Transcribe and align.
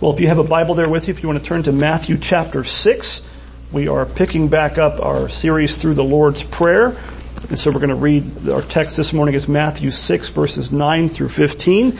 Well, 0.00 0.12
if 0.12 0.18
you 0.18 0.26
have 0.26 0.38
a 0.38 0.44
Bible 0.44 0.74
there 0.74 0.88
with 0.88 1.06
you, 1.06 1.14
if 1.14 1.22
you 1.22 1.28
want 1.28 1.38
to 1.38 1.44
turn 1.44 1.62
to 1.62 1.72
Matthew 1.72 2.18
chapter 2.18 2.64
6, 2.64 3.30
we 3.70 3.86
are 3.86 4.04
picking 4.04 4.48
back 4.48 4.76
up 4.76 5.00
our 5.00 5.28
series 5.28 5.76
through 5.76 5.94
the 5.94 6.02
Lord's 6.02 6.42
Prayer. 6.42 6.88
And 7.48 7.56
so 7.56 7.70
we're 7.70 7.78
going 7.78 7.90
to 7.90 7.94
read, 7.94 8.48
our 8.48 8.60
text 8.60 8.96
this 8.96 9.12
morning 9.12 9.36
is 9.36 9.48
Matthew 9.48 9.92
6 9.92 10.30
verses 10.30 10.72
9 10.72 11.08
through 11.08 11.28
15. 11.28 11.96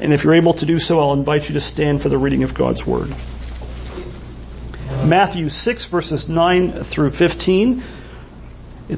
And 0.00 0.12
if 0.12 0.24
you're 0.24 0.34
able 0.34 0.54
to 0.54 0.66
do 0.66 0.80
so, 0.80 0.98
I'll 0.98 1.12
invite 1.12 1.48
you 1.48 1.54
to 1.54 1.60
stand 1.60 2.02
for 2.02 2.08
the 2.08 2.18
reading 2.18 2.42
of 2.42 2.52
God's 2.52 2.84
Word. 2.84 3.14
Matthew 5.04 5.48
6 5.48 5.84
verses 5.84 6.28
9 6.28 6.72
through 6.82 7.10
15. 7.10 7.82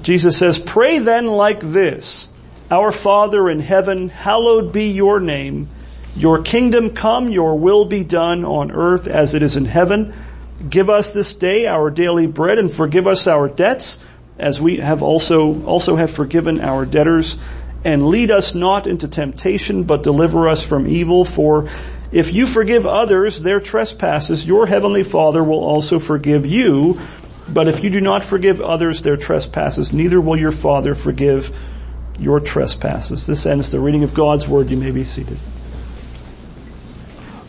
Jesus 0.01 0.39
says, 0.39 0.59
Pray 0.59 1.01
then 1.01 1.27
like 1.27 1.61
this, 1.61 2.29
Our 2.71 2.93
Father 2.93 3.51
in 3.51 3.61
heaven, 3.61 4.09
hallowed 4.09 4.73
be 4.73 4.91
your 4.91 5.21
name. 5.21 5.69
Your 6.19 6.43
kingdom 6.43 6.91
come, 6.91 7.29
your 7.29 7.57
will 7.57 7.85
be 7.85 8.03
done 8.03 8.45
on 8.45 8.73
earth 8.73 9.07
as 9.07 9.35
it 9.35 9.43
is 9.45 9.57
in 9.57 9.67
heaven. 9.67 10.13
Give 10.69 10.91
us 10.91 11.13
this 11.13 11.33
day 11.33 11.69
our 11.69 11.93
daily 11.93 12.27
bread 12.27 12.59
and 12.59 12.73
forgive 12.73 13.07
us 13.07 13.29
our 13.29 13.49
debts 13.49 14.01
as 14.37 14.61
we 14.61 14.79
have 14.79 15.01
also, 15.01 15.63
also 15.65 15.95
have 15.95 16.11
forgiven 16.11 16.61
our 16.61 16.85
debtors. 16.85 17.37
And 17.85 18.09
lead 18.09 18.33
us 18.33 18.57
not 18.57 18.89
into 18.89 19.07
temptation, 19.07 19.85
but 19.85 20.03
deliver 20.03 20.49
us 20.49 20.67
from 20.67 20.89
evil. 20.89 21.25
For 21.25 21.69
if 22.11 22.35
you 22.35 22.49
forgive 22.49 22.85
others 22.85 23.41
their 23.41 23.61
trespasses, 23.61 24.45
your 24.45 24.67
heavenly 24.67 25.05
Father 25.05 25.45
will 25.45 25.63
also 25.63 26.01
forgive 26.01 26.45
you. 26.47 27.01
But 27.49 27.69
if 27.69 27.85
you 27.85 27.91
do 27.91 28.01
not 28.01 28.25
forgive 28.25 28.61
others 28.61 29.03
their 29.03 29.17
trespasses, 29.17 29.93
neither 29.93 30.21
will 30.21 30.37
your 30.37 30.51
Father 30.51 30.97
forgive 30.97 31.57
your 32.19 32.41
trespasses. 32.41 33.25
This 33.25 33.47
ends 33.47 33.71
the 33.71 33.79
reading 33.79 34.03
of 34.03 34.15
God's 34.15 34.49
Word. 34.49 34.69
You 34.69 34.77
may 34.77 34.91
be 34.91 35.05
seated. 35.05 35.39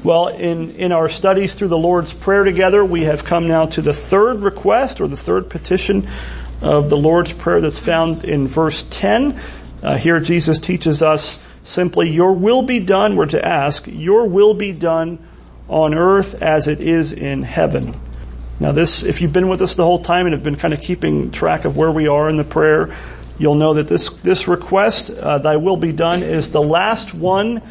Well, 0.02 0.30
in, 0.30 0.76
in 0.76 0.94
our 0.94 1.10
studies 1.10 1.56
through 1.56 1.68
the 1.68 1.78
Lord's 1.78 2.14
Prayer 2.14 2.46
together, 2.46 2.86
we 2.86 3.04
have 3.04 3.26
come 3.26 3.50
now 3.50 3.66
to 3.66 3.82
the 3.82 3.92
third 3.92 4.38
request 4.40 5.02
or 5.02 5.10
the 5.10 5.18
third 5.18 5.50
petition 5.50 6.08
of 6.62 6.90
the 6.90 6.96
Lord's 6.96 7.34
Prayer 7.34 7.60
that's 7.60 7.78
found 7.78 8.24
in 8.24 8.48
verse 8.48 8.88
10. 8.90 9.42
Uh, 9.84 9.98
here 9.98 10.22
Jesus 10.22 10.60
teaches 10.60 11.04
us 11.04 11.42
simply, 11.64 12.10
your 12.10 12.32
will 12.32 12.62
be 12.62 12.80
done. 12.80 13.18
We're 13.18 13.26
to 13.26 13.46
ask, 13.46 13.88
your 13.88 14.30
will 14.30 14.54
be 14.54 14.72
done 14.72 15.20
on 15.68 15.94
earth 15.94 16.42
as 16.42 16.70
it 16.70 16.80
is 16.80 17.12
in 17.12 17.44
heaven. 17.44 18.00
Now 18.62 18.72
this, 18.72 19.04
if 19.04 19.20
you've 19.20 19.34
been 19.34 19.50
with 19.50 19.62
us 19.62 19.76
the 19.76 19.84
whole 19.84 20.00
time 20.00 20.28
and 20.28 20.34
have 20.34 20.44
been 20.44 20.56
kind 20.56 20.74
of 20.74 20.80
keeping 20.80 21.32
track 21.32 21.66
of 21.66 21.76
where 21.76 21.92
we 21.92 22.08
are 22.08 22.30
in 22.30 22.38
the 22.38 22.46
prayer, 22.46 22.96
you'll 23.38 23.56
know 23.56 23.74
that 23.74 23.90
this, 23.90 24.10
this 24.10 24.48
request, 24.48 25.10
uh, 25.10 25.40
thy 25.40 25.58
will 25.58 25.78
be 25.78 25.92
done, 25.92 26.24
is 26.24 26.52
the 26.52 26.62
last 26.62 27.14
one 27.14 27.62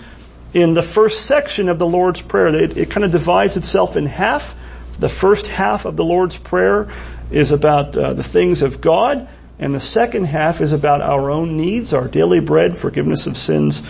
in 0.55 0.75
the 0.75 0.83
first 0.83 1.27
section 1.27 1.69
of 1.69 1.79
the 1.79 1.87
Lord's 1.87 2.23
Prayer. 2.23 2.49
It, 2.49 2.77
it 2.77 2.91
kind 2.91 3.05
of 3.05 3.11
divides 3.11 3.57
itself 3.57 3.97
in 3.97 4.07
half. 4.07 4.55
The 4.99 5.09
first 5.09 5.47
half 5.47 5.85
of 5.85 5.97
the 5.97 6.05
Lord's 6.05 6.39
Prayer 6.39 6.89
is 7.31 7.53
about 7.53 7.97
uh, 7.97 8.15
the 8.15 8.23
things 8.23 8.63
of 8.63 8.81
God, 8.81 9.29
and 9.59 9.75
the 9.75 9.81
second 9.81 10.25
half 10.25 10.61
is 10.61 10.73
about 10.73 11.03
our 11.03 11.31
own 11.31 11.57
needs, 11.57 11.93
our 11.93 12.09
daily 12.09 12.41
bread, 12.41 12.77
forgiveness 12.77 13.27
of 13.27 13.37
sins, 13.37 13.83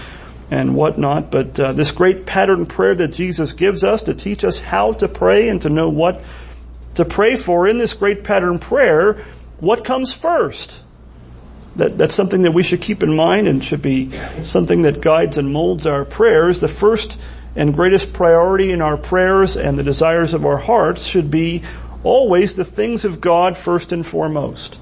and 0.50 0.74
whatnot. 0.74 1.30
But 1.30 1.58
uh, 1.60 1.72
this 1.72 1.92
great 1.92 2.26
pattern 2.26 2.66
prayer 2.66 2.94
that 2.94 3.08
Jesus 3.08 3.52
gives 3.52 3.84
us 3.84 4.02
to 4.04 4.14
teach 4.14 4.44
us 4.44 4.60
how 4.60 4.92
to 4.94 5.08
pray 5.08 5.48
and 5.48 5.62
to 5.62 5.70
know 5.70 5.90
what 5.90 6.22
to 6.94 7.04
pray 7.04 7.36
for 7.36 7.68
in 7.68 7.78
this 7.78 7.94
great 7.94 8.24
pattern 8.24 8.58
prayer, 8.58 9.24
what 9.60 9.84
comes 9.84 10.12
first? 10.12 10.82
That, 11.78 11.96
that's 11.96 12.14
something 12.14 12.42
that 12.42 12.52
we 12.52 12.62
should 12.62 12.80
keep 12.80 13.02
in 13.02 13.14
mind 13.14 13.48
and 13.48 13.62
should 13.62 13.82
be 13.82 14.10
something 14.42 14.82
that 14.82 15.00
guides 15.00 15.38
and 15.38 15.52
molds 15.52 15.86
our 15.86 16.04
prayers. 16.04 16.60
The 16.60 16.68
first 16.68 17.18
and 17.56 17.72
greatest 17.72 18.12
priority 18.12 18.72
in 18.72 18.80
our 18.80 18.96
prayers 18.96 19.56
and 19.56 19.76
the 19.76 19.82
desires 19.82 20.34
of 20.34 20.44
our 20.44 20.58
hearts 20.58 21.06
should 21.06 21.30
be 21.30 21.62
always 22.04 22.54
the 22.54 22.64
things 22.64 23.04
of 23.04 23.20
God 23.20 23.56
first 23.56 23.92
and 23.92 24.06
foremost. 24.06 24.78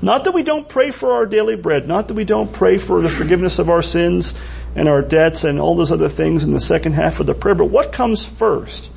Not 0.00 0.24
that 0.24 0.32
we 0.32 0.42
don't 0.42 0.68
pray 0.68 0.90
for 0.90 1.12
our 1.14 1.26
daily 1.26 1.54
bread, 1.54 1.86
not 1.86 2.08
that 2.08 2.14
we 2.14 2.24
don't 2.24 2.52
pray 2.52 2.76
for 2.76 3.00
the 3.00 3.08
forgiveness 3.08 3.58
of 3.58 3.70
our 3.70 3.82
sins 3.82 4.34
and 4.74 4.88
our 4.88 5.00
debts 5.00 5.44
and 5.44 5.60
all 5.60 5.76
those 5.76 5.92
other 5.92 6.08
things 6.08 6.44
in 6.44 6.50
the 6.50 6.60
second 6.60 6.94
half 6.94 7.20
of 7.20 7.26
the 7.26 7.34
prayer, 7.34 7.54
but 7.54 7.66
what 7.66 7.92
comes 7.92 8.26
first? 8.26 8.90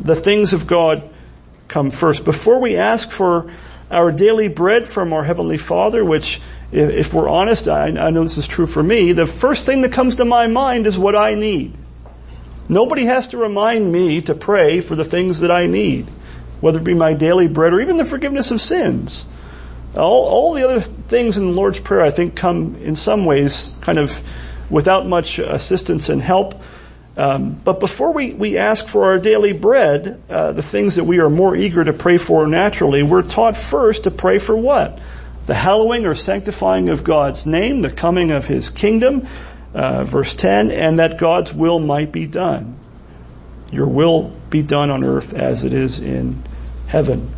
The 0.00 0.16
things 0.16 0.52
of 0.52 0.66
God 0.66 1.08
come 1.68 1.90
first. 1.90 2.24
Before 2.24 2.60
we 2.60 2.76
ask 2.76 3.10
for 3.10 3.52
our 3.90 4.12
daily 4.12 4.48
bread 4.48 4.88
from 4.88 5.12
our 5.12 5.22
Heavenly 5.22 5.58
Father, 5.58 6.04
which 6.04 6.40
if 6.72 7.14
we're 7.14 7.28
honest, 7.28 7.68
I, 7.68 7.90
know 7.90 8.22
this 8.22 8.38
is 8.38 8.48
true 8.48 8.66
for 8.66 8.82
me, 8.82 9.12
the 9.12 9.26
first 9.26 9.66
thing 9.66 9.82
that 9.82 9.92
comes 9.92 10.16
to 10.16 10.24
my 10.24 10.46
mind 10.46 10.86
is 10.86 10.98
what 10.98 11.14
I 11.14 11.34
need. 11.34 11.74
Nobody 12.68 13.04
has 13.04 13.28
to 13.28 13.38
remind 13.38 13.90
me 13.92 14.20
to 14.22 14.34
pray 14.34 14.80
for 14.80 14.96
the 14.96 15.04
things 15.04 15.40
that 15.40 15.50
I 15.50 15.66
need, 15.66 16.06
whether 16.60 16.80
it 16.80 16.84
be 16.84 16.94
my 16.94 17.14
daily 17.14 17.46
bread 17.46 17.72
or 17.72 17.80
even 17.80 17.96
the 17.96 18.04
forgiveness 18.04 18.50
of 18.50 18.60
sins. 18.60 19.26
All, 19.94 20.26
all 20.26 20.52
the 20.54 20.64
other 20.64 20.80
things 20.80 21.38
in 21.38 21.50
the 21.50 21.56
Lord's 21.56 21.78
Prayer 21.78 22.02
I 22.02 22.10
think 22.10 22.34
come 22.34 22.76
in 22.82 22.96
some 22.96 23.24
ways 23.24 23.76
kind 23.80 23.98
of 23.98 24.20
without 24.68 25.06
much 25.06 25.38
assistance 25.38 26.08
and 26.08 26.20
help. 26.20 26.60
Um, 27.16 27.52
but 27.64 27.80
before 27.80 28.12
we, 28.12 28.34
we 28.34 28.58
ask 28.58 28.86
for 28.86 29.06
our 29.06 29.18
daily 29.18 29.54
bread, 29.54 30.22
uh, 30.28 30.52
the 30.52 30.62
things 30.62 30.96
that 30.96 31.04
we 31.04 31.18
are 31.18 31.30
more 31.30 31.56
eager 31.56 31.82
to 31.82 31.94
pray 31.94 32.18
for 32.18 32.46
naturally, 32.46 33.02
we're 33.02 33.22
taught 33.22 33.56
first 33.56 34.04
to 34.04 34.10
pray 34.10 34.38
for 34.38 34.54
what? 34.54 35.00
The 35.46 35.54
hallowing 35.54 36.04
or 36.04 36.14
sanctifying 36.14 36.90
of 36.90 37.04
God's 37.04 37.46
name, 37.46 37.80
the 37.80 37.90
coming 37.90 38.32
of 38.32 38.46
His 38.46 38.68
kingdom, 38.68 39.26
uh, 39.72 40.04
verse 40.04 40.34
10, 40.34 40.70
and 40.70 40.98
that 40.98 41.18
God's 41.18 41.54
will 41.54 41.78
might 41.78 42.12
be 42.12 42.26
done. 42.26 42.78
Your 43.72 43.86
will 43.86 44.34
be 44.50 44.62
done 44.62 44.90
on 44.90 45.02
earth 45.02 45.34
as 45.34 45.64
it 45.64 45.72
is 45.72 46.00
in 46.00 46.42
heaven. 46.86 47.32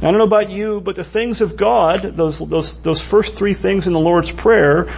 Now, 0.00 0.08
I 0.08 0.10
don't 0.10 0.18
know 0.18 0.24
about 0.24 0.50
you, 0.50 0.80
but 0.80 0.96
the 0.96 1.04
things 1.04 1.40
of 1.40 1.56
God, 1.56 2.00
those, 2.00 2.40
those, 2.40 2.78
those 2.78 3.00
first 3.00 3.36
three 3.36 3.54
things 3.54 3.86
in 3.86 3.92
the 3.92 4.00
Lord's 4.00 4.32
Prayer, 4.32 4.92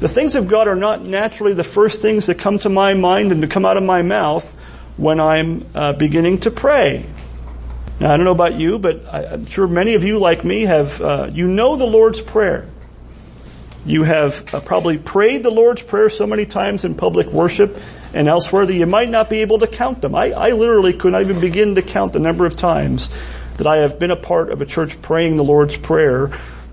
the 0.00 0.08
things 0.08 0.36
of 0.36 0.46
God 0.46 0.68
are 0.68 0.76
not 0.76 1.04
naturally 1.04 1.54
the 1.54 1.64
first 1.64 2.02
things 2.02 2.26
that 2.26 2.36
come 2.36 2.58
to 2.60 2.68
my 2.68 2.94
mind 2.94 3.32
and 3.32 3.42
to 3.42 3.48
come 3.48 3.64
out 3.64 3.76
of 3.76 3.82
my 3.82 4.02
mouth 4.02 4.54
when 4.96 5.20
I'm 5.20 5.64
uh, 5.74 5.92
beginning 5.92 6.38
to 6.40 6.50
pray. 6.50 7.04
Now, 8.00 8.12
I 8.12 8.16
don't 8.16 8.24
know 8.24 8.32
about 8.32 8.54
you, 8.54 8.78
but 8.78 9.06
I, 9.06 9.24
am 9.34 9.46
sure 9.46 9.66
many 9.66 9.94
of 9.94 10.04
you, 10.04 10.20
like 10.20 10.44
me, 10.44 10.62
have, 10.62 11.00
uh, 11.00 11.30
you 11.32 11.48
know 11.48 11.74
the 11.74 11.86
Lord's 11.86 12.20
Prayer. 12.20 12.68
You 13.84 14.04
have 14.04 14.54
uh, 14.54 14.60
probably 14.60 14.98
prayed 14.98 15.42
the 15.42 15.50
Lord's 15.50 15.82
Prayer 15.82 16.10
so 16.10 16.26
many 16.26 16.46
times 16.46 16.84
in 16.84 16.94
public 16.94 17.26
worship 17.28 17.80
and 18.14 18.28
elsewhere 18.28 18.66
that 18.66 18.74
you 18.74 18.86
might 18.86 19.08
not 19.08 19.28
be 19.28 19.38
able 19.38 19.58
to 19.60 19.66
count 19.66 20.00
them. 20.00 20.14
I, 20.14 20.30
I 20.30 20.50
literally 20.52 20.92
could 20.92 21.12
not 21.12 21.22
even 21.22 21.40
begin 21.40 21.74
to 21.74 21.82
count 21.82 22.12
the 22.12 22.20
number 22.20 22.46
of 22.46 22.54
times 22.54 23.10
that 23.56 23.66
I 23.66 23.78
have 23.78 23.98
been 23.98 24.12
a 24.12 24.16
part 24.16 24.50
of 24.50 24.62
a 24.62 24.66
church 24.66 25.02
praying 25.02 25.34
the 25.34 25.44
Lord's 25.44 25.76
Prayer 25.76 26.30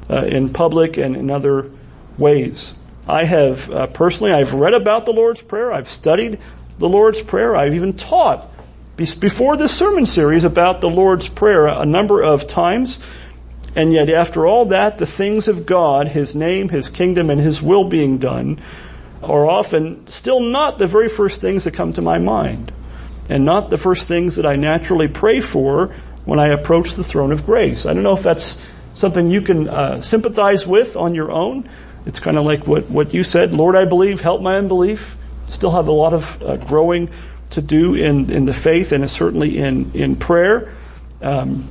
uh, 0.09 0.25
in 0.25 0.53
public 0.53 0.97
and 0.97 1.16
in 1.16 1.31
other 1.31 1.72
ways. 2.19 2.75
I 3.08 3.24
have 3.26 3.70
uh, 3.70 3.88
personally, 3.88 4.34
I've 4.34 4.54
read 4.54 4.74
about 4.74 5.06
the 5.06 5.14
Lord's 5.14 5.44
Prayer. 5.44 5.72
I've 5.72 5.88
studied 5.88 6.40
the 6.80 6.90
Lord's 6.90 7.22
Prayer. 7.22 7.56
I've 7.56 7.76
even 7.76 7.94
taught 7.94 8.48
before 8.98 9.58
this 9.58 9.76
sermon 9.76 10.06
series 10.06 10.44
about 10.44 10.82
the 10.82 10.90
Lord's 10.90 11.28
Prayer 11.28 11.68
a 11.68 11.86
number 11.86 12.24
of 12.24 12.48
times. 12.48 13.00
And 13.76 13.94
yet 13.94 14.10
after 14.10 14.48
all 14.48 14.66
that, 14.66 14.98
the 14.98 15.06
things 15.06 15.48
of 15.48 15.66
God, 15.66 16.08
His 16.08 16.34
name, 16.34 16.70
His 16.70 16.90
kingdom, 16.90 17.30
and 17.30 17.40
His 17.40 17.62
will 17.62 17.84
being 17.84 18.18
done 18.18 18.62
are 19.22 19.50
often 19.50 20.08
still 20.08 20.40
not 20.40 20.78
the 20.78 20.88
very 20.88 21.10
first 21.10 21.42
things 21.42 21.66
that 21.66 21.74
come 21.74 21.94
to 21.94 22.02
my 22.02 22.18
mind. 22.18 22.72
And 23.28 23.44
not 23.44 23.70
the 23.70 23.78
first 23.78 24.08
things 24.08 24.38
that 24.38 24.46
I 24.46 24.54
naturally 24.54 25.08
pray 25.08 25.42
for 25.42 25.94
when 26.26 26.40
I 26.40 26.50
approach 26.50 26.94
the 26.94 27.04
throne 27.04 27.32
of 27.32 27.46
grace. 27.46 27.86
I 27.86 27.94
don't 27.94 28.04
know 28.04 28.16
if 28.16 28.24
that's 28.24 28.60
something 28.94 29.30
you 29.30 29.42
can 29.42 29.68
uh, 29.68 30.02
sympathize 30.02 30.66
with 30.66 30.96
on 30.96 31.14
your 31.14 31.32
own. 31.32 31.70
It's 32.06 32.20
kind 32.20 32.38
of 32.38 32.46
like 32.46 32.68
what, 32.68 32.90
what 32.90 33.14
you 33.14 33.24
said, 33.24 33.54
Lord, 33.54 33.76
I 33.76 33.86
believe, 33.86 34.22
help 34.22 34.42
my 34.42 34.58
unbelief. 34.58 35.16
Still 35.48 35.72
have 35.72 35.88
a 35.88 35.92
lot 35.92 36.14
of 36.14 36.42
uh, 36.42 36.58
growing 36.58 37.10
to 37.52 37.62
do 37.62 37.96
in, 37.96 38.31
in 38.31 38.46
the 38.46 38.54
faith 38.54 38.92
and 38.92 39.10
certainly 39.10 39.57
in, 39.57 39.92
in 39.94 40.16
prayer. 40.16 40.74
Um, 41.22 41.68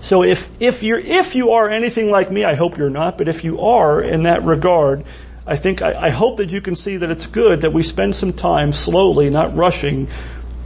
so 0.00 0.22
if, 0.22 0.62
if 0.62 0.82
you're, 0.82 0.98
if 0.98 1.34
you 1.34 1.52
are 1.52 1.68
anything 1.68 2.10
like 2.10 2.30
me, 2.30 2.44
I 2.44 2.54
hope 2.54 2.78
you're 2.78 2.90
not, 2.90 3.18
but 3.18 3.28
if 3.28 3.44
you 3.44 3.60
are 3.60 4.00
in 4.00 4.22
that 4.22 4.42
regard, 4.44 5.04
I 5.46 5.56
think, 5.56 5.82
I, 5.82 6.06
I 6.06 6.10
hope 6.10 6.36
that 6.36 6.50
you 6.50 6.60
can 6.60 6.76
see 6.76 6.98
that 6.98 7.10
it's 7.10 7.26
good 7.26 7.62
that 7.62 7.72
we 7.72 7.82
spend 7.82 8.14
some 8.14 8.32
time 8.32 8.72
slowly, 8.72 9.28
not 9.30 9.54
rushing, 9.54 10.08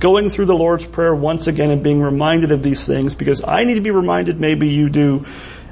going 0.00 0.28
through 0.28 0.46
the 0.46 0.54
Lord's 0.54 0.84
Prayer 0.84 1.14
once 1.14 1.46
again 1.46 1.70
and 1.70 1.82
being 1.82 2.02
reminded 2.02 2.50
of 2.50 2.62
these 2.62 2.86
things 2.86 3.14
because 3.14 3.42
I 3.46 3.64
need 3.64 3.74
to 3.74 3.80
be 3.80 3.92
reminded, 3.92 4.40
maybe 4.40 4.68
you 4.68 4.90
do, 4.90 5.24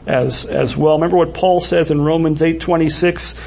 as, 0.07 0.45
as 0.47 0.77
well. 0.77 0.95
Remember 0.95 1.17
what 1.17 1.35
Paul 1.35 1.61
says 1.61 1.91
in 1.91 2.01
Romans 2.03 2.41
8:26. 2.41 3.39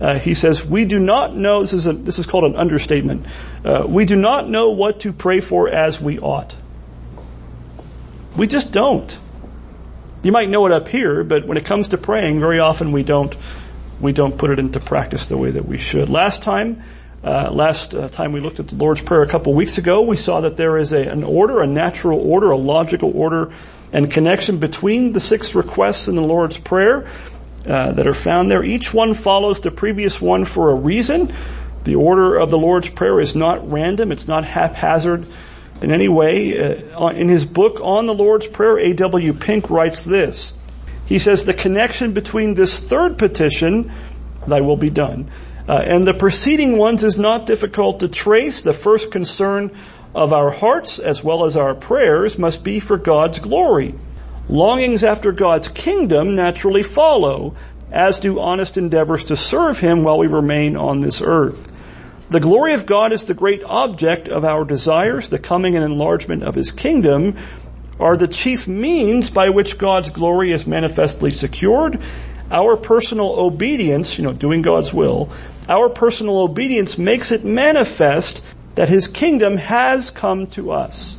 Uh, 0.00 0.18
he 0.18 0.34
says, 0.34 0.64
"We 0.64 0.84
do 0.84 0.98
not 0.98 1.36
know." 1.36 1.60
This 1.60 1.72
is 1.72 1.86
a, 1.86 1.92
this 1.92 2.18
is 2.18 2.26
called 2.26 2.44
an 2.44 2.56
understatement. 2.56 3.26
Uh, 3.64 3.84
we 3.86 4.04
do 4.04 4.16
not 4.16 4.48
know 4.48 4.70
what 4.70 5.00
to 5.00 5.12
pray 5.12 5.40
for 5.40 5.68
as 5.68 6.00
we 6.00 6.18
ought. 6.18 6.56
We 8.36 8.46
just 8.46 8.72
don't. 8.72 9.18
You 10.22 10.32
might 10.32 10.48
know 10.48 10.66
it 10.66 10.72
up 10.72 10.88
here, 10.88 11.24
but 11.24 11.46
when 11.46 11.56
it 11.56 11.64
comes 11.64 11.88
to 11.88 11.98
praying, 11.98 12.40
very 12.40 12.58
often 12.58 12.92
we 12.92 13.02
don't 13.02 13.34
we 14.00 14.12
don't 14.12 14.36
put 14.36 14.50
it 14.50 14.58
into 14.58 14.80
practice 14.80 15.26
the 15.26 15.36
way 15.36 15.52
that 15.52 15.66
we 15.66 15.78
should. 15.78 16.08
Last 16.08 16.42
time 16.42 16.82
Uh, 17.22 17.52
last 17.52 17.94
uh, 17.94 18.08
time 18.08 18.32
we 18.32 18.40
looked 18.40 18.58
at 18.58 18.66
the 18.66 18.74
Lord's 18.74 19.00
Prayer 19.00 19.22
a 19.22 19.28
couple 19.28 19.54
weeks 19.54 19.78
ago, 19.78 20.02
we 20.02 20.16
saw 20.16 20.40
that 20.40 20.56
there 20.56 20.76
is 20.76 20.92
a, 20.92 21.06
an 21.06 21.22
order, 21.22 21.62
a 21.62 21.68
natural 21.68 22.18
order, 22.18 22.50
a 22.50 22.56
logical 22.56 23.12
order 23.16 23.52
and 23.92 24.10
connection 24.10 24.58
between 24.58 25.12
the 25.12 25.20
six 25.20 25.54
requests 25.54 26.08
in 26.08 26.16
the 26.16 26.22
Lord's 26.22 26.58
Prayer 26.58 27.06
uh, 27.66 27.92
that 27.92 28.06
are 28.06 28.14
found 28.14 28.50
there. 28.50 28.64
Each 28.64 28.92
one 28.92 29.14
follows 29.14 29.60
the 29.60 29.70
previous 29.70 30.20
one 30.20 30.44
for 30.44 30.70
a 30.70 30.74
reason. 30.74 31.32
The 31.84 31.96
order 31.96 32.36
of 32.36 32.50
the 32.50 32.58
Lord's 32.58 32.88
Prayer 32.88 33.20
is 33.20 33.34
not 33.34 33.70
random. 33.70 34.12
It's 34.12 34.28
not 34.28 34.44
haphazard 34.44 35.26
in 35.82 35.92
any 35.92 36.08
way. 36.08 36.58
Uh, 36.92 37.08
in 37.08 37.28
his 37.28 37.44
book 37.44 37.80
on 37.82 38.06
the 38.06 38.14
Lord's 38.14 38.46
Prayer, 38.46 38.78
A.W. 38.78 39.32
Pink 39.34 39.70
writes 39.70 40.02
this. 40.04 40.54
He 41.06 41.18
says 41.18 41.44
the 41.44 41.52
connection 41.52 42.12
between 42.12 42.54
this 42.54 42.80
third 42.80 43.18
petition, 43.18 43.92
thy 44.46 44.60
will 44.60 44.76
be 44.76 44.90
done, 44.90 45.30
uh, 45.68 45.82
and 45.84 46.04
the 46.04 46.14
preceding 46.14 46.78
ones 46.78 47.04
is 47.04 47.18
not 47.18 47.46
difficult 47.46 48.00
to 48.00 48.08
trace. 48.08 48.62
The 48.62 48.72
first 48.72 49.10
concern 49.10 49.76
of 50.14 50.32
our 50.32 50.50
hearts 50.50 50.98
as 50.98 51.24
well 51.24 51.44
as 51.44 51.56
our 51.56 51.74
prayers 51.74 52.38
must 52.38 52.62
be 52.62 52.80
for 52.80 52.98
God's 52.98 53.38
glory. 53.38 53.94
Longings 54.48 55.04
after 55.04 55.32
God's 55.32 55.68
kingdom 55.68 56.34
naturally 56.34 56.82
follow, 56.82 57.54
as 57.90 58.20
do 58.20 58.40
honest 58.40 58.76
endeavors 58.76 59.24
to 59.24 59.36
serve 59.36 59.78
Him 59.78 60.02
while 60.02 60.18
we 60.18 60.26
remain 60.26 60.76
on 60.76 61.00
this 61.00 61.20
earth. 61.22 61.72
The 62.30 62.40
glory 62.40 62.72
of 62.72 62.86
God 62.86 63.12
is 63.12 63.26
the 63.26 63.34
great 63.34 63.62
object 63.62 64.28
of 64.28 64.44
our 64.44 64.64
desires. 64.64 65.28
The 65.28 65.38
coming 65.38 65.76
and 65.76 65.84
enlargement 65.84 66.42
of 66.42 66.54
His 66.54 66.72
kingdom 66.72 67.36
are 68.00 68.16
the 68.16 68.28
chief 68.28 68.66
means 68.66 69.30
by 69.30 69.50
which 69.50 69.78
God's 69.78 70.10
glory 70.10 70.50
is 70.50 70.66
manifestly 70.66 71.30
secured. 71.30 72.00
Our 72.50 72.76
personal 72.76 73.38
obedience, 73.38 74.18
you 74.18 74.24
know, 74.24 74.32
doing 74.32 74.62
God's 74.62 74.92
will, 74.92 75.30
our 75.68 75.88
personal 75.88 76.40
obedience 76.40 76.98
makes 76.98 77.32
it 77.32 77.44
manifest 77.44 78.42
that 78.74 78.88
his 78.88 79.08
kingdom 79.08 79.56
has 79.56 80.10
come 80.10 80.46
to 80.48 80.70
us. 80.70 81.16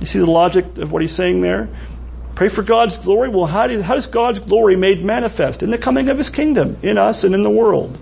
You 0.00 0.06
see 0.06 0.18
the 0.18 0.30
logic 0.30 0.78
of 0.78 0.92
what 0.92 1.02
he's 1.02 1.14
saying 1.14 1.40
there? 1.40 1.68
Pray 2.34 2.48
for 2.48 2.62
God's 2.62 2.98
glory. 2.98 3.28
Well, 3.28 3.46
how, 3.46 3.66
do, 3.66 3.80
how 3.82 3.94
is 3.94 4.06
God's 4.06 4.38
glory 4.38 4.74
made 4.74 5.04
manifest? 5.04 5.62
In 5.62 5.70
the 5.70 5.78
coming 5.78 6.08
of 6.08 6.18
his 6.18 6.30
kingdom, 6.30 6.76
in 6.82 6.98
us 6.98 7.24
and 7.24 7.34
in 7.34 7.42
the 7.42 7.50
world. 7.50 7.98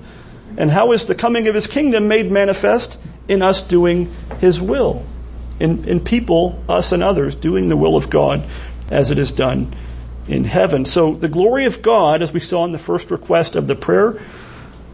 And 0.56 0.70
how 0.70 0.92
is 0.92 1.06
the 1.06 1.14
coming 1.14 1.48
of 1.48 1.54
his 1.54 1.66
kingdom 1.66 2.08
made 2.08 2.30
manifest? 2.30 2.98
In 3.28 3.42
us 3.42 3.62
doing 3.62 4.12
his 4.40 4.60
will. 4.60 5.04
In, 5.58 5.84
in 5.84 6.00
people, 6.00 6.62
us 6.68 6.92
and 6.92 7.02
others, 7.02 7.36
doing 7.36 7.68
the 7.68 7.76
will 7.76 7.96
of 7.96 8.08
God 8.08 8.42
as 8.90 9.10
it 9.10 9.18
is 9.18 9.30
done 9.32 9.72
in 10.26 10.44
heaven. 10.44 10.84
So 10.84 11.14
the 11.14 11.28
glory 11.28 11.66
of 11.66 11.82
God, 11.82 12.22
as 12.22 12.32
we 12.32 12.40
saw 12.40 12.64
in 12.64 12.70
the 12.70 12.78
first 12.78 13.10
request 13.10 13.56
of 13.56 13.66
the 13.66 13.74
prayer, 13.74 14.20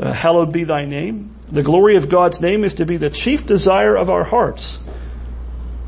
uh, 0.01 0.13
hallowed 0.13 0.53
be 0.53 0.65
thy 0.65 0.87
name. 0.87 1.36
The 1.48 1.62
glory 1.62 1.96
of 1.96 2.08
God's 2.08 2.40
name 2.40 2.64
is 2.64 2.75
to 2.75 2.87
be 2.87 2.96
the 2.96 3.10
chief 3.10 3.46
desire 3.46 3.96
of 3.96 4.10
our 4.10 4.25
hearts. 4.25 4.81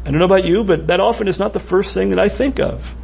I 0.04 0.10
don't 0.10 0.20
know 0.20 0.24
about 0.24 0.44
you, 0.44 0.62
but 0.64 0.86
that 0.86 1.00
often 1.00 1.26
is 1.26 1.38
not 1.38 1.52
the 1.52 1.60
first 1.60 1.94
thing 1.94 2.10
that 2.10 2.18
I 2.18 2.28
think 2.28 2.60
of. 2.60 2.94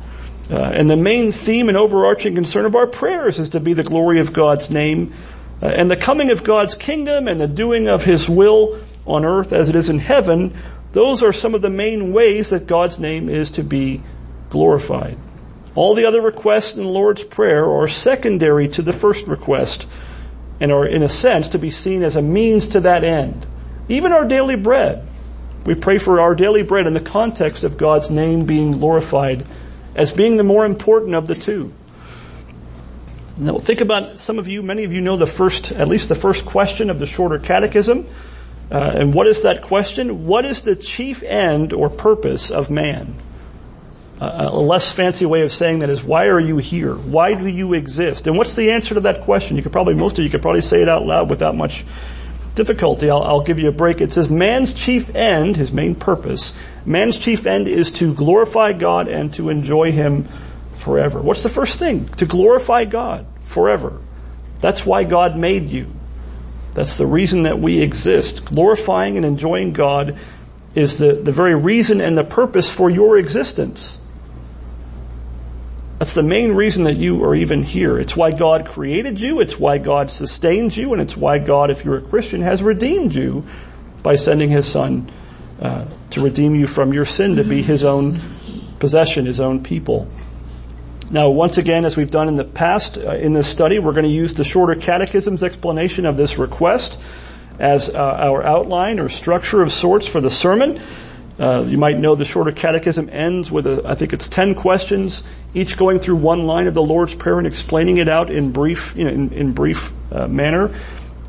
Uh, 0.50 0.58
and 0.58 0.88
the 0.88 0.96
main 0.96 1.32
theme 1.32 1.68
and 1.68 1.76
overarching 1.76 2.34
concern 2.34 2.64
of 2.64 2.76
our 2.76 2.86
prayers 2.86 3.38
is 3.38 3.50
to 3.50 3.60
be 3.60 3.72
the 3.72 3.82
glory 3.82 4.20
of 4.20 4.32
God's 4.32 4.70
name 4.70 5.14
uh, 5.62 5.66
and 5.66 5.90
the 5.90 5.96
coming 5.96 6.30
of 6.30 6.44
God's 6.44 6.74
kingdom 6.74 7.26
and 7.26 7.40
the 7.40 7.46
doing 7.46 7.88
of 7.88 8.04
His 8.04 8.28
will 8.28 8.80
on 9.06 9.24
earth 9.24 9.52
as 9.52 9.68
it 9.68 9.74
is 9.74 9.88
in 9.88 9.98
heaven. 9.98 10.54
Those 10.92 11.22
are 11.22 11.32
some 11.32 11.54
of 11.54 11.62
the 11.62 11.70
main 11.70 12.12
ways 12.12 12.50
that 12.50 12.66
God's 12.66 12.98
name 12.98 13.28
is 13.28 13.52
to 13.52 13.64
be 13.64 14.02
glorified. 14.50 15.18
All 15.74 15.94
the 15.94 16.04
other 16.04 16.20
requests 16.20 16.76
in 16.76 16.84
the 16.84 16.88
Lord's 16.88 17.24
Prayer 17.24 17.68
are 17.68 17.88
secondary 17.88 18.68
to 18.68 18.82
the 18.82 18.92
first 18.92 19.26
request 19.26 19.88
and 20.64 20.72
are 20.72 20.87
in 20.87 21.02
a 21.02 21.08
sense 21.11 21.50
to 21.50 21.58
be 21.58 21.70
seen 21.70 22.02
as 22.02 22.16
a 22.16 22.22
means 22.22 22.69
to 22.69 22.81
that 22.81 23.05
end. 23.05 23.44
Even 23.90 24.12
our 24.12 24.26
daily 24.26 24.56
bread. 24.56 25.06
We 25.66 25.75
pray 25.75 25.99
for 25.99 26.22
our 26.22 26.34
daily 26.34 26.62
bread 26.62 26.87
in 26.87 26.94
the 26.94 27.00
context 27.00 27.64
of 27.64 27.76
God's 27.76 28.08
name 28.08 28.46
being 28.46 28.78
glorified 28.78 29.46
as 29.94 30.14
being 30.14 30.38
the 30.38 30.43
more 30.43 30.64
important 30.64 31.16
of 31.16 31.26
the 31.26 31.34
two. 31.34 31.75
Now 33.37 33.58
think 33.58 33.82
about 33.82 34.20
some 34.20 34.38
of 34.38 34.49
you, 34.49 34.62
many 34.62 34.84
of 34.84 34.94
you 34.94 35.02
know 35.02 35.19
the 35.19 35.26
first, 35.26 35.70
at 35.70 35.87
least 35.87 36.08
the 36.08 36.14
first 36.14 36.46
question 36.46 36.88
of 36.88 36.99
the 36.99 37.06
shorter 37.06 37.38
catechism. 37.38 38.06
Uh, 38.72 38.94
and 38.96 39.12
what 39.12 39.26
is 39.26 39.43
that 39.43 39.61
question? 39.61 40.25
What 40.25 40.46
is 40.46 40.62
the 40.62 40.76
chief 40.76 41.22
end 41.22 41.75
or 41.75 41.90
purpose 41.90 42.50
of 42.50 42.70
man? 42.70 43.14
A 44.20 44.56
less 44.56 44.93
fancy 44.93 45.26
way 45.26 45.43
of 45.43 45.52
saying 45.52 45.81
that 45.81 45.90
is, 45.90 46.02
why 46.02 46.26
are 46.26 46.40
you 46.40 46.58
here? 46.58 46.94
Why 46.94 47.34
do 47.34 47.46
you 47.46 47.75
exist? 47.75 48.26
And 48.26 48.37
what's 48.37 48.55
the 48.56 48.70
answer 48.70 48.94
to 48.94 49.00
that 49.00 49.22
question? 49.22 49.56
You 49.56 49.62
could 49.62 49.72
probably, 49.72 49.94
most 49.94 50.19
of 50.19 50.25
you 50.25 50.31
could 50.31 50.43
probably 50.43 50.61
say 50.61 50.82
it 50.82 50.88
out 50.88 51.05
loud 51.05 51.31
without 51.31 51.56
much 51.56 51.84
difficulty. 52.55 53.11
I'll, 53.11 53.22
I'll 53.22 53.43
give 53.43 53.58
you 53.58 53.69
a 53.69 53.72
break. 53.72 54.00
It 54.00 54.12
says, 54.12 54.31
man's 54.31 54.72
chief 54.72 55.14
end, 55.14 55.56
his 55.56 55.72
main 55.72 55.94
purpose, 55.94 56.55
man's 56.87 57.19
chief 57.19 57.46
end 57.46 57.66
is 57.66 57.93
to 57.93 58.14
glorify 58.14 58.72
God 58.72 59.08
and 59.08 59.32
to 59.34 59.49
enjoy 59.49 59.93
Him 59.93 60.28
forever. 60.76 61.20
What's 61.20 61.43
the 61.43 61.49
first 61.49 61.78
thing? 61.78 62.06
To 62.06 62.26
glorify 62.26 62.84
God 62.84 63.26
forever. 63.40 64.00
That's 64.61 64.87
why 64.87 65.05
God 65.05 65.37
made 65.37 65.69
you. 65.69 65.93
That's 66.75 66.96
the 66.96 67.06
reason 67.06 67.43
that 67.43 67.58
we 67.58 67.81
exist. 67.81 68.44
Glorifying 68.44 69.16
and 69.16 69.26
enjoying 69.26 69.72
God 69.72 70.19
is 70.75 70.99
the, 70.99 71.12
the 71.12 71.32
very 71.32 71.55
reason 71.55 72.00
and 72.00 72.16
the 72.16 72.25
purpose 72.25 72.72
for 72.72 72.90
your 72.90 73.19
existence. 73.19 73.99
That's 76.04 76.16
the 76.16 76.22
main 76.22 76.52
reason 76.52 76.84
that 76.84 76.98
you 76.98 77.24
are 77.24 77.34
even 77.34 77.62
here. 77.62 77.98
It's 77.98 78.14
why 78.14 78.30
God 78.30 78.66
created 78.66 79.18
you, 79.18 79.40
it's 79.40 79.58
why 79.58 79.78
God 79.78 80.10
sustains 80.10 80.76
you, 80.76 80.92
and 80.92 81.00
it's 81.00 81.16
why 81.16 81.38
God, 81.38 81.70
if 81.70 81.82
you're 81.82 81.96
a 81.96 82.02
Christian, 82.02 82.42
has 82.42 82.62
redeemed 82.62 83.14
you 83.14 83.46
by 84.02 84.16
sending 84.16 84.50
His 84.50 84.66
Son 84.70 85.10
uh, 85.62 85.86
to 86.10 86.22
redeem 86.22 86.54
you 86.56 86.66
from 86.66 86.92
your 86.92 87.06
sin, 87.06 87.36
to 87.36 87.42
be 87.42 87.62
His 87.62 87.84
own 87.84 88.20
possession, 88.80 89.24
His 89.24 89.40
own 89.40 89.64
people. 89.64 90.06
Now, 91.10 91.30
once 91.30 91.56
again, 91.56 91.86
as 91.86 91.96
we've 91.96 92.10
done 92.10 92.28
in 92.28 92.36
the 92.36 92.44
past 92.44 92.98
uh, 92.98 93.12
in 93.12 93.32
this 93.32 93.48
study, 93.48 93.78
we're 93.78 93.92
going 93.92 94.04
to 94.04 94.10
use 94.10 94.34
the 94.34 94.44
shorter 94.44 94.74
catechism's 94.74 95.42
explanation 95.42 96.04
of 96.04 96.18
this 96.18 96.36
request 96.36 97.00
as 97.58 97.88
uh, 97.88 97.94
our 97.94 98.42
outline 98.42 99.00
or 99.00 99.08
structure 99.08 99.62
of 99.62 99.72
sorts 99.72 100.06
for 100.06 100.20
the 100.20 100.28
sermon. 100.28 100.78
Uh, 101.38 101.64
you 101.66 101.78
might 101.78 101.98
know 101.98 102.14
the 102.14 102.25
shorter 102.25 102.52
catechism 102.52 103.08
ends 103.10 103.50
with, 103.50 103.66
a, 103.66 103.82
I 103.84 103.96
think 103.96 104.12
it's 104.12 104.28
10 104.28 104.54
questions, 104.54 105.25
each 105.52 105.76
going 105.76 105.98
through 105.98 106.16
one 106.16 106.46
line 106.46 106.69
of 106.69 106.75
the 106.75 106.82
Lord's 106.82 107.14
Prayer 107.14 107.38
and 107.38 107.46
explaining 107.46 107.96
it 107.96 108.08
out 108.08 108.31
in 108.31 108.52
brief, 108.52 108.96
you 108.96 109.04
know, 109.04 109.10
in, 109.10 109.32
in 109.32 109.52
brief 109.52 109.92
uh, 110.12 110.28
manner. 110.28 110.75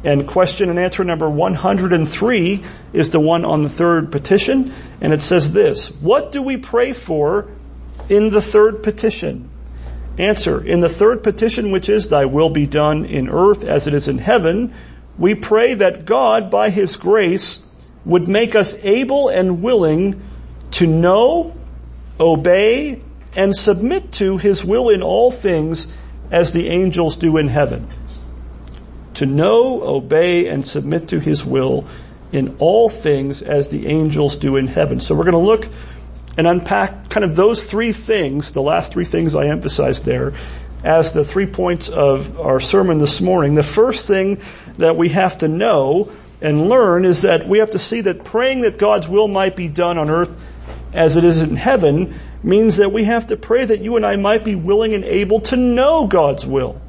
And 0.03 0.27
question 0.27 0.69
and 0.69 0.77
answer 0.77 1.03
number 1.03 1.27
103 1.27 2.63
is 2.93 3.09
the 3.09 3.19
one 3.19 3.43
on 3.43 3.63
the 3.63 3.69
third 3.69 4.11
petition. 4.11 4.71
And 5.01 5.11
it 5.11 5.21
says 5.21 5.51
this, 5.51 5.89
what 5.89 6.31
do 6.31 6.43
we 6.43 6.57
pray 6.57 6.93
for 6.93 7.49
in 8.07 8.29
the 8.29 8.41
third 8.41 8.83
petition? 8.83 9.49
Answer, 10.19 10.63
in 10.63 10.79
the 10.79 10.89
third 10.89 11.23
petition, 11.23 11.71
which 11.71 11.89
is, 11.89 12.07
thy 12.07 12.25
will 12.25 12.51
be 12.51 12.67
done 12.67 13.05
in 13.05 13.27
earth 13.27 13.63
as 13.63 13.87
it 13.87 13.95
is 13.95 14.07
in 14.07 14.19
heaven, 14.19 14.73
we 15.17 15.33
pray 15.33 15.73
that 15.73 16.05
God, 16.05 16.51
by 16.51 16.69
His 16.69 16.95
grace, 16.95 17.64
would 18.05 18.27
make 18.27 18.55
us 18.55 18.75
able 18.83 19.29
and 19.29 19.61
willing 19.61 20.21
to 20.71 20.87
know, 20.87 21.55
obey, 22.19 23.01
and 23.35 23.55
submit 23.55 24.11
to 24.13 24.37
His 24.37 24.63
will 24.63 24.89
in 24.89 25.01
all 25.01 25.31
things 25.31 25.87
as 26.31 26.53
the 26.53 26.69
angels 26.69 27.17
do 27.17 27.37
in 27.37 27.47
heaven. 27.47 27.87
To 29.15 29.25
know, 29.25 29.81
obey, 29.81 30.47
and 30.47 30.65
submit 30.65 31.09
to 31.09 31.19
His 31.19 31.45
will 31.45 31.87
in 32.31 32.57
all 32.59 32.89
things 32.89 33.41
as 33.41 33.69
the 33.69 33.87
angels 33.87 34.35
do 34.35 34.57
in 34.57 34.67
heaven. 34.67 34.99
So 34.99 35.15
we're 35.15 35.23
going 35.23 35.33
to 35.33 35.37
look 35.39 35.67
and 36.37 36.47
unpack 36.47 37.09
kind 37.09 37.23
of 37.23 37.35
those 37.35 37.65
three 37.65 37.93
things, 37.93 38.51
the 38.51 38.61
last 38.61 38.91
three 38.91 39.05
things 39.05 39.35
I 39.35 39.47
emphasized 39.47 40.03
there, 40.03 40.33
as 40.83 41.13
the 41.13 41.23
three 41.23 41.45
points 41.47 41.87
of 41.87 42.39
our 42.39 42.59
sermon 42.59 42.97
this 42.97 43.21
morning. 43.21 43.55
The 43.55 43.63
first 43.63 44.07
thing 44.07 44.41
that 44.77 44.97
we 44.97 45.09
have 45.09 45.37
to 45.37 45.47
know 45.47 46.11
and 46.41 46.69
learn 46.69 47.05
is 47.05 47.21
that 47.21 47.47
we 47.47 47.59
have 47.59 47.71
to 47.71 47.79
see 47.79 48.01
that 48.01 48.23
praying 48.23 48.61
that 48.61 48.77
God's 48.77 49.07
will 49.07 49.27
might 49.27 49.55
be 49.55 49.67
done 49.67 49.97
on 49.97 50.09
earth 50.09 50.35
as 50.93 51.15
it 51.15 51.23
is 51.23 51.41
in 51.41 51.55
heaven 51.55 52.19
means 52.43 52.77
that 52.77 52.91
we 52.91 53.03
have 53.03 53.27
to 53.27 53.37
pray 53.37 53.65
that 53.65 53.81
you 53.81 53.95
and 53.95 54.05
I 54.05 54.15
might 54.17 54.43
be 54.43 54.55
willing 54.55 54.93
and 54.93 55.03
able 55.03 55.41
to 55.41 55.57
know 55.57 56.07
God's 56.07 56.45
will. 56.45 56.79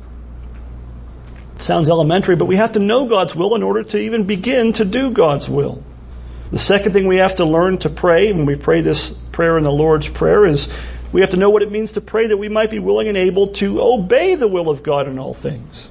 It 1.57 1.62
sounds 1.62 1.88
elementary, 1.88 2.37
but 2.37 2.45
we 2.45 2.57
have 2.57 2.73
to 2.73 2.79
know 2.79 3.07
God's 3.07 3.35
will 3.35 3.55
in 3.55 3.62
order 3.62 3.83
to 3.83 3.99
even 3.99 4.25
begin 4.25 4.75
to 4.75 4.85
do 4.85 5.11
God's 5.11 5.49
will. 5.49 5.83
The 6.50 6.59
second 6.59 6.93
thing 6.93 7.09
we 7.09 7.17
have 7.17 7.37
to 7.37 7.45
learn 7.45 7.79
to 7.79 7.88
pray 7.88 8.33
when 8.33 8.45
we 8.45 8.55
pray 8.55 8.83
this 8.83 9.11
prayer 9.33 9.57
in 9.57 9.65
the 9.65 9.73
Lord's 9.73 10.09
Prayer 10.09 10.45
is 10.45 10.73
we 11.12 11.23
have 11.23 11.31
to 11.31 11.37
know 11.37 11.50
what 11.50 11.62
it 11.62 11.73
means 11.73 11.93
to 11.93 12.00
pray 12.00 12.26
that 12.26 12.37
we 12.37 12.49
might 12.49 12.71
be 12.71 12.79
willing 12.79 13.09
and 13.09 13.17
able 13.17 13.49
to 13.55 13.81
obey 13.81 14.35
the 14.35 14.47
will 14.47 14.69
of 14.69 14.83
God 14.83 15.09
in 15.09 15.19
all 15.19 15.35
things. 15.35 15.88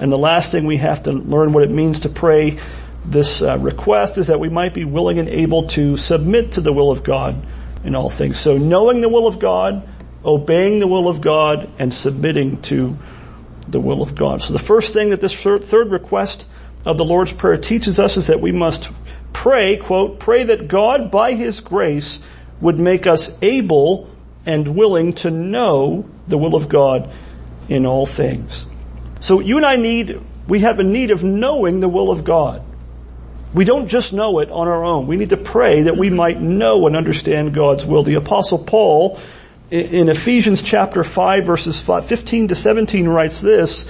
And 0.00 0.10
the 0.10 0.18
last 0.18 0.52
thing 0.52 0.66
we 0.66 0.78
have 0.78 1.02
to 1.04 1.12
learn 1.12 1.52
what 1.52 1.64
it 1.64 1.70
means 1.70 2.00
to 2.00 2.08
pray 2.08 2.58
this 3.04 3.42
uh, 3.42 3.58
request 3.58 4.18
is 4.18 4.28
that 4.28 4.40
we 4.40 4.48
might 4.48 4.74
be 4.74 4.84
willing 4.84 5.18
and 5.18 5.28
able 5.28 5.66
to 5.68 5.96
submit 5.96 6.52
to 6.52 6.60
the 6.60 6.72
will 6.72 6.90
of 6.90 7.02
God 7.02 7.44
in 7.84 7.94
all 7.94 8.10
things. 8.10 8.38
So 8.38 8.56
knowing 8.56 9.00
the 9.00 9.08
will 9.08 9.26
of 9.26 9.38
God, 9.38 9.88
obeying 10.24 10.78
the 10.78 10.86
will 10.86 11.08
of 11.08 11.20
God, 11.20 11.68
and 11.78 11.92
submitting 11.92 12.62
to 12.62 12.96
the 13.68 13.80
will 13.80 14.02
of 14.02 14.14
God. 14.14 14.42
So 14.42 14.52
the 14.52 14.58
first 14.58 14.92
thing 14.92 15.10
that 15.10 15.20
this 15.20 15.34
third 15.42 15.90
request 15.90 16.48
of 16.84 16.96
the 16.98 17.04
Lord's 17.04 17.32
Prayer 17.32 17.56
teaches 17.56 17.98
us 17.98 18.16
is 18.16 18.28
that 18.28 18.40
we 18.40 18.52
must 18.52 18.88
pray, 19.32 19.76
quote, 19.76 20.20
pray 20.20 20.44
that 20.44 20.68
God 20.68 21.10
by 21.10 21.32
His 21.32 21.60
grace 21.60 22.20
would 22.60 22.78
make 22.78 23.06
us 23.06 23.36
able 23.42 24.10
and 24.46 24.66
willing 24.68 25.12
to 25.14 25.30
know 25.30 26.08
the 26.28 26.38
will 26.38 26.54
of 26.54 26.68
God 26.68 27.10
in 27.68 27.86
all 27.86 28.06
things. 28.06 28.66
So 29.20 29.40
you 29.40 29.56
and 29.56 29.66
I 29.66 29.76
need, 29.76 30.20
we 30.48 30.60
have 30.60 30.80
a 30.80 30.84
need 30.84 31.10
of 31.10 31.24
knowing 31.24 31.80
the 31.80 31.88
will 31.88 32.10
of 32.10 32.24
God. 32.24 32.62
We 33.54 33.64
don't 33.64 33.88
just 33.88 34.12
know 34.12 34.38
it 34.38 34.50
on 34.50 34.66
our 34.66 34.82
own. 34.82 35.06
We 35.06 35.16
need 35.16 35.30
to 35.30 35.36
pray 35.36 35.82
that 35.82 35.96
we 35.96 36.08
might 36.08 36.40
know 36.40 36.86
and 36.86 36.96
understand 36.96 37.52
God's 37.52 37.84
will. 37.84 38.02
The 38.02 38.14
apostle 38.14 38.58
Paul 38.58 39.20
in 39.70 40.08
Ephesians 40.08 40.62
chapter 40.62 41.04
5 41.04 41.44
verses 41.44 41.80
15 41.80 42.48
to 42.48 42.54
17 42.54 43.08
writes 43.08 43.40
this, 43.40 43.86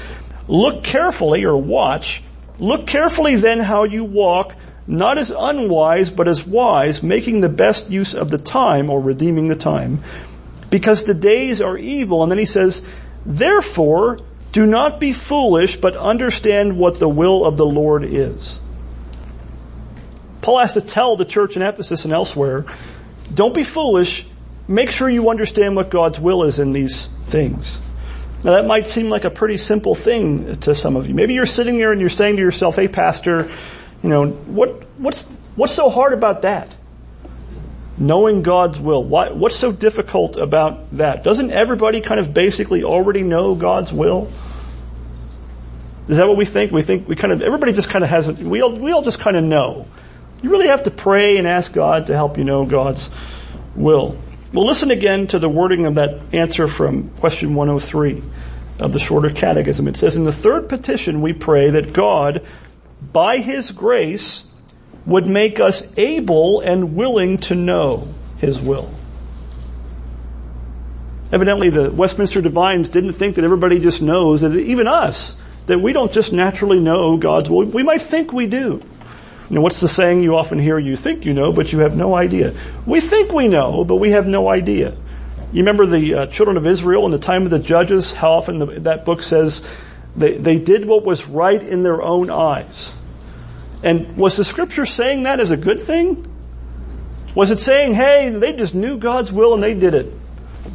look 0.49 0.83
carefully 0.83 1.45
or 1.45 1.57
watch, 1.57 2.23
look 2.59 2.87
carefully 2.87 3.37
then 3.37 3.61
how 3.61 3.85
you 3.85 4.05
walk, 4.05 4.55
not 4.87 5.19
as 5.19 5.31
unwise, 5.31 6.11
but 6.11 6.27
as 6.27 6.47
wise, 6.47 7.03
making 7.03 7.41
the 7.41 7.49
best 7.49 7.91
use 7.91 8.15
of 8.15 8.31
the 8.31 8.39
time 8.39 8.91
or 8.91 9.01
redeeming 9.01 9.47
the 9.47 9.57
time, 9.57 10.03
because 10.71 11.05
the 11.05 11.15
days 11.15 11.61
are 11.61 11.77
evil. 11.77 12.23
And 12.23 12.31
then 12.31 12.39
he 12.39 12.47
says, 12.47 12.85
therefore, 13.25 14.19
do 14.51 14.67
not 14.67 14.99
be 14.99 15.13
foolish, 15.13 15.77
but 15.77 15.97
understand 15.97 16.77
what 16.77 16.99
the 16.99 17.09
will 17.09 17.45
of 17.45 17.57
the 17.57 17.67
Lord 17.67 18.05
is. 18.05 18.59
Paul 20.43 20.59
has 20.59 20.75
to 20.75 20.81
tell 20.81 21.17
the 21.17 21.25
church 21.25 21.57
in 21.57 21.63
Ephesus 21.63 22.05
and 22.05 22.13
elsewhere, 22.13 22.67
don't 23.33 23.55
be 23.55 23.65
foolish, 23.65 24.27
make 24.69 24.91
sure 24.91 25.09
you 25.09 25.31
understand 25.31 25.77
what 25.77 25.89
God's 25.89 26.21
will 26.21 26.43
is 26.43 26.59
in 26.59 26.73
these 26.73 27.07
things. 27.27 27.81
Now 28.45 28.53
that 28.53 28.67
might 28.67 28.89
seem 28.89 29.09
like 29.09 29.25
a 29.25 29.31
pretty 29.31 29.57
simple 29.57 29.95
thing 29.95 30.57
to 30.57 30.75
some 30.75 30.97
of 30.97 31.07
you. 31.07 31.15
Maybe 31.15 31.35
you're 31.35 31.47
sitting 31.47 31.77
there 31.77 31.93
and 31.93 32.01
you're 32.01 32.11
saying 32.11 32.37
to 32.37 32.43
yourself, 32.43 32.75
hey 32.77 32.89
pastor, 32.89 33.51
you 34.03 34.09
know, 34.09 34.27
what, 34.27 34.85
what's, 34.99 35.25
what's 35.55 35.73
so 35.73 35.89
hard 35.89 36.13
about 36.13 36.43
that? 36.43 36.75
Knowing 37.97 38.43
God's 38.43 38.81
will. 38.81 39.05
Why, 39.05 39.31
what's 39.31 39.55
so 39.55 39.71
difficult 39.71 40.37
about 40.37 40.91
that? 40.97 41.23
Doesn't 41.23 41.53
everybody 41.53 42.01
kind 42.01 42.19
of 42.19 42.35
basically 42.35 42.83
already 42.83 43.23
know 43.23 43.55
God's 43.55 43.93
will? 43.93 44.29
Is 46.09 46.17
that 46.17 46.27
what 46.27 46.37
we 46.37 46.45
think? 46.45 46.73
We 46.73 46.83
think 46.83 47.07
we 47.07 47.15
kind 47.15 47.33
of, 47.33 47.43
everybody 47.43 47.73
just 47.73 47.91
kind 47.91 48.03
of 48.03 48.11
has, 48.11 48.29
we 48.43 48.61
all, 48.61 48.77
we 48.77 48.91
all 48.91 49.03
just 49.03 49.21
kind 49.21 49.37
of 49.37 49.45
know. 49.45 49.87
You 50.43 50.51
really 50.51 50.67
have 50.67 50.83
to 50.85 50.91
pray 50.91 51.39
and 51.39 51.47
ask 51.47 51.73
God 51.73 52.09
to 52.09 52.15
help 52.15 52.37
you 52.37 52.45
know 52.45 52.67
God's 52.67 53.11
will. 53.77 54.17
Well, 54.53 54.67
listen 54.67 54.91
again 54.91 55.29
to 55.29 55.39
the 55.39 55.49
wording 55.49 55.87
of 55.87 55.95
that 55.95 56.21
answer 56.33 56.67
from 56.67 57.09
question 57.11 57.55
103 57.55 58.23
of 58.81 58.93
the 58.93 58.99
shorter 58.99 59.31
catechism. 59.31 59.87
It 59.89 59.97
says, 59.97 60.17
in 60.17 60.25
the 60.25 60.33
third 60.33 60.69
petition 60.69 61.23
we 61.23 61.33
pray 61.33 61.71
that 61.71 61.93
God, 61.93 62.45
by 63.13 63.39
His 63.39 63.71
grace, 63.71 64.45
would 65.07 65.27
make 65.27 65.61
us 65.61 65.91
able 65.97 66.61
and 66.61 66.97
willing 66.97 67.39
to 67.39 67.55
know 67.55 68.09
His 68.39 68.61
will. 68.61 68.93
Evidently 71.31 71.71
the 71.71 71.91
Westminster 71.91 72.43
Divines 72.43 72.89
didn't 72.91 73.15
think 73.15 73.37
that 73.37 73.45
everybody 73.45 73.79
just 73.79 74.03
knows, 74.03 74.43
that 74.43 74.55
even 74.55 74.87
us, 74.87 75.35
that 75.67 75.79
we 75.79 75.93
don't 75.93 76.13
just 76.13 76.33
naturally 76.33 76.81
know 76.81 77.17
God's 77.17 77.49
will. 77.49 77.65
We 77.65 77.83
might 77.83 78.03
think 78.03 78.33
we 78.33 78.47
do. 78.47 78.83
You 79.49 79.57
know, 79.57 79.61
what's 79.61 79.81
the 79.81 79.89
saying 79.89 80.23
you 80.23 80.37
often 80.37 80.59
hear? 80.59 80.79
You 80.79 80.97
think 80.97 81.25
you 81.25 81.35
know, 81.35 81.53
but 81.53 81.73
you 81.73 81.81
have 81.81 81.97
no 81.97 82.15
idea. 82.15 82.55
We 82.87 83.01
think 83.01 83.33
we 83.33 83.49
know, 83.49 83.85
but 83.85 83.97
we 83.97 84.11
have 84.11 84.27
no 84.27 84.49
idea. 84.49 84.97
You 85.53 85.59
remember 85.59 85.85
the 85.85 86.15
uh, 86.15 86.27
children 86.27 86.57
of 86.57 86.67
Israel 86.67 87.05
in 87.05 87.11
the 87.11 87.19
time 87.19 87.45
of 87.45 87.51
the 87.51 87.59
judges, 87.59 88.13
how 88.13 88.33
often 88.33 88.59
the, 88.59 88.67
that 88.81 89.05
book 89.05 89.23
says 89.23 89.63
they, 90.17 90.37
they 90.39 90.59
did 90.59 90.87
what 90.87 91.05
was 91.05 91.29
right 91.29 91.63
in 91.63 91.83
their 91.83 92.01
own 92.01 92.31
eyes. 92.31 92.93
And 93.83 94.17
was 94.17 94.37
the 94.37 94.45
scripture 94.45 94.87
saying 94.87 95.25
that 95.25 95.41
as 95.41 95.51
a 95.51 95.57
good 95.57 95.81
thing? 95.81 96.27
Was 97.35 97.51
it 97.51 97.61
saying, 97.61 97.95
hey, 97.95 98.31
they 98.31 98.55
just 98.55 98.75
knew 98.75 98.99
God's 98.99 99.33
will 99.33 99.55
and 99.55 99.63
they 99.63 99.75
did 99.75 99.95
it? 99.95 100.13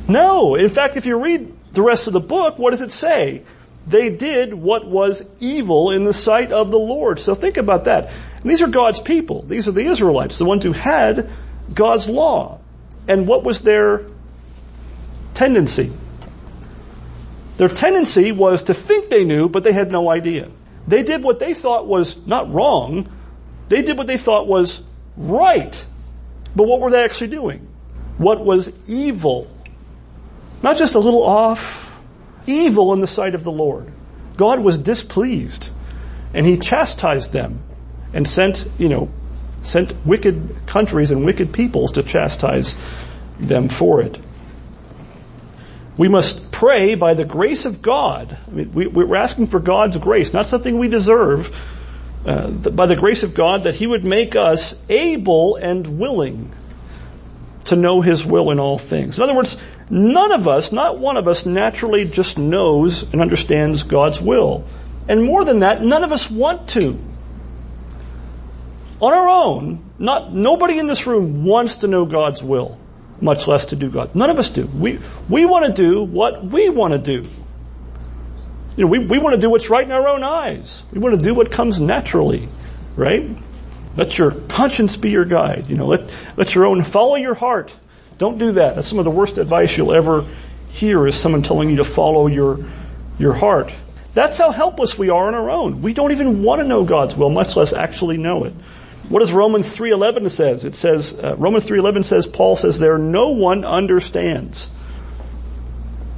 No. 0.07 0.55
In 0.55 0.69
fact, 0.69 0.97
if 0.97 1.05
you 1.05 1.23
read 1.23 1.53
the 1.71 1.81
rest 1.81 2.07
of 2.07 2.13
the 2.13 2.19
book, 2.19 2.57
what 2.57 2.71
does 2.71 2.81
it 2.81 2.91
say? 2.91 3.43
They 3.85 4.09
did 4.09 4.53
what 4.53 4.85
was 4.85 5.27
evil 5.39 5.91
in 5.91 6.03
the 6.03 6.13
sight 6.13 6.51
of 6.51 6.71
the 6.71 6.79
Lord. 6.79 7.19
So 7.19 7.35
think 7.35 7.57
about 7.57 7.85
that. 7.85 8.11
And 8.41 8.49
these 8.49 8.61
are 8.61 8.67
God's 8.67 9.01
people. 9.01 9.43
These 9.43 9.67
are 9.67 9.71
the 9.71 9.85
Israelites, 9.85 10.37
the 10.37 10.45
ones 10.45 10.63
who 10.63 10.71
had 10.71 11.29
God's 11.73 12.09
law. 12.09 12.59
And 13.07 13.27
what 13.27 13.43
was 13.43 13.63
their 13.63 14.05
tendency? 15.33 15.91
Their 17.57 17.69
tendency 17.69 18.31
was 18.31 18.63
to 18.63 18.73
think 18.73 19.09
they 19.09 19.23
knew, 19.23 19.49
but 19.49 19.63
they 19.63 19.71
had 19.71 19.91
no 19.91 20.09
idea. 20.09 20.49
They 20.87 21.03
did 21.03 21.23
what 21.23 21.39
they 21.39 21.53
thought 21.53 21.87
was 21.87 22.25
not 22.27 22.53
wrong. 22.53 23.11
They 23.69 23.81
did 23.81 23.97
what 23.97 24.07
they 24.07 24.17
thought 24.17 24.47
was 24.47 24.83
right. 25.15 25.85
But 26.55 26.63
what 26.63 26.79
were 26.79 26.91
they 26.91 27.03
actually 27.03 27.29
doing? 27.29 27.67
What 28.17 28.43
was 28.43 28.73
evil? 28.89 29.49
Not 30.61 30.77
just 30.77 30.95
a 30.95 30.99
little 30.99 31.23
off, 31.23 32.03
evil 32.47 32.93
in 32.93 33.01
the 33.01 33.07
sight 33.07 33.35
of 33.35 33.43
the 33.43 33.51
Lord. 33.51 33.91
God 34.37 34.59
was 34.59 34.77
displeased 34.77 35.71
and 36.33 36.45
he 36.45 36.57
chastised 36.57 37.33
them 37.33 37.61
and 38.13 38.27
sent, 38.27 38.67
you 38.77 38.89
know, 38.89 39.09
sent 39.61 39.93
wicked 40.05 40.55
countries 40.65 41.11
and 41.11 41.25
wicked 41.25 41.51
peoples 41.53 41.93
to 41.93 42.03
chastise 42.03 42.77
them 43.39 43.67
for 43.67 44.01
it. 44.01 44.17
We 45.97 46.07
must 46.09 46.51
pray 46.51 46.95
by 46.95 47.15
the 47.15 47.25
grace 47.25 47.65
of 47.65 47.81
God. 47.81 48.37
I 48.47 48.51
mean, 48.51 48.71
we, 48.71 48.85
are 48.85 49.15
asking 49.15 49.47
for 49.47 49.59
God's 49.59 49.97
grace, 49.97 50.31
not 50.31 50.45
something 50.45 50.77
we 50.77 50.87
deserve, 50.87 51.55
uh, 52.25 52.49
by 52.49 52.85
the 52.85 52.95
grace 52.95 53.23
of 53.23 53.33
God 53.33 53.63
that 53.63 53.75
He 53.75 53.87
would 53.87 54.05
make 54.05 54.35
us 54.35 54.83
able 54.89 55.55
and 55.55 55.99
willing 55.99 56.53
to 57.65 57.75
know 57.75 58.01
His 58.01 58.23
will 58.23 58.51
in 58.51 58.59
all 58.59 58.77
things. 58.77 59.17
In 59.17 59.23
other 59.23 59.35
words, 59.35 59.57
none 59.89 60.31
of 60.31 60.47
us, 60.47 60.71
not 60.71 60.99
one 60.99 61.17
of 61.17 61.27
us 61.27 61.45
naturally 61.45 62.05
just 62.05 62.37
knows 62.37 63.11
and 63.11 63.21
understands 63.21 63.83
God's 63.83 64.21
will. 64.21 64.65
And 65.07 65.23
more 65.23 65.45
than 65.45 65.59
that, 65.59 65.81
none 65.81 66.03
of 66.03 66.11
us 66.11 66.29
want 66.29 66.69
to 66.69 66.99
on 69.01 69.13
our 69.13 69.29
own, 69.29 69.83
not, 69.99 70.33
nobody 70.33 70.79
in 70.79 70.87
this 70.87 71.05
room 71.05 71.43
wants 71.43 71.77
to 71.77 71.87
know 71.87 72.05
God's 72.05 72.43
will, 72.43 72.79
much 73.21 73.47
less 73.47 73.65
to 73.67 73.75
do 73.75 73.89
God. 73.89 74.15
None 74.15 74.29
of 74.29 74.39
us 74.39 74.49
do. 74.49 74.65
We, 74.65 74.99
we 75.29 75.45
want 75.45 75.65
to 75.65 75.73
do 75.73 76.03
what 76.03 76.43
we 76.43 76.69
want 76.69 76.93
to 76.93 76.99
do. 76.99 77.27
You 78.75 78.83
know, 78.83 78.87
we, 78.87 78.99
we 78.99 79.19
want 79.19 79.35
to 79.35 79.41
do 79.41 79.49
what's 79.49 79.69
right 79.69 79.83
in 79.83 79.91
our 79.91 80.07
own 80.07 80.23
eyes. 80.23 80.83
We 80.91 80.99
want 80.99 81.15
to 81.15 81.21
do 81.21 81.33
what 81.33 81.51
comes 81.51 81.79
naturally, 81.79 82.47
right? 82.95 83.29
Let 83.95 84.17
your 84.17 84.31
conscience 84.31 84.97
be 84.97 85.09
your 85.09 85.25
guide. 85.25 85.67
You 85.67 85.75
know, 85.75 85.87
let, 85.87 86.13
let 86.35 86.53
your 86.53 86.65
own 86.65 86.83
follow 86.83 87.15
your 87.15 87.33
heart. 87.33 87.75
Don't 88.17 88.37
do 88.37 88.53
that. 88.53 88.75
That's 88.75 88.87
some 88.87 88.99
of 88.99 89.05
the 89.05 89.11
worst 89.11 89.37
advice 89.37 89.77
you'll 89.77 89.93
ever 89.93 90.25
hear 90.69 91.05
is 91.07 91.15
someone 91.15 91.41
telling 91.41 91.69
you 91.69 91.77
to 91.77 91.83
follow 91.83 92.27
your, 92.27 92.59
your 93.17 93.33
heart. 93.33 93.71
That's 94.13 94.37
how 94.37 94.51
helpless 94.51 94.97
we 94.97 95.09
are 95.09 95.27
on 95.27 95.35
our 95.35 95.49
own. 95.49 95.81
We 95.81 95.93
don't 95.93 96.11
even 96.11 96.43
want 96.43 96.61
to 96.61 96.67
know 96.67 96.83
God's 96.83 97.15
will, 97.15 97.29
much 97.29 97.55
less 97.55 97.73
actually 97.73 98.17
know 98.17 98.45
it. 98.45 98.53
What 99.09 99.19
does 99.19 99.31
Romans 99.31 99.75
3.11 99.75 100.29
says? 100.29 100.65
It 100.65 100.75
says, 100.75 101.17
uh, 101.17 101.35
Romans 101.37 101.65
3.11 101.65 102.03
says, 102.03 102.27
Paul 102.27 102.57
says 102.57 102.77
there, 102.77 102.97
no 102.97 103.29
one 103.29 103.63
understands. 103.63 104.69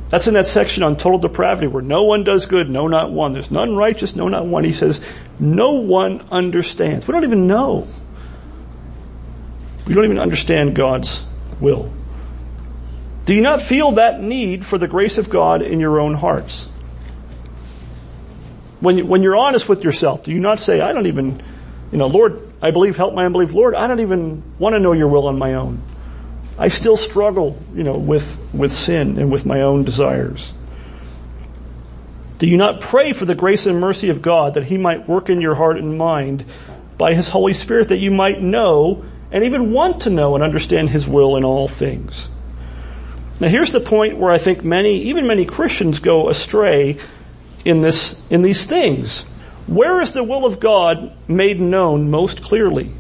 That's 0.10 0.26
in 0.26 0.34
that 0.34 0.48
section 0.48 0.82
on 0.82 0.98
total 0.98 1.20
depravity 1.20 1.68
where 1.68 1.84
no 1.84 2.04
one 2.04 2.24
does 2.24 2.48
good, 2.48 2.68
no 2.68 2.88
not 2.88 3.12
one. 3.12 3.34
There's 3.34 3.52
none 3.52 3.76
righteous, 3.76 4.16
no 4.16 4.28
not 4.28 4.48
one. 4.48 4.64
He 4.64 4.74
says, 4.74 5.06
no 5.40 5.74
one 5.74 6.22
understands. 6.32 7.08
We 7.08 7.12
don't 7.12 7.26
even 7.26 7.46
know. 7.46 7.88
We 9.86 9.94
don't 9.94 10.06
even 10.06 10.20
understand 10.20 10.76
God's 10.76 11.24
will. 11.60 11.92
Do 13.26 13.36
you 13.36 13.42
not 13.42 13.62
feel 13.62 13.94
that 13.94 14.20
need 14.20 14.66
for 14.66 14.80
the 14.80 14.88
grace 14.88 15.20
of 15.20 15.30
God 15.30 15.62
in 15.62 15.80
your 15.80 16.00
own 16.00 16.16
hearts? 16.16 16.66
When, 18.80 18.98
you, 18.98 19.06
when 19.06 19.22
you're 19.22 19.36
honest 19.36 19.70
with 19.70 19.84
yourself, 19.84 20.24
do 20.24 20.32
you 20.32 20.40
not 20.40 20.60
say, 20.60 20.82
I 20.82 20.94
don't 20.94 21.06
even, 21.06 21.40
you 21.92 22.00
know, 22.00 22.08
Lord, 22.08 22.49
I 22.62 22.72
believe, 22.72 22.98
help 22.98 23.14
my 23.14 23.26
unbelief. 23.26 23.54
Lord, 23.54 23.76
I 23.76 23.88
don't 23.88 24.02
even 24.02 24.44
want 24.60 24.74
to 24.74 24.80
know 24.80 24.92
your 24.92 25.08
will 25.08 25.28
on 25.28 25.40
my 25.40 25.54
own. 25.54 25.82
I 26.58 26.68
still 26.68 26.98
struggle, 26.98 27.58
you 27.74 27.84
know, 27.84 27.98
with, 27.98 28.38
with 28.54 28.74
sin 28.74 29.18
and 29.18 29.32
with 29.32 29.46
my 29.46 29.62
own 29.62 29.84
desires. 29.84 30.52
Do 32.38 32.48
you 32.48 32.58
not 32.58 32.82
pray 32.82 33.14
for 33.14 33.26
the 33.26 33.36
grace 33.36 33.66
and 33.66 33.80
mercy 33.80 34.10
of 34.10 34.22
God 34.22 34.56
that 34.56 34.66
He 34.66 34.78
might 34.78 35.08
work 35.08 35.30
in 35.30 35.42
your 35.42 35.56
heart 35.56 35.78
and 35.78 35.98
mind 35.98 36.44
by 36.98 37.14
His 37.14 37.30
Holy 37.30 37.54
Spirit 37.54 37.90
that 37.90 37.98
you 37.98 38.12
might 38.12 38.42
know 38.42 39.06
and 39.32 39.44
even 39.44 39.72
want 39.72 40.02
to 40.02 40.10
know 40.10 40.36
and 40.36 40.44
understand 40.44 40.90
His 40.90 41.08
will 41.08 41.38
in 41.38 41.46
all 41.46 41.68
things? 41.68 42.30
Now 43.40 43.48
here's 43.48 43.72
the 43.72 43.80
point 43.80 44.18
where 44.18 44.32
I 44.32 44.38
think 44.38 44.64
many, 44.64 44.96
even 45.04 45.28
many 45.28 45.46
Christians 45.46 46.00
go 46.00 46.30
astray 46.30 46.98
in 47.64 47.80
this, 47.80 48.22
in 48.30 48.42
these 48.42 48.66
things. 48.66 49.26
Where 49.70 50.02
is 50.02 50.14
the 50.14 50.24
will 50.24 50.48
of 50.48 50.60
God 50.60 51.14
made 51.28 51.60
known 51.60 52.10
most 52.10 52.42
clearly? 52.42 52.92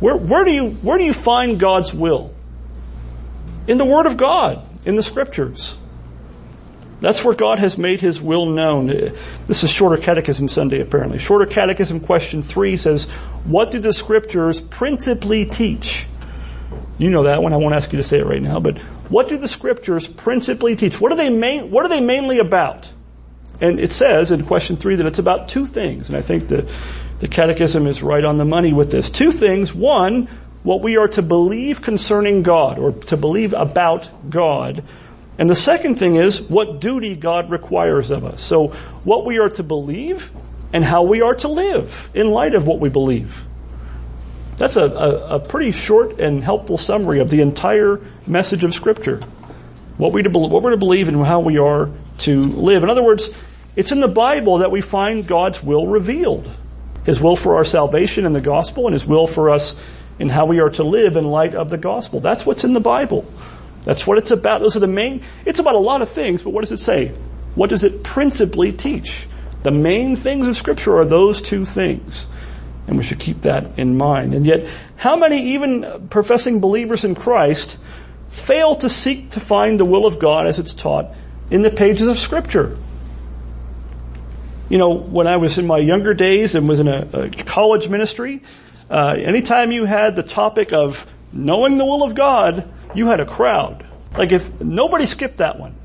Where, 0.00 0.16
where 0.16 0.46
do 0.46 0.50
you, 0.50 0.70
where 0.70 0.96
do 0.96 1.04
you 1.04 1.12
find 1.12 1.60
God's 1.60 1.92
will? 1.92 2.32
In 3.66 3.76
the 3.76 3.84
Word 3.84 4.06
of 4.06 4.16
God, 4.16 4.66
in 4.86 4.96
the 4.96 5.02
Scriptures. 5.02 5.76
That's 7.00 7.22
where 7.22 7.34
God 7.34 7.58
has 7.58 7.76
made 7.76 8.00
His 8.00 8.18
will 8.18 8.46
known. 8.46 8.86
This 8.86 9.62
is 9.62 9.70
Shorter 9.70 9.98
Catechism 10.02 10.48
Sunday 10.48 10.80
apparently. 10.80 11.18
Shorter 11.18 11.44
Catechism 11.44 12.00
question 12.00 12.40
three 12.40 12.78
says, 12.78 13.04
what 13.44 13.70
do 13.70 13.78
the 13.78 13.92
scriptures 13.92 14.58
principally 14.58 15.44
teach? 15.44 16.06
You 16.96 17.10
know 17.10 17.24
that 17.24 17.42
one. 17.42 17.52
I 17.52 17.58
won't 17.58 17.74
ask 17.74 17.92
you 17.92 17.98
to 17.98 18.02
say 18.02 18.20
it 18.20 18.26
right 18.26 18.40
now, 18.40 18.58
but 18.58 18.78
what 19.10 19.28
do 19.28 19.36
the 19.36 19.48
scriptures 19.48 20.06
principally 20.06 20.76
teach? 20.76 20.98
What 20.98 21.12
are 21.12 21.16
they 21.16 21.28
main, 21.28 21.70
what 21.70 21.84
are 21.84 21.90
they 21.90 22.00
mainly 22.00 22.38
about? 22.38 22.90
And 23.60 23.80
it 23.80 23.92
says 23.92 24.30
in 24.30 24.44
question 24.44 24.76
three 24.76 24.96
that 24.96 25.06
it's 25.06 25.18
about 25.18 25.48
two 25.48 25.66
things. 25.66 26.08
And 26.08 26.16
I 26.16 26.22
think 26.22 26.48
the, 26.48 26.70
the 27.20 27.28
catechism 27.28 27.86
is 27.86 28.02
right 28.02 28.24
on 28.24 28.36
the 28.36 28.44
money 28.44 28.72
with 28.72 28.90
this. 28.90 29.08
Two 29.10 29.32
things. 29.32 29.74
One, 29.74 30.28
what 30.62 30.82
we 30.82 30.96
are 30.96 31.08
to 31.08 31.22
believe 31.22 31.80
concerning 31.80 32.42
God 32.42 32.78
or 32.78 32.92
to 32.92 33.16
believe 33.16 33.52
about 33.52 34.10
God. 34.28 34.82
And 35.38 35.48
the 35.48 35.54
second 35.54 35.96
thing 35.96 36.16
is 36.16 36.42
what 36.42 36.80
duty 36.80 37.14
God 37.16 37.50
requires 37.50 38.10
of 38.10 38.24
us. 38.24 38.42
So 38.42 38.68
what 39.04 39.24
we 39.24 39.38
are 39.38 39.50
to 39.50 39.62
believe 39.62 40.30
and 40.72 40.84
how 40.84 41.04
we 41.04 41.22
are 41.22 41.34
to 41.36 41.48
live 41.48 42.10
in 42.14 42.30
light 42.30 42.54
of 42.54 42.66
what 42.66 42.80
we 42.80 42.88
believe. 42.88 43.44
That's 44.56 44.76
a, 44.76 44.82
a, 44.82 45.36
a 45.36 45.40
pretty 45.40 45.72
short 45.72 46.18
and 46.18 46.42
helpful 46.42 46.78
summary 46.78 47.20
of 47.20 47.28
the 47.28 47.42
entire 47.42 48.00
message 48.26 48.64
of 48.64 48.74
scripture. 48.74 49.20
What 49.98 50.12
we 50.12 50.22
to, 50.22 50.30
what 50.30 50.62
we're 50.62 50.70
to 50.70 50.76
believe 50.76 51.08
and 51.08 51.24
how 51.24 51.40
we 51.40 51.58
are 51.58 51.90
to 52.18 52.40
live. 52.40 52.82
In 52.82 52.90
other 52.90 53.02
words, 53.02 53.30
it's 53.76 53.92
in 53.92 54.00
the 54.00 54.08
Bible 54.08 54.58
that 54.58 54.70
we 54.70 54.80
find 54.80 55.26
God's 55.26 55.62
will 55.62 55.86
revealed. 55.86 56.50
His 57.04 57.20
will 57.20 57.36
for 57.36 57.56
our 57.56 57.64
salvation 57.64 58.26
in 58.26 58.32
the 58.32 58.40
gospel 58.40 58.86
and 58.86 58.92
His 58.92 59.06
will 59.06 59.26
for 59.26 59.50
us 59.50 59.76
in 60.18 60.28
how 60.28 60.46
we 60.46 60.60
are 60.60 60.70
to 60.70 60.82
live 60.82 61.16
in 61.16 61.24
light 61.24 61.54
of 61.54 61.70
the 61.70 61.78
gospel. 61.78 62.20
That's 62.20 62.44
what's 62.44 62.64
in 62.64 62.72
the 62.72 62.80
Bible. 62.80 63.30
That's 63.82 64.06
what 64.06 64.18
it's 64.18 64.32
about. 64.32 64.60
Those 64.60 64.76
are 64.76 64.80
the 64.80 64.88
main, 64.88 65.22
it's 65.44 65.60
about 65.60 65.76
a 65.76 65.78
lot 65.78 66.02
of 66.02 66.08
things, 66.08 66.42
but 66.42 66.50
what 66.50 66.62
does 66.62 66.72
it 66.72 66.78
say? 66.78 67.14
What 67.54 67.70
does 67.70 67.84
it 67.84 68.02
principally 68.02 68.72
teach? 68.72 69.28
The 69.62 69.70
main 69.70 70.16
things 70.16 70.46
of 70.46 70.56
scripture 70.56 70.96
are 70.98 71.04
those 71.04 71.40
two 71.40 71.64
things. 71.64 72.26
And 72.86 72.96
we 72.96 73.04
should 73.04 73.18
keep 73.18 73.42
that 73.42 73.78
in 73.78 73.96
mind. 73.96 74.34
And 74.34 74.46
yet, 74.46 74.66
how 74.96 75.16
many 75.16 75.54
even 75.54 76.08
professing 76.08 76.60
believers 76.60 77.04
in 77.04 77.14
Christ 77.14 77.78
fail 78.28 78.76
to 78.76 78.88
seek 78.88 79.30
to 79.30 79.40
find 79.40 79.78
the 79.78 79.84
will 79.84 80.06
of 80.06 80.18
God 80.18 80.46
as 80.46 80.58
it's 80.58 80.74
taught 80.74 81.14
in 81.50 81.62
the 81.62 81.70
pages 81.70 82.06
of 82.06 82.18
scripture? 82.18 82.76
You 84.68 84.78
know, 84.78 84.94
when 84.94 85.26
I 85.26 85.36
was 85.36 85.58
in 85.58 85.66
my 85.66 85.78
younger 85.78 86.12
days 86.12 86.54
and 86.54 86.68
was 86.68 86.80
in 86.80 86.88
a, 86.88 87.08
a 87.12 87.30
college 87.30 87.88
ministry, 87.88 88.42
uh, 88.90 89.16
anytime 89.18 89.70
you 89.70 89.84
had 89.84 90.16
the 90.16 90.22
topic 90.22 90.72
of 90.72 91.06
knowing 91.32 91.78
the 91.78 91.84
will 91.84 92.02
of 92.02 92.14
God, 92.14 92.68
you 92.94 93.06
had 93.06 93.20
a 93.20 93.26
crowd. 93.26 93.86
Like 94.16 94.32
if 94.32 94.60
nobody 94.60 95.06
skipped 95.06 95.38
that 95.38 95.58
one. 95.58 95.76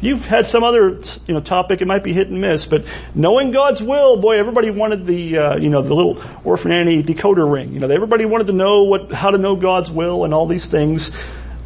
You've 0.00 0.26
had 0.26 0.46
some 0.46 0.62
other, 0.62 1.00
you 1.26 1.34
know, 1.34 1.40
topic. 1.40 1.80
It 1.82 1.86
might 1.86 2.04
be 2.04 2.12
hit 2.12 2.28
and 2.28 2.40
miss, 2.40 2.66
but 2.66 2.84
knowing 3.16 3.50
God's 3.50 3.82
will, 3.82 4.16
boy, 4.16 4.38
everybody 4.38 4.70
wanted 4.70 5.04
the, 5.06 5.36
uh, 5.36 5.56
you 5.56 5.70
know, 5.70 5.82
the 5.82 5.92
little 5.92 6.22
orphan 6.44 6.70
Annie 6.70 7.02
decoder 7.02 7.50
ring. 7.50 7.72
You 7.72 7.80
know, 7.80 7.88
everybody 7.88 8.24
wanted 8.24 8.46
to 8.46 8.52
know 8.52 8.84
what, 8.84 9.10
how 9.10 9.32
to 9.32 9.38
know 9.38 9.56
God's 9.56 9.90
will 9.90 10.24
and 10.24 10.32
all 10.32 10.46
these 10.46 10.66
things. 10.66 11.10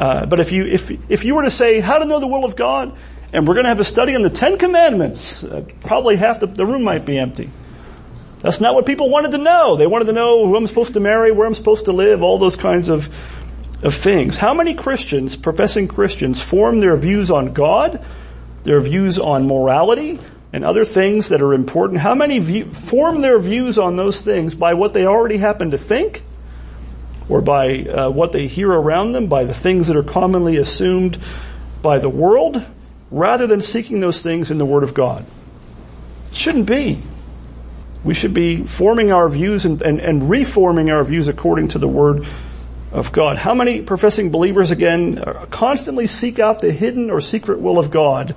Uh, 0.01 0.25
but 0.25 0.41
if 0.41 0.51
you, 0.51 0.65
if, 0.65 0.91
if 1.11 1.27
you 1.27 1.35
were 1.35 1.43
to 1.43 1.51
say 1.51 1.81
how 1.81 1.99
to 1.99 2.07
know 2.07 2.21
the 2.21 2.27
will 2.27 2.47
of 2.47 2.57
God, 2.57 2.97
and 3.33 3.49
we're 3.49 3.55
going 3.55 3.65
to 3.65 3.71
have 3.71 3.81
a 3.81 3.85
study 3.85 4.15
on 4.15 4.23
the 4.23 4.31
Ten 4.31 4.59
Commandments, 4.59 5.43
uh, 5.43 5.65
probably 5.81 6.17
half 6.17 6.41
the, 6.41 6.47
the 6.47 6.67
room 6.67 6.83
might 6.83 7.07
be 7.07 7.19
empty. 7.19 7.51
That's 8.41 8.61
not 8.61 8.75
what 8.75 8.87
people 8.87 9.09
wanted 9.09 9.33
to 9.33 9.39
know. 9.39 9.77
They 9.77 9.87
wanted 9.87 10.07
to 10.07 10.13
know 10.13 10.47
who 10.47 10.57
I'm 10.57 10.67
supposed 10.67 10.95
to 10.95 11.01
marry, 11.01 11.31
where 11.33 11.47
I'm 11.47 11.55
supposed 11.55 11.87
to 11.87 11.93
live, 11.93 12.23
all 12.23 12.39
those 12.39 12.57
kinds 12.57 12.89
of, 12.89 13.09
of 13.83 13.95
things. 13.95 14.37
How 14.37 14.53
many 14.53 14.75
Christians, 14.75 15.37
professing 15.37 15.89
Christians, 15.89 16.43
form 16.43 16.81
their 16.81 16.97
views 16.97 17.31
on 17.31 17.53
God, 17.53 18.05
their 18.65 18.81
views 18.81 19.19
on 19.19 19.47
morality, 19.47 20.19
and 20.53 20.65
other 20.65 20.85
things 20.85 21.29
that 21.29 21.41
are 21.41 21.55
important? 21.55 22.01
How 22.01 22.17
many 22.17 22.41
view, 22.41 22.65
form 22.65 23.23
their 23.23 23.39
views 23.39 23.79
on 23.79 23.97
those 23.97 24.21
things 24.21 24.57
by 24.57 24.75
what 24.75 24.93
they 24.93 25.07
already 25.07 25.37
happen 25.37 25.71
to 25.71 25.79
think? 25.79 26.23
Or 27.29 27.41
by 27.41 27.79
uh, 27.85 28.11
what 28.11 28.33
they 28.33 28.49
hear 28.49 28.71
around 28.71 29.13
them, 29.13 29.29
by 29.29 29.45
the 29.45 29.55
things 29.55 29.87
that 29.87 29.97
are 29.97 30.03
commonly 30.03 30.57
assumed 30.57 31.17
by 31.81 31.99
the 31.99 32.09
world? 32.09 32.63
Rather 33.13 33.47
than 33.47 33.61
seeking 33.61 34.01
those 34.01 34.23
things 34.23 34.51
in 34.51 34.59
the 34.59 34.67
Word 34.67 34.83
of 34.83 34.95
God. 34.95 35.25
It 36.31 36.35
shouldn't 36.35 36.67
be. 36.67 37.01
We 38.03 38.15
should 38.15 38.35
be 38.35 38.65
forming 38.65 39.13
our 39.13 39.29
views 39.29 39.65
and, 39.65 39.81
and, 39.83 40.01
and 40.01 40.29
reforming 40.29 40.91
our 40.91 41.05
views 41.05 41.29
according 41.29 41.69
to 41.69 41.79
the 41.79 41.87
Word 41.87 42.27
of 42.91 43.13
God. 43.13 43.37
How 43.37 43.55
many 43.55 43.83
professing 43.83 44.31
believers 44.31 44.71
again 44.71 45.23
constantly 45.51 46.07
seek 46.07 46.39
out 46.39 46.61
the 46.61 46.73
hidden 46.73 47.11
or 47.11 47.21
secret 47.21 47.61
will 47.61 47.79
of 47.79 47.91
God 47.91 48.35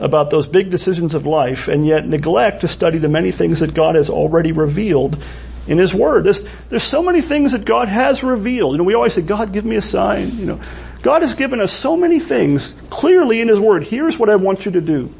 about 0.00 0.30
those 0.30 0.46
big 0.46 0.70
decisions 0.70 1.14
of 1.14 1.26
life 1.26 1.66
and 1.66 1.84
yet 1.84 2.06
neglect 2.06 2.60
to 2.60 2.68
study 2.68 2.98
the 2.98 3.08
many 3.08 3.32
things 3.32 3.60
that 3.60 3.74
God 3.74 3.96
has 3.96 4.08
already 4.08 4.52
revealed 4.52 5.22
in 5.66 5.76
His 5.76 5.92
Word. 5.92 6.24
There's, 6.24 6.44
there's 6.68 6.84
so 6.84 7.02
many 7.02 7.20
things 7.20 7.52
that 7.52 7.64
God 7.64 7.88
has 7.88 8.22
revealed. 8.22 8.72
You 8.72 8.78
know, 8.78 8.84
we 8.84 8.94
always 8.94 9.12
say, 9.12 9.22
God, 9.22 9.52
give 9.52 9.64
me 9.64 9.76
a 9.76 9.82
sign, 9.82 10.38
you 10.38 10.46
know. 10.46 10.60
God 11.08 11.22
has 11.22 11.32
given 11.32 11.58
us 11.58 11.72
so 11.72 11.96
many 11.96 12.20
things 12.20 12.74
clearly 12.90 13.40
in 13.40 13.48
His 13.48 13.58
Word. 13.58 13.82
Here's 13.82 14.18
what 14.18 14.28
I 14.28 14.36
want 14.36 14.66
you 14.66 14.72
to 14.72 14.82
do. 14.82 15.10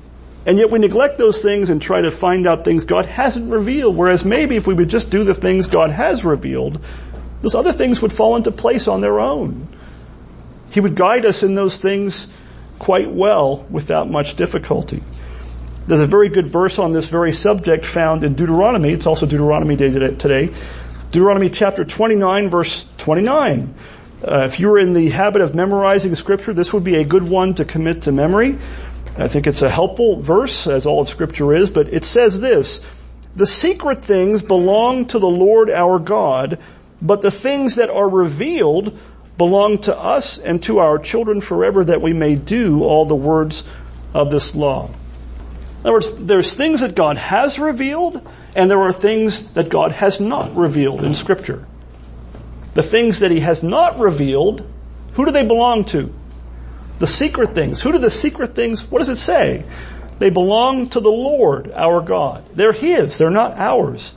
And 0.45 0.59
yet 0.59 0.71
we 0.71 0.79
neglect 0.79 1.17
those 1.17 1.41
things 1.41 1.71
and 1.71 1.81
try 1.81 2.03
to 2.03 2.11
find 2.11 2.47
out 2.47 2.63
things 2.63 2.85
God 2.85 3.07
hasn't 3.07 3.51
revealed, 3.51 3.97
whereas 3.97 4.23
maybe 4.23 4.57
if 4.57 4.67
we 4.67 4.75
would 4.75 4.91
just 4.91 5.11
do 5.11 5.25
the 5.25 5.33
things 5.33 5.67
God 5.67 5.91
has 5.91 6.27
revealed, 6.27 6.79
those 7.41 7.55
other 7.55 7.73
things 7.73 8.03
would 8.03 8.13
fall 8.13 8.37
into 8.37 8.51
place 8.51 8.87
on 8.87 9.01
their 9.01 9.19
own. 9.19 9.67
He 10.73 10.81
would 10.81 10.95
guide 10.95 11.25
us 11.25 11.43
in 11.43 11.55
those 11.55 11.79
things 11.79 12.29
quite 12.79 13.11
well 13.11 13.65
without 13.71 14.11
much 14.11 14.37
difficulty. 14.37 15.03
There's 15.87 16.03
a 16.03 16.07
very 16.07 16.29
good 16.29 16.49
verse 16.49 16.79
on 16.79 16.93
this 16.93 17.09
very 17.09 17.33
subject 17.33 17.87
found 17.87 18.25
in 18.25 18.35
Deuteronomy. 18.35 18.91
It's 18.91 19.07
also 19.07 19.25
Deuteronomy 19.25 19.75
Day 19.75 19.91
today. 19.91 20.51
Deuteronomy 21.13 21.49
chapter 21.49 21.83
29 21.87 22.51
verse 22.51 22.87
29. 22.99 23.75
Uh, 24.23 24.45
if 24.45 24.59
you 24.59 24.69
were 24.69 24.79
in 24.79 24.95
the 24.95 25.11
habit 25.11 25.43
of 25.43 25.55
memorizing 25.55 26.15
scripture, 26.15 26.53
this 26.53 26.73
would 26.73 26.83
be 26.83 26.97
a 26.97 27.05
good 27.05 27.23
one 27.23 27.55
to 27.55 27.65
commit 27.65 28.03
to 28.03 28.13
memory. 28.13 28.59
I 29.17 29.29
think 29.29 29.47
it's 29.47 29.63
a 29.63 29.71
helpful 29.71 30.21
verse, 30.21 30.67
as 30.67 30.87
all 30.87 31.01
of 31.01 31.09
scripture 31.09 31.53
is, 31.53 31.71
but 31.71 31.93
it 31.93 32.05
says 32.05 32.41
this, 32.41 32.81
the 33.37 33.47
secret 33.47 34.05
things 34.05 34.43
belong 34.43 35.07
to 35.07 35.21
the 35.21 35.29
Lord 35.29 35.71
our 35.71 36.01
God, 36.01 36.59
but 37.01 37.23
the 37.23 37.31
things 37.31 37.77
that 37.77 37.91
are 37.91 38.09
revealed 38.09 38.99
belong 39.37 39.79
to 39.79 39.97
us 39.97 40.39
and 40.39 40.61
to 40.65 40.79
our 40.79 40.99
children 40.99 41.41
forever 41.41 41.85
that 41.85 42.03
we 42.03 42.13
may 42.13 42.35
do 42.35 42.83
all 42.83 43.05
the 43.05 43.15
words 43.15 43.65
of 44.13 44.33
this 44.33 44.57
law. 44.57 44.87
In 44.87 45.85
other 45.85 45.93
words, 45.93 46.13
there's 46.17 46.55
things 46.55 46.81
that 46.81 46.97
God 46.97 47.17
has 47.17 47.61
revealed, 47.61 48.27
and 48.57 48.69
there 48.69 48.83
are 48.83 48.93
things 48.93 49.53
that 49.53 49.69
God 49.69 49.93
has 49.93 50.21
not 50.21 50.57
revealed 50.57 51.05
in 51.05 51.15
scripture. 51.15 51.65
The 52.75 52.83
things 52.83 53.21
that 53.21 53.31
he 53.31 53.41
has 53.41 53.63
not 53.63 53.99
revealed, 53.99 54.69
who 55.13 55.25
do 55.25 55.33
they 55.33 55.47
belong 55.47 55.85
to? 55.87 56.13
The 56.99 57.07
secret 57.07 57.55
things. 57.55 57.81
Who 57.81 57.93
do 57.93 57.99
the 57.99 58.11
secret 58.11 58.55
things, 58.55 58.89
what 58.91 58.99
does 58.99 59.09
it 59.09 59.17
say? 59.17 59.65
They 60.19 60.31
belong 60.31 60.89
to 60.91 61.01
the 61.01 61.11
Lord, 61.11 61.71
our 61.73 62.01
God. 62.01 62.45
They're 62.55 62.73
His, 62.73 63.19
they're 63.19 63.31
not 63.31 63.57
ours. 63.57 64.15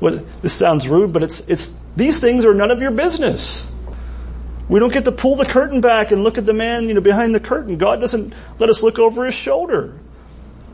This 0.00 0.52
sounds 0.52 0.88
rude, 0.88 1.12
but 1.12 1.22
it's, 1.22 1.40
it's, 1.40 1.74
these 1.96 2.20
things 2.20 2.44
are 2.44 2.54
none 2.54 2.70
of 2.70 2.80
your 2.80 2.90
business. 2.90 3.70
We 4.68 4.80
don't 4.80 4.92
get 4.92 5.04
to 5.04 5.12
pull 5.12 5.36
the 5.36 5.44
curtain 5.44 5.80
back 5.80 6.12
and 6.12 6.24
look 6.24 6.38
at 6.38 6.46
the 6.46 6.52
man, 6.52 6.88
you 6.88 6.94
know, 6.94 7.00
behind 7.00 7.34
the 7.34 7.40
curtain. 7.40 7.76
God 7.76 8.00
doesn't 8.00 8.32
let 8.58 8.70
us 8.70 8.82
look 8.82 8.98
over 8.98 9.24
his 9.24 9.34
shoulder. 9.34 9.98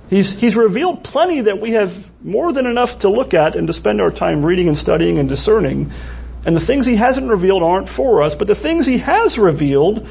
He's, 0.09 0.39
he's 0.39 0.57
revealed 0.57 1.05
plenty 1.05 1.43
that 1.43 1.61
we 1.61 1.73
have 1.73 2.09
more 2.25 2.53
than 2.53 2.67
enough 2.67 3.01
to 3.01 3.11
look 3.11 3.35
at 3.35 3.57
and 3.57 3.67
to 3.67 3.73
spend 3.73 4.01
our 4.01 4.11
time 4.11 4.45
reading 4.45 4.69
and 4.69 4.79
studying 4.79 5.19
and 5.19 5.29
discerning. 5.29 5.93
And 6.49 6.57
the 6.57 6.61
things 6.61 6.87
he 6.87 6.97
hasn't 6.97 7.29
revealed 7.29 7.63
aren't 7.63 7.91
for 7.91 8.23
us, 8.23 8.35
but 8.35 8.47
the 8.47 8.55
things 8.55 8.87
he 8.87 8.97
has 8.97 9.37
revealed, 9.37 10.07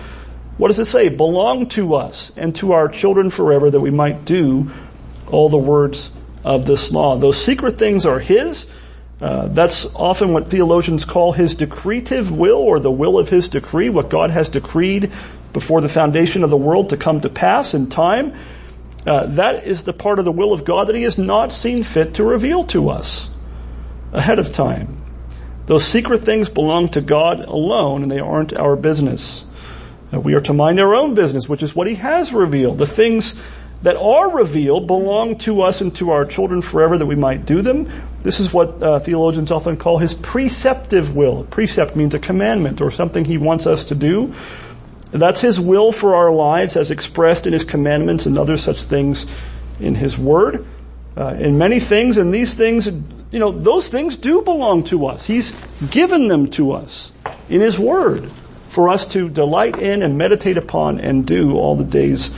what 0.57 0.67
does 0.67 0.77
it 0.77 0.85
say? 0.85 1.09
Belong 1.09 1.67
to 1.69 1.95
us 1.95 2.31
and 2.37 2.55
to 2.57 2.73
our 2.73 2.89
children 2.89 3.31
forever 3.31 3.71
that 3.71 3.79
we 3.79 3.89
might 3.89 4.23
do 4.23 4.69
all 5.31 5.49
the 5.49 5.57
words 5.57 6.11
of 6.43 6.67
this 6.67 6.91
law. 6.91 7.15
Those 7.15 7.43
secret 7.43 7.79
things 7.79 8.05
are 8.05 8.19
his. 8.19 8.69
Uh, 9.19 9.47
that's 9.47 9.87
often 9.95 10.31
what 10.31 10.47
theologians 10.47 11.05
call 11.05 11.31
his 11.31 11.55
decretive 11.55 12.31
will 12.31 12.59
or 12.59 12.79
the 12.79 12.91
will 12.91 13.17
of 13.17 13.29
his 13.29 13.49
decree, 13.49 13.89
what 13.89 14.11
God 14.11 14.29
has 14.29 14.49
decreed 14.49 15.11
before 15.53 15.81
the 15.81 15.89
foundation 15.89 16.43
of 16.43 16.51
the 16.51 16.55
world 16.55 16.91
to 16.91 16.97
come 16.97 17.19
to 17.21 17.29
pass 17.29 17.73
in 17.73 17.89
time. 17.89 18.35
Uh, 19.07 19.25
that 19.25 19.65
is 19.65 19.85
the 19.85 19.93
part 19.93 20.19
of 20.19 20.25
the 20.25 20.31
will 20.31 20.53
of 20.53 20.65
God 20.65 20.85
that 20.85 20.95
he 20.95 21.01
has 21.01 21.17
not 21.17 21.51
seen 21.51 21.81
fit 21.81 22.13
to 22.13 22.23
reveal 22.23 22.63
to 22.65 22.91
us 22.91 23.27
ahead 24.13 24.37
of 24.37 24.53
time. 24.53 25.01
Those 25.67 25.85
secret 25.85 26.23
things 26.23 26.49
belong 26.49 26.89
to 26.89 27.01
God 27.01 27.41
alone 27.41 28.01
and 28.01 28.09
they 28.09 28.19
aren't 28.19 28.57
our 28.57 28.75
business. 28.75 29.45
We 30.11 30.33
are 30.33 30.41
to 30.41 30.53
mind 30.53 30.79
our 30.79 30.95
own 30.95 31.13
business, 31.13 31.49
which 31.49 31.61
is 31.61 31.75
what 31.75 31.87
He 31.87 31.95
has 31.95 32.33
revealed. 32.33 32.77
The 32.77 32.87
things 32.87 33.39
that 33.83 33.97
are 33.97 34.31
revealed 34.31 34.87
belong 34.87 35.37
to 35.39 35.61
us 35.61 35.81
and 35.81 35.93
to 35.97 36.11
our 36.11 36.25
children 36.25 36.61
forever 36.61 36.97
that 36.97 37.05
we 37.05 37.15
might 37.15 37.45
do 37.45 37.61
them. 37.61 37.91
This 38.23 38.39
is 38.39 38.51
what 38.51 38.81
uh, 38.81 38.99
theologians 38.99 39.51
often 39.51 39.75
call 39.75 39.97
His 39.97 40.13
preceptive 40.13 41.15
will. 41.15 41.43
Precept 41.43 41.95
means 41.95 42.13
a 42.13 42.19
commandment 42.19 42.81
or 42.81 42.89
something 42.89 43.25
He 43.25 43.37
wants 43.37 43.67
us 43.67 43.85
to 43.85 43.95
do. 43.95 44.33
That's 45.11 45.41
His 45.41 45.59
will 45.59 45.91
for 45.91 46.15
our 46.15 46.31
lives 46.31 46.77
as 46.77 46.91
expressed 46.91 47.45
in 47.45 47.51
His 47.51 47.65
commandments 47.65 48.25
and 48.25 48.37
other 48.37 48.55
such 48.55 48.83
things 48.83 49.27
in 49.81 49.95
His 49.95 50.17
Word. 50.17 50.65
Uh, 51.17 51.35
in 51.39 51.57
many 51.57 51.79
things, 51.79 52.17
and 52.17 52.33
these 52.33 52.53
things, 52.53 52.87
you 53.31 53.39
know, 53.39 53.51
those 53.51 53.89
things 53.89 54.17
do 54.17 54.41
belong 54.41 54.83
to 54.85 55.07
us. 55.07 55.25
He's 55.25 55.51
given 55.89 56.27
them 56.27 56.49
to 56.51 56.71
us 56.71 57.11
in 57.49 57.61
His 57.61 57.77
Word 57.77 58.31
for 58.69 58.89
us 58.89 59.07
to 59.07 59.29
delight 59.29 59.79
in 59.79 60.03
and 60.03 60.17
meditate 60.17 60.57
upon 60.57 60.99
and 60.99 61.25
do 61.25 61.57
all 61.57 61.75
the 61.75 61.83
days 61.83 62.33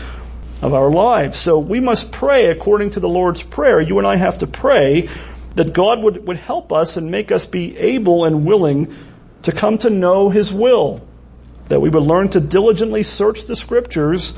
of 0.61 0.73
our 0.73 0.89
lives. 0.89 1.37
So 1.37 1.59
we 1.59 1.79
must 1.79 2.11
pray 2.11 2.47
according 2.47 2.91
to 2.91 2.99
the 2.99 3.09
Lord's 3.09 3.43
Prayer. 3.43 3.79
You 3.79 3.97
and 3.97 4.07
I 4.07 4.15
have 4.15 4.39
to 4.39 4.47
pray 4.47 5.09
that 5.55 5.73
God 5.73 6.01
would, 6.01 6.25
would 6.27 6.37
help 6.37 6.71
us 6.71 6.97
and 6.97 7.11
make 7.11 7.31
us 7.31 7.45
be 7.45 7.77
able 7.77 8.25
and 8.25 8.45
willing 8.45 8.95
to 9.43 9.51
come 9.51 9.77
to 9.79 9.89
know 9.89 10.29
His 10.29 10.53
will. 10.53 11.05
That 11.67 11.81
we 11.81 11.89
would 11.89 12.03
learn 12.03 12.29
to 12.29 12.39
diligently 12.39 13.03
search 13.03 13.45
the 13.45 13.55
scriptures 13.55 14.33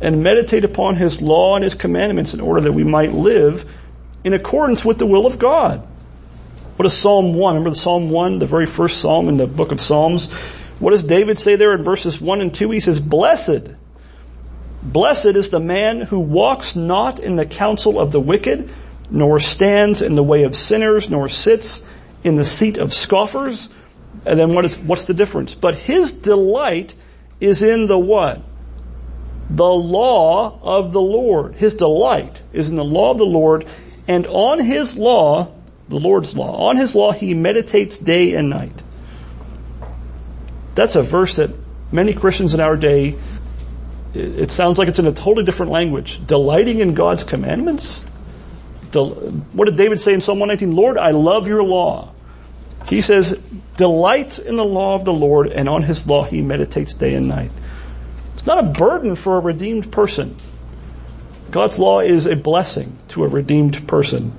and 0.00 0.22
meditate 0.22 0.64
upon 0.64 0.96
His 0.96 1.20
law 1.20 1.56
and 1.56 1.64
His 1.64 1.74
commandments 1.74 2.32
in 2.32 2.40
order 2.40 2.60
that 2.60 2.72
we 2.72 2.84
might 2.84 3.12
live 3.12 3.70
in 4.24 4.32
accordance 4.32 4.84
with 4.84 4.98
the 4.98 5.06
will 5.06 5.26
of 5.26 5.38
God. 5.38 5.86
What 6.76 6.84
is 6.84 6.92
Psalm 6.92 7.32
1? 7.32 7.54
Remember 7.54 7.70
the 7.70 7.76
Psalm 7.76 8.10
1, 8.10 8.38
the 8.38 8.46
very 8.46 8.66
first 8.66 9.00
Psalm 9.00 9.28
in 9.28 9.38
the 9.38 9.46
book 9.46 9.72
of 9.72 9.80
Psalms? 9.80 10.30
What 10.78 10.90
does 10.90 11.02
David 11.02 11.38
say 11.38 11.56
there 11.56 11.72
in 11.72 11.82
verses 11.82 12.20
1 12.20 12.42
and 12.42 12.54
2? 12.54 12.70
He 12.70 12.80
says, 12.80 13.00
Blessed, 13.00 13.70
blessed 14.82 15.26
is 15.26 15.48
the 15.48 15.58
man 15.58 16.02
who 16.02 16.20
walks 16.20 16.76
not 16.76 17.18
in 17.18 17.36
the 17.36 17.46
counsel 17.46 17.98
of 17.98 18.12
the 18.12 18.20
wicked, 18.20 18.70
nor 19.10 19.40
stands 19.40 20.02
in 20.02 20.16
the 20.16 20.22
way 20.22 20.42
of 20.42 20.54
sinners, 20.54 21.08
nor 21.08 21.30
sits 21.30 21.86
in 22.22 22.34
the 22.34 22.44
seat 22.44 22.76
of 22.76 22.92
scoffers. 22.92 23.70
And 24.26 24.38
then 24.38 24.52
what 24.52 24.66
is, 24.66 24.78
what's 24.78 25.06
the 25.06 25.14
difference? 25.14 25.54
But 25.54 25.76
his 25.76 26.12
delight 26.12 26.94
is 27.40 27.62
in 27.62 27.86
the 27.86 27.98
what? 27.98 28.42
The 29.48 29.64
law 29.64 30.60
of 30.60 30.92
the 30.92 31.00
Lord. 31.00 31.54
His 31.54 31.74
delight 31.74 32.42
is 32.52 32.68
in 32.68 32.76
the 32.76 32.84
law 32.84 33.12
of 33.12 33.18
the 33.18 33.24
Lord, 33.24 33.64
and 34.06 34.26
on 34.26 34.62
his 34.62 34.98
law, 34.98 35.55
the 35.88 36.00
Lord's 36.00 36.36
law, 36.36 36.68
on 36.68 36.76
his 36.76 36.94
law 36.94 37.12
he 37.12 37.34
meditates 37.34 37.98
day 37.98 38.34
and 38.34 38.50
night. 38.50 38.82
That's 40.74 40.94
a 40.94 41.02
verse 41.02 41.36
that 41.36 41.50
many 41.92 42.12
Christians 42.12 42.54
in 42.54 42.60
our 42.60 42.76
day, 42.76 43.16
it 44.14 44.50
sounds 44.50 44.78
like 44.78 44.88
it's 44.88 44.98
in 44.98 45.06
a 45.06 45.12
totally 45.12 45.44
different 45.44 45.72
language. 45.72 46.26
Delighting 46.26 46.80
in 46.80 46.94
God's 46.94 47.24
commandments? 47.24 48.02
What 48.92 49.66
did 49.66 49.76
David 49.76 50.00
say 50.00 50.14
in 50.14 50.20
Psalm 50.20 50.38
119? 50.38 50.74
Lord, 50.74 50.96
I 50.96 51.10
love 51.10 51.46
your 51.46 51.62
law. 51.62 52.12
He 52.88 53.02
says, 53.02 53.38
delights 53.76 54.38
in 54.38 54.56
the 54.56 54.64
law 54.64 54.94
of 54.94 55.04
the 55.04 55.12
Lord 55.12 55.48
and 55.48 55.68
on 55.68 55.82
his 55.82 56.06
law 56.06 56.24
he 56.24 56.40
meditates 56.40 56.94
day 56.94 57.14
and 57.14 57.28
night. 57.28 57.50
It's 58.34 58.46
not 58.46 58.64
a 58.64 58.68
burden 58.68 59.16
for 59.16 59.36
a 59.36 59.40
redeemed 59.40 59.92
person. 59.92 60.36
God's 61.50 61.78
law 61.78 62.00
is 62.00 62.26
a 62.26 62.36
blessing 62.36 62.96
to 63.08 63.24
a 63.24 63.28
redeemed 63.28 63.86
person. 63.86 64.32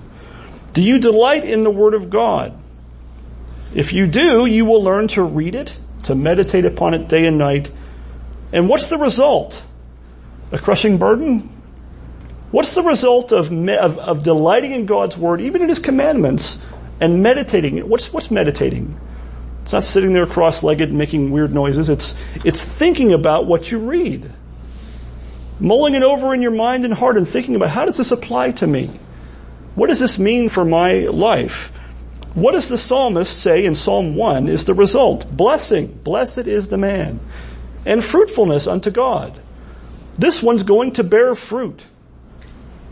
Do 0.73 0.81
you 0.81 0.99
delight 0.99 1.43
in 1.43 1.63
the 1.63 1.71
Word 1.71 1.93
of 1.93 2.09
God? 2.09 2.57
If 3.73 3.93
you 3.93 4.07
do, 4.07 4.45
you 4.45 4.65
will 4.65 4.83
learn 4.83 5.07
to 5.09 5.23
read 5.23 5.55
it, 5.55 5.77
to 6.03 6.15
meditate 6.15 6.65
upon 6.65 6.93
it 6.93 7.07
day 7.07 7.25
and 7.25 7.37
night. 7.37 7.71
And 8.53 8.69
what's 8.69 8.89
the 8.89 8.97
result? 8.97 9.63
A 10.51 10.57
crushing 10.57 10.97
burden? 10.97 11.49
What's 12.51 12.75
the 12.75 12.81
result 12.81 13.33
of, 13.33 13.51
of, 13.51 13.97
of 13.97 14.23
delighting 14.23 14.71
in 14.71 14.85
God's 14.85 15.17
Word, 15.17 15.41
even 15.41 15.61
in 15.61 15.69
His 15.69 15.79
commandments, 15.79 16.59
and 17.01 17.21
meditating? 17.21 17.79
What's, 17.89 18.13
what's 18.13 18.31
meditating? 18.31 18.97
It's 19.63 19.73
not 19.73 19.83
sitting 19.83 20.13
there 20.13 20.25
cross-legged 20.25 20.93
making 20.93 21.31
weird 21.31 21.53
noises. 21.53 21.89
It's, 21.89 22.15
it's 22.45 22.63
thinking 22.63 23.11
about 23.11 23.47
what 23.47 23.69
you 23.69 23.79
read. 23.79 24.31
Mulling 25.59 25.95
it 25.95 26.03
over 26.03 26.33
in 26.33 26.41
your 26.41 26.51
mind 26.51 26.85
and 26.85 26.93
heart 26.93 27.17
and 27.17 27.27
thinking 27.27 27.55
about 27.55 27.69
how 27.69 27.83
does 27.83 27.97
this 27.97 28.11
apply 28.13 28.51
to 28.51 28.67
me? 28.67 28.89
What 29.77 29.89
does 29.89 29.99
this 29.99 30.17
mean 30.17 30.49
for 30.49 30.65
my 30.65 31.01
life? 31.01 31.71
What 32.33 32.53
does 32.53 32.67
the 32.67 32.79
psalmist 32.79 33.39
say 33.39 33.63
in 33.63 33.75
Psalm 33.75 34.15
1 34.15 34.47
is 34.47 34.65
the 34.65 34.73
result? 34.73 35.29
Blessing. 35.29 35.85
Blessed 36.03 36.47
is 36.47 36.67
the 36.67 36.79
man. 36.79 37.19
And 37.85 38.03
fruitfulness 38.03 38.65
unto 38.65 38.89
God. 38.89 39.39
This 40.17 40.41
one's 40.41 40.63
going 40.63 40.93
to 40.93 41.03
bear 41.03 41.35
fruit. 41.35 41.85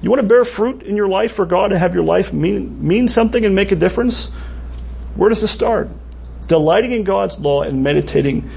You 0.04 0.12
want 0.12 0.22
to 0.22 0.28
bear 0.28 0.46
fruit 0.46 0.84
in 0.84 0.96
your 0.96 1.08
life 1.08 1.32
for 1.32 1.48
God 1.48 1.70
to 1.70 1.80
have 1.80 1.96
your 1.96 2.04
life 2.04 2.32
mean, 2.32 2.88
mean 2.88 3.08
something 3.08 3.44
and 3.44 3.56
make 3.56 3.72
a 3.72 3.76
difference? 3.76 4.28
Where 5.16 5.30
does 5.30 5.42
it 5.42 5.48
start? 5.48 5.90
Delighting 6.46 6.92
in 6.92 7.04
God's 7.04 7.40
law 7.40 7.64
and 7.64 7.82
meditating 7.82 8.48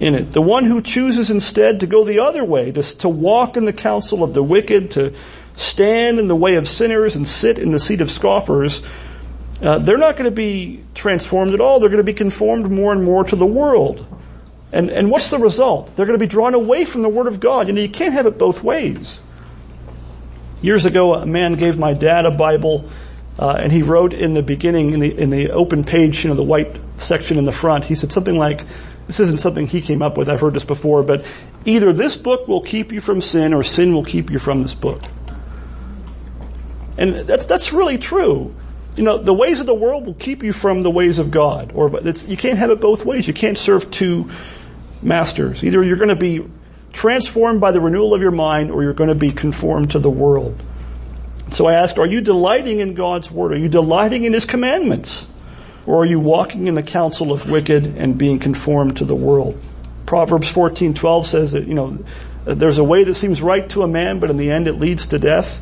in 0.00 0.14
it. 0.14 0.32
The 0.32 0.40
one 0.40 0.64
who 0.64 0.80
chooses 0.80 1.28
instead 1.28 1.80
to 1.80 1.86
go 1.86 2.04
the 2.04 2.20
other 2.20 2.42
way, 2.42 2.72
to, 2.72 2.82
to 3.00 3.08
walk 3.10 3.58
in 3.58 3.66
the 3.66 3.74
counsel 3.74 4.24
of 4.24 4.32
the 4.32 4.42
wicked, 4.42 4.92
to 4.92 5.12
stand 5.56 6.18
in 6.18 6.28
the 6.28 6.36
way 6.36 6.54
of 6.56 6.68
sinners 6.68 7.16
and 7.16 7.26
sit 7.26 7.58
in 7.58 7.72
the 7.72 7.78
seat 7.80 8.00
of 8.00 8.10
scoffers, 8.10 8.82
uh, 9.60 9.78
they're 9.78 9.96
not 9.96 10.16
going 10.16 10.30
to 10.30 10.34
be 10.34 10.84
transformed 10.94 11.54
at 11.54 11.60
all. 11.60 11.80
They're 11.80 11.88
going 11.88 11.98
to 11.98 12.04
be 12.04 12.14
conformed 12.14 12.70
more 12.70 12.92
and 12.92 13.02
more 13.02 13.24
to 13.24 13.36
the 13.36 13.46
world. 13.46 14.06
And, 14.72 14.90
and 14.90 15.10
what's 15.10 15.30
the 15.30 15.38
result? 15.38 15.96
They're 15.96 16.06
going 16.06 16.18
to 16.18 16.22
be 16.22 16.28
drawn 16.28 16.54
away 16.54 16.84
from 16.84 17.02
the 17.02 17.08
Word 17.08 17.26
of 17.26 17.40
God. 17.40 17.68
You 17.68 17.72
know, 17.72 17.80
you 17.80 17.88
can't 17.88 18.12
have 18.12 18.26
it 18.26 18.36
both 18.36 18.62
ways. 18.62 19.22
Years 20.60 20.84
ago, 20.84 21.14
a 21.14 21.24
man 21.24 21.54
gave 21.54 21.78
my 21.78 21.94
dad 21.94 22.26
a 22.26 22.30
Bible, 22.30 22.88
uh, 23.38 23.56
and 23.60 23.72
he 23.72 23.82
wrote 23.82 24.12
in 24.12 24.34
the 24.34 24.42
beginning, 24.42 24.92
in 24.92 25.00
the, 25.00 25.16
in 25.16 25.30
the 25.30 25.50
open 25.50 25.84
page, 25.84 26.24
you 26.24 26.30
know, 26.30 26.36
the 26.36 26.42
white 26.42 26.76
section 26.96 27.38
in 27.38 27.44
the 27.44 27.52
front, 27.52 27.84
he 27.84 27.94
said 27.94 28.12
something 28.12 28.36
like, 28.36 28.62
this 29.06 29.20
isn't 29.20 29.38
something 29.38 29.66
he 29.66 29.80
came 29.80 30.02
up 30.02 30.18
with, 30.18 30.28
I've 30.28 30.40
heard 30.40 30.54
this 30.54 30.64
before, 30.64 31.02
but 31.02 31.24
either 31.64 31.92
this 31.92 32.16
book 32.16 32.48
will 32.48 32.62
keep 32.62 32.92
you 32.92 33.00
from 33.00 33.20
sin 33.20 33.54
or 33.54 33.62
sin 33.62 33.92
will 33.92 34.04
keep 34.04 34.30
you 34.30 34.38
from 34.38 34.62
this 34.62 34.74
book. 34.74 35.02
And 36.98 37.26
that's, 37.26 37.46
that's 37.46 37.72
really 37.72 37.98
true. 37.98 38.54
You 38.96 39.04
know, 39.04 39.18
the 39.18 39.34
ways 39.34 39.60
of 39.60 39.66
the 39.66 39.74
world 39.74 40.06
will 40.06 40.14
keep 40.14 40.42
you 40.42 40.52
from 40.52 40.82
the 40.82 40.90
ways 40.90 41.18
of 41.18 41.30
God. 41.30 41.72
Or 41.74 41.90
you 42.00 42.36
can't 42.36 42.58
have 42.58 42.70
it 42.70 42.80
both 42.80 43.04
ways. 43.04 43.26
You 43.28 43.34
can't 43.34 43.58
serve 43.58 43.90
two 43.90 44.30
masters. 45.02 45.62
Either 45.62 45.82
you're 45.82 45.98
going 45.98 46.08
to 46.08 46.16
be 46.16 46.46
transformed 46.92 47.60
by 47.60 47.72
the 47.72 47.80
renewal 47.80 48.14
of 48.14 48.22
your 48.22 48.30
mind 48.30 48.70
or 48.70 48.82
you're 48.82 48.94
going 48.94 49.10
to 49.10 49.14
be 49.14 49.30
conformed 49.30 49.90
to 49.90 49.98
the 49.98 50.10
world. 50.10 50.60
So 51.50 51.66
I 51.66 51.74
ask, 51.74 51.98
are 51.98 52.06
you 52.06 52.22
delighting 52.22 52.80
in 52.80 52.94
God's 52.94 53.30
word? 53.30 53.52
Are 53.52 53.58
you 53.58 53.68
delighting 53.68 54.24
in 54.24 54.32
His 54.32 54.46
commandments? 54.46 55.30
Or 55.86 56.02
are 56.02 56.04
you 56.04 56.18
walking 56.18 56.66
in 56.66 56.74
the 56.74 56.82
counsel 56.82 57.32
of 57.32 57.48
wicked 57.48 57.86
and 57.86 58.18
being 58.18 58.38
conformed 58.38 58.96
to 58.96 59.04
the 59.04 59.14
world? 59.14 59.60
Proverbs 60.06 60.50
14:12 60.50 61.26
says 61.26 61.52
that, 61.52 61.66
you 61.66 61.74
know, 61.74 61.98
there's 62.44 62.78
a 62.78 62.84
way 62.84 63.04
that 63.04 63.14
seems 63.14 63.42
right 63.42 63.68
to 63.70 63.82
a 63.82 63.88
man, 63.88 64.18
but 64.18 64.30
in 64.30 64.36
the 64.36 64.50
end 64.50 64.66
it 64.66 64.74
leads 64.74 65.08
to 65.08 65.18
death. 65.18 65.60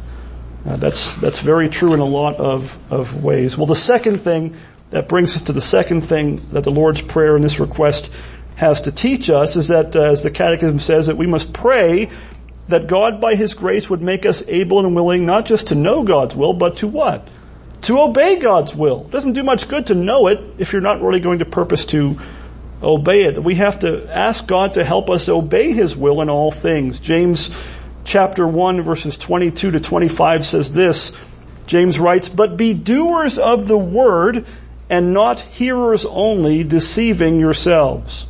Uh, 0.66 0.76
that's, 0.76 1.14
that's 1.16 1.40
very 1.40 1.68
true 1.68 1.92
in 1.92 2.00
a 2.00 2.04
lot 2.04 2.36
of, 2.36 2.76
of 2.92 3.22
ways. 3.22 3.56
Well, 3.56 3.66
the 3.66 3.76
second 3.76 4.18
thing 4.18 4.56
that 4.90 5.08
brings 5.08 5.34
us 5.36 5.42
to 5.42 5.52
the 5.52 5.60
second 5.60 6.02
thing 6.02 6.36
that 6.52 6.64
the 6.64 6.70
Lord's 6.70 7.02
Prayer 7.02 7.34
and 7.34 7.44
this 7.44 7.60
request 7.60 8.10
has 8.56 8.82
to 8.82 8.92
teach 8.92 9.28
us 9.28 9.56
is 9.56 9.68
that, 9.68 9.94
uh, 9.94 10.02
as 10.02 10.22
the 10.22 10.30
Catechism 10.30 10.78
says, 10.78 11.08
that 11.08 11.16
we 11.16 11.26
must 11.26 11.52
pray 11.52 12.08
that 12.68 12.86
God 12.86 13.20
by 13.20 13.34
His 13.34 13.54
grace 13.54 13.90
would 13.90 14.00
make 14.00 14.24
us 14.24 14.42
able 14.46 14.84
and 14.84 14.94
willing 14.94 15.26
not 15.26 15.44
just 15.44 15.68
to 15.68 15.74
know 15.74 16.02
God's 16.02 16.34
will, 16.34 16.54
but 16.54 16.78
to 16.78 16.88
what? 16.88 17.28
To 17.82 18.00
obey 18.00 18.38
God's 18.38 18.74
will. 18.74 19.02
It 19.06 19.10
doesn't 19.10 19.34
do 19.34 19.42
much 19.42 19.68
good 19.68 19.86
to 19.86 19.94
know 19.94 20.28
it 20.28 20.40
if 20.56 20.72
you're 20.72 20.80
not 20.80 21.02
really 21.02 21.20
going 21.20 21.40
to 21.40 21.44
purpose 21.44 21.84
to 21.86 22.18
obey 22.82 23.24
it. 23.24 23.42
We 23.42 23.56
have 23.56 23.80
to 23.80 24.08
ask 24.10 24.46
God 24.46 24.74
to 24.74 24.84
help 24.84 25.10
us 25.10 25.28
obey 25.28 25.72
His 25.72 25.96
will 25.96 26.22
in 26.22 26.30
all 26.30 26.50
things. 26.50 27.00
James 27.00 27.50
chapter 28.04 28.46
1 28.46 28.82
verses 28.82 29.18
22 29.18 29.72
to 29.72 29.80
25 29.80 30.46
says 30.46 30.72
this, 30.72 31.16
James 31.66 31.98
writes, 31.98 32.28
but 32.28 32.56
be 32.56 32.74
doers 32.74 33.38
of 33.38 33.66
the 33.66 33.78
word 33.78 34.46
and 34.90 35.14
not 35.14 35.40
hearers 35.40 36.04
only, 36.06 36.62
deceiving 36.62 37.40
yourselves. 37.40 38.28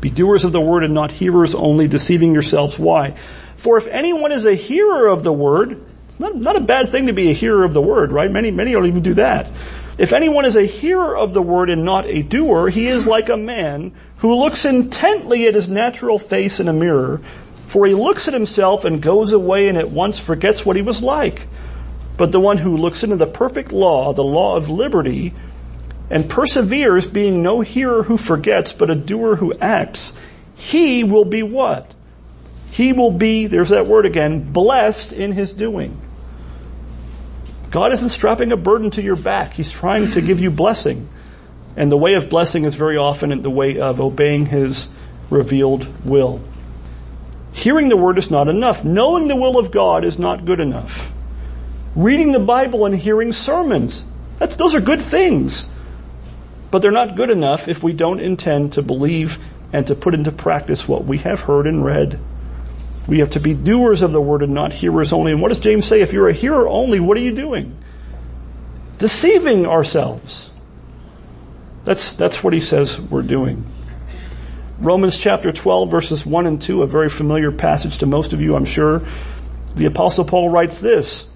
Be 0.00 0.08
doers 0.08 0.44
of 0.44 0.52
the 0.52 0.60
word 0.60 0.84
and 0.84 0.94
not 0.94 1.10
hearers 1.10 1.54
only, 1.54 1.88
deceiving 1.88 2.32
yourselves. 2.32 2.78
Why? 2.78 3.16
For 3.56 3.76
if 3.76 3.88
anyone 3.88 4.30
is 4.30 4.46
a 4.46 4.54
hearer 4.54 5.08
of 5.08 5.24
the 5.24 5.32
word, 5.32 5.82
not, 6.18 6.36
not 6.36 6.56
a 6.56 6.60
bad 6.60 6.90
thing 6.90 7.08
to 7.08 7.12
be 7.12 7.30
a 7.30 7.34
hearer 7.34 7.64
of 7.64 7.72
the 7.72 7.82
word, 7.82 8.12
right? 8.12 8.30
Many, 8.30 8.50
many 8.50 8.72
don't 8.72 8.86
even 8.86 9.02
do 9.02 9.14
that. 9.14 9.50
If 9.98 10.12
anyone 10.12 10.44
is 10.44 10.56
a 10.56 10.64
hearer 10.64 11.16
of 11.16 11.32
the 11.32 11.42
word 11.42 11.70
and 11.70 11.84
not 11.84 12.04
a 12.06 12.22
doer, 12.22 12.68
he 12.68 12.86
is 12.86 13.06
like 13.06 13.30
a 13.30 13.36
man 13.36 13.92
who 14.18 14.36
looks 14.36 14.64
intently 14.64 15.46
at 15.46 15.54
his 15.54 15.68
natural 15.68 16.18
face 16.18 16.60
in 16.60 16.68
a 16.68 16.72
mirror 16.72 17.20
for 17.66 17.86
he 17.86 17.94
looks 17.94 18.28
at 18.28 18.34
himself 18.34 18.84
and 18.84 19.02
goes 19.02 19.32
away 19.32 19.68
and 19.68 19.76
at 19.76 19.90
once 19.90 20.18
forgets 20.18 20.64
what 20.64 20.76
he 20.76 20.82
was 20.82 21.02
like. 21.02 21.46
But 22.16 22.32
the 22.32 22.40
one 22.40 22.56
who 22.56 22.76
looks 22.76 23.02
into 23.02 23.16
the 23.16 23.26
perfect 23.26 23.72
law, 23.72 24.12
the 24.12 24.24
law 24.24 24.56
of 24.56 24.70
liberty, 24.70 25.34
and 26.10 26.30
perseveres 26.30 27.06
being 27.06 27.42
no 27.42 27.60
hearer 27.60 28.02
who 28.02 28.16
forgets, 28.16 28.72
but 28.72 28.90
a 28.90 28.94
doer 28.94 29.36
who 29.36 29.52
acts, 29.60 30.14
he 30.54 31.04
will 31.04 31.24
be 31.24 31.42
what? 31.42 31.92
He 32.70 32.92
will 32.92 33.10
be, 33.10 33.46
there's 33.46 33.70
that 33.70 33.86
word 33.86 34.06
again, 34.06 34.52
blessed 34.52 35.12
in 35.12 35.32
his 35.32 35.52
doing. 35.52 36.00
God 37.70 37.92
isn't 37.92 38.10
strapping 38.10 38.52
a 38.52 38.56
burden 38.56 38.90
to 38.92 39.02
your 39.02 39.16
back. 39.16 39.52
He's 39.52 39.72
trying 39.72 40.12
to 40.12 40.20
give 40.20 40.40
you 40.40 40.50
blessing. 40.50 41.08
And 41.76 41.90
the 41.90 41.96
way 41.96 42.14
of 42.14 42.30
blessing 42.30 42.64
is 42.64 42.74
very 42.74 42.96
often 42.96 43.32
in 43.32 43.42
the 43.42 43.50
way 43.50 43.78
of 43.78 44.00
obeying 44.00 44.46
his 44.46 44.88
revealed 45.28 45.86
will. 46.04 46.40
Hearing 47.56 47.88
the 47.88 47.96
word 47.96 48.18
is 48.18 48.30
not 48.30 48.48
enough. 48.48 48.84
Knowing 48.84 49.28
the 49.28 49.34
will 49.34 49.58
of 49.58 49.70
God 49.70 50.04
is 50.04 50.18
not 50.18 50.44
good 50.44 50.60
enough. 50.60 51.10
Reading 51.94 52.32
the 52.32 52.38
Bible 52.38 52.84
and 52.84 52.94
hearing 52.94 53.32
sermons, 53.32 54.04
those 54.38 54.74
are 54.74 54.80
good 54.82 55.00
things. 55.00 55.66
But 56.70 56.82
they're 56.82 56.90
not 56.90 57.16
good 57.16 57.30
enough 57.30 57.66
if 57.66 57.82
we 57.82 57.94
don't 57.94 58.20
intend 58.20 58.74
to 58.74 58.82
believe 58.82 59.42
and 59.72 59.86
to 59.86 59.94
put 59.94 60.12
into 60.12 60.30
practice 60.30 60.86
what 60.86 61.06
we 61.06 61.16
have 61.18 61.40
heard 61.40 61.66
and 61.66 61.82
read. 61.82 62.20
We 63.08 63.20
have 63.20 63.30
to 63.30 63.40
be 63.40 63.54
doers 63.54 64.02
of 64.02 64.12
the 64.12 64.20
word 64.20 64.42
and 64.42 64.52
not 64.52 64.74
hearers 64.74 65.14
only. 65.14 65.32
And 65.32 65.40
what 65.40 65.48
does 65.48 65.58
James 65.58 65.86
say? 65.86 66.02
If 66.02 66.12
you're 66.12 66.28
a 66.28 66.34
hearer 66.34 66.68
only, 66.68 67.00
what 67.00 67.16
are 67.16 67.22
you 67.22 67.34
doing? 67.34 67.74
Deceiving 68.98 69.64
ourselves. 69.64 70.50
That's, 71.84 72.12
that's 72.12 72.44
what 72.44 72.52
he 72.52 72.60
says 72.60 73.00
we're 73.00 73.22
doing. 73.22 73.64
Romans 74.78 75.16
chapter 75.16 75.52
12 75.52 75.90
verses 75.90 76.26
1 76.26 76.46
and 76.46 76.60
2, 76.60 76.82
a 76.82 76.86
very 76.86 77.08
familiar 77.08 77.50
passage 77.50 77.98
to 77.98 78.06
most 78.06 78.32
of 78.32 78.42
you, 78.42 78.54
I'm 78.54 78.66
sure. 78.66 79.02
The 79.74 79.86
apostle 79.86 80.24
Paul 80.24 80.50
writes 80.50 80.80
this, 80.80 81.28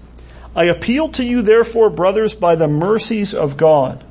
I 0.55 0.65
appeal 0.65 1.09
to 1.09 1.23
you 1.23 1.41
therefore, 1.41 1.89
brothers, 1.89 2.35
by 2.35 2.55
the 2.55 2.67
mercies 2.67 3.33
of 3.33 3.57
God, 3.57 4.03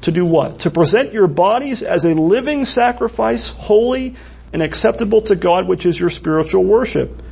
to 0.00 0.10
do 0.10 0.24
what? 0.24 0.60
To 0.60 0.70
present 0.70 1.12
your 1.12 1.28
bodies 1.28 1.82
as 1.82 2.04
a 2.04 2.14
living 2.14 2.64
sacrifice, 2.64 3.50
holy 3.50 4.16
and 4.52 4.62
acceptable 4.62 5.22
to 5.22 5.36
God, 5.36 5.68
which 5.68 5.86
is 5.86 6.00
your 6.00 6.10
spiritual 6.10 6.64
worship. 6.64 7.22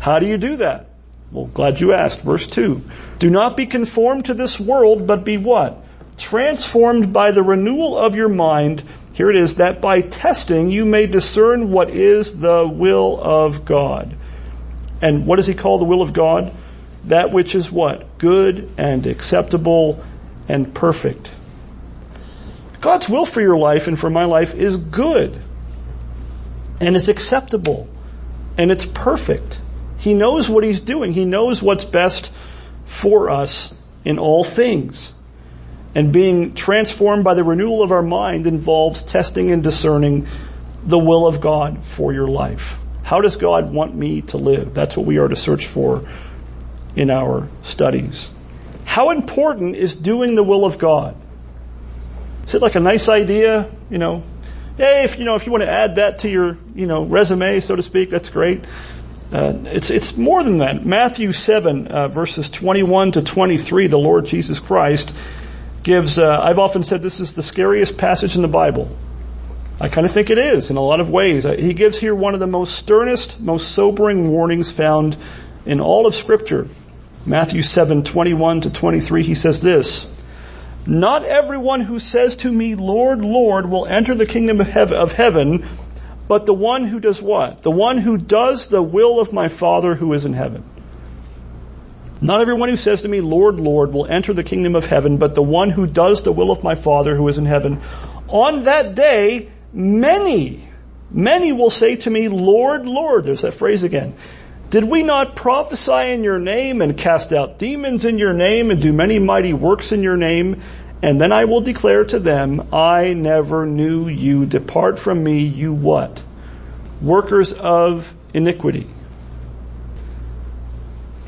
How 0.00 0.20
do 0.20 0.26
you 0.26 0.38
do 0.38 0.56
that? 0.56 0.86
Well, 1.32 1.46
glad 1.46 1.80
you 1.80 1.92
asked. 1.92 2.22
Verse 2.22 2.46
2. 2.46 2.82
Do 3.18 3.30
not 3.30 3.56
be 3.56 3.66
conformed 3.66 4.26
to 4.26 4.34
this 4.34 4.58
world, 4.58 5.06
but 5.06 5.24
be 5.24 5.36
what? 5.36 5.84
Transformed 6.16 7.12
by 7.12 7.32
the 7.32 7.42
renewal 7.42 7.96
of 7.98 8.14
your 8.14 8.28
mind. 8.28 8.82
Here 9.18 9.30
it 9.30 9.34
is, 9.34 9.56
that 9.56 9.80
by 9.80 10.00
testing 10.00 10.70
you 10.70 10.86
may 10.86 11.08
discern 11.08 11.72
what 11.72 11.90
is 11.90 12.38
the 12.38 12.70
will 12.72 13.20
of 13.20 13.64
God. 13.64 14.14
And 15.02 15.26
what 15.26 15.36
does 15.36 15.46
he 15.48 15.54
call 15.54 15.78
the 15.78 15.84
will 15.84 16.02
of 16.02 16.12
God? 16.12 16.54
That 17.06 17.32
which 17.32 17.56
is 17.56 17.68
what? 17.68 18.18
Good 18.18 18.70
and 18.78 19.04
acceptable 19.06 20.04
and 20.46 20.72
perfect. 20.72 21.34
God's 22.80 23.08
will 23.08 23.26
for 23.26 23.40
your 23.40 23.58
life 23.58 23.88
and 23.88 23.98
for 23.98 24.08
my 24.08 24.24
life 24.24 24.54
is 24.54 24.76
good. 24.76 25.42
And 26.80 26.94
it's 26.94 27.08
acceptable. 27.08 27.88
And 28.56 28.70
it's 28.70 28.86
perfect. 28.86 29.60
He 29.98 30.14
knows 30.14 30.48
what 30.48 30.62
He's 30.62 30.78
doing. 30.78 31.12
He 31.12 31.24
knows 31.24 31.60
what's 31.60 31.84
best 31.84 32.30
for 32.86 33.30
us 33.30 33.74
in 34.04 34.20
all 34.20 34.44
things. 34.44 35.12
And 35.94 36.12
being 36.12 36.54
transformed 36.54 37.24
by 37.24 37.34
the 37.34 37.44
renewal 37.44 37.82
of 37.82 37.92
our 37.92 38.02
mind 38.02 38.46
involves 38.46 39.02
testing 39.02 39.50
and 39.50 39.62
discerning 39.62 40.26
the 40.84 40.98
will 40.98 41.26
of 41.26 41.40
God 41.40 41.84
for 41.84 42.12
your 42.12 42.28
life. 42.28 42.78
How 43.02 43.20
does 43.20 43.36
God 43.36 43.72
want 43.72 43.94
me 43.94 44.22
to 44.22 44.36
live? 44.36 44.74
That's 44.74 44.96
what 44.96 45.06
we 45.06 45.18
are 45.18 45.28
to 45.28 45.36
search 45.36 45.66
for 45.66 46.06
in 46.94 47.10
our 47.10 47.48
studies. 47.62 48.30
How 48.84 49.10
important 49.10 49.76
is 49.76 49.94
doing 49.94 50.34
the 50.34 50.42
will 50.42 50.64
of 50.64 50.78
God? 50.78 51.16
Is 52.44 52.54
it 52.54 52.62
like 52.62 52.74
a 52.74 52.80
nice 52.80 53.08
idea? 53.08 53.70
You 53.90 53.98
know, 53.98 54.22
hey, 54.76 55.04
if 55.04 55.18
you 55.18 55.24
know, 55.24 55.34
if 55.34 55.46
you 55.46 55.52
want 55.52 55.62
to 55.62 55.70
add 55.70 55.96
that 55.96 56.20
to 56.20 56.28
your, 56.28 56.58
you 56.74 56.86
know, 56.86 57.04
resume, 57.04 57.60
so 57.60 57.76
to 57.76 57.82
speak, 57.82 58.10
that's 58.10 58.30
great. 58.30 58.64
Uh, 59.30 59.54
it's 59.64 59.90
it's 59.90 60.16
more 60.16 60.42
than 60.42 60.58
that. 60.58 60.86
Matthew 60.86 61.32
seven 61.32 61.86
uh, 61.88 62.08
verses 62.08 62.48
twenty 62.48 62.82
one 62.82 63.12
to 63.12 63.22
twenty 63.22 63.58
three. 63.58 63.86
The 63.86 63.98
Lord 63.98 64.24
Jesus 64.26 64.58
Christ 64.58 65.14
gives. 65.88 66.18
Uh, 66.18 66.38
I've 66.38 66.58
often 66.58 66.82
said 66.82 67.00
this 67.00 67.18
is 67.18 67.32
the 67.32 67.42
scariest 67.42 67.96
passage 67.96 68.36
in 68.36 68.42
the 68.42 68.48
Bible. 68.48 68.94
I 69.80 69.88
kind 69.88 70.04
of 70.04 70.12
think 70.12 70.28
it 70.28 70.36
is 70.36 70.70
in 70.70 70.76
a 70.76 70.82
lot 70.82 71.00
of 71.00 71.08
ways. 71.08 71.46
Uh, 71.46 71.52
he 71.52 71.72
gives 71.72 71.96
here 71.96 72.14
one 72.14 72.34
of 72.34 72.40
the 72.40 72.46
most 72.46 72.74
sternest, 72.74 73.40
most 73.40 73.72
sobering 73.72 74.30
warnings 74.30 74.70
found 74.70 75.16
in 75.64 75.80
all 75.80 76.06
of 76.06 76.14
Scripture. 76.14 76.68
Matthew 77.24 77.62
seven 77.62 78.04
twenty 78.04 78.34
one 78.34 78.60
to 78.60 78.70
twenty 78.70 79.00
three. 79.00 79.22
He 79.22 79.34
says 79.34 79.62
this. 79.62 80.14
Not 80.86 81.24
everyone 81.24 81.80
who 81.80 81.98
says 81.98 82.36
to 82.36 82.52
me, 82.52 82.74
Lord, 82.74 83.22
Lord, 83.22 83.70
will 83.70 83.86
enter 83.86 84.14
the 84.14 84.26
kingdom 84.26 84.60
of 84.60 85.12
heaven, 85.12 85.66
but 86.28 86.44
the 86.44 86.52
one 86.52 86.84
who 86.84 87.00
does 87.00 87.22
what? 87.22 87.62
The 87.62 87.70
one 87.70 87.96
who 87.96 88.18
does 88.18 88.68
the 88.68 88.82
will 88.82 89.20
of 89.20 89.32
my 89.32 89.48
Father 89.48 89.94
who 89.94 90.12
is 90.12 90.26
in 90.26 90.34
heaven. 90.34 90.64
Not 92.20 92.40
everyone 92.40 92.68
who 92.68 92.76
says 92.76 93.02
to 93.02 93.08
me, 93.08 93.20
Lord, 93.20 93.60
Lord, 93.60 93.92
will 93.92 94.06
enter 94.06 94.32
the 94.32 94.42
kingdom 94.42 94.74
of 94.74 94.86
heaven, 94.86 95.18
but 95.18 95.34
the 95.34 95.42
one 95.42 95.70
who 95.70 95.86
does 95.86 96.22
the 96.22 96.32
will 96.32 96.50
of 96.50 96.64
my 96.64 96.74
Father 96.74 97.14
who 97.14 97.28
is 97.28 97.38
in 97.38 97.46
heaven. 97.46 97.80
On 98.26 98.64
that 98.64 98.96
day, 98.96 99.50
many, 99.72 100.68
many 101.10 101.52
will 101.52 101.70
say 101.70 101.96
to 101.96 102.10
me, 102.10 102.28
Lord, 102.28 102.86
Lord. 102.86 103.24
There's 103.24 103.42
that 103.42 103.54
phrase 103.54 103.84
again. 103.84 104.14
Did 104.70 104.84
we 104.84 105.02
not 105.02 105.36
prophesy 105.36 106.12
in 106.12 106.24
your 106.24 106.38
name 106.38 106.82
and 106.82 106.96
cast 106.96 107.32
out 107.32 107.58
demons 107.58 108.04
in 108.04 108.18
your 108.18 108.34
name 108.34 108.70
and 108.70 108.82
do 108.82 108.92
many 108.92 109.18
mighty 109.18 109.54
works 109.54 109.92
in 109.92 110.02
your 110.02 110.16
name? 110.16 110.60
And 111.00 111.20
then 111.20 111.30
I 111.30 111.44
will 111.44 111.60
declare 111.60 112.04
to 112.06 112.18
them, 112.18 112.68
I 112.72 113.14
never 113.14 113.64
knew 113.64 114.08
you. 114.08 114.44
Depart 114.44 114.98
from 114.98 115.22
me, 115.22 115.38
you 115.38 115.72
what? 115.72 116.22
Workers 117.00 117.52
of 117.52 118.14
iniquity. 118.34 118.88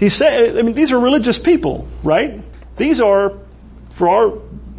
He 0.00 0.08
said, 0.08 0.58
I 0.58 0.62
mean, 0.62 0.74
these 0.74 0.90
are 0.90 0.98
religious 0.98 1.38
people, 1.38 1.86
right? 2.02 2.40
These 2.76 3.00
are, 3.00 3.34
for 3.90 4.08
our 4.08 4.38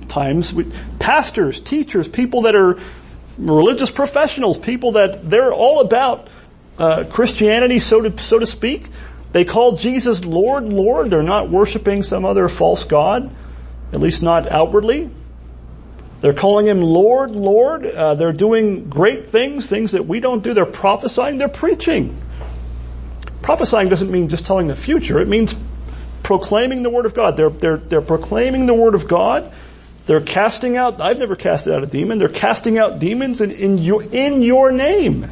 times, 0.09 0.53
pastors, 0.99 1.61
teachers, 1.61 2.07
people 2.07 2.41
that 2.41 2.55
are 2.55 2.75
religious 3.37 3.91
professionals, 3.91 4.57
people 4.57 4.93
that 4.93 5.29
they're 5.29 5.53
all 5.53 5.79
about 5.79 6.27
uh, 6.77 7.05
Christianity, 7.09 7.79
so 7.79 8.01
to, 8.01 8.17
so 8.17 8.39
to 8.39 8.45
speak. 8.45 8.87
They 9.31 9.45
call 9.45 9.77
Jesus 9.77 10.25
Lord, 10.25 10.67
Lord. 10.67 11.09
They're 11.09 11.23
not 11.23 11.49
worshiping 11.49 12.03
some 12.03 12.25
other 12.25 12.49
false 12.49 12.83
God 12.83 13.33
at 13.93 13.99
least 13.99 14.21
not 14.21 14.51
outwardly. 14.51 15.09
They're 16.21 16.33
calling 16.33 16.67
him 16.67 16.81
Lord, 16.81 17.31
Lord. 17.31 17.85
Uh, 17.85 18.15
they're 18.15 18.33
doing 18.33 18.89
great 18.89 19.27
things, 19.27 19.67
things 19.67 19.91
that 19.91 20.05
we 20.05 20.19
don't 20.19 20.43
do. 20.43 20.53
They're 20.53 20.65
prophesying, 20.65 21.37
they're 21.37 21.47
preaching. 21.47 22.15
Prophesying 23.41 23.89
doesn't 23.89 24.11
mean 24.11 24.29
just 24.29 24.45
telling 24.45 24.67
the 24.67 24.75
future. 24.75 25.19
It 25.19 25.27
means 25.27 25.55
proclaiming 26.23 26.83
the 26.83 26.89
word 26.89 27.05
of 27.05 27.13
God. 27.13 27.35
They're, 27.37 27.49
they're, 27.49 27.77
they're 27.77 28.01
proclaiming 28.01 28.65
the 28.65 28.73
word 28.73 28.95
of 28.95 29.07
God. 29.07 29.53
They're 30.05 30.21
casting 30.21 30.77
out, 30.77 30.99
I've 31.01 31.19
never 31.19 31.35
casted 31.35 31.73
out 31.73 31.83
a 31.83 31.87
demon. 31.87 32.17
They're 32.17 32.29
casting 32.29 32.77
out 32.77 32.99
demons 32.99 33.41
in, 33.41 33.51
in 33.51 33.77
your, 33.77 34.03
in 34.03 34.41
your 34.41 34.71
name. 34.71 35.31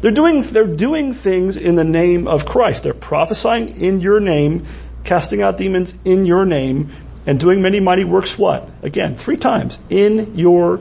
They're 0.00 0.12
doing, 0.12 0.42
they're 0.42 0.66
doing 0.66 1.12
things 1.12 1.56
in 1.56 1.74
the 1.74 1.84
name 1.84 2.28
of 2.28 2.46
Christ. 2.46 2.84
They're 2.84 2.94
prophesying 2.94 3.80
in 3.80 4.00
your 4.00 4.20
name, 4.20 4.66
casting 5.04 5.42
out 5.42 5.56
demons 5.56 5.94
in 6.04 6.24
your 6.24 6.46
name, 6.46 6.92
and 7.26 7.38
doing 7.38 7.60
many 7.60 7.80
mighty 7.80 8.04
works 8.04 8.38
what? 8.38 8.68
Again, 8.82 9.14
three 9.14 9.36
times. 9.36 9.78
In 9.90 10.36
your 10.36 10.80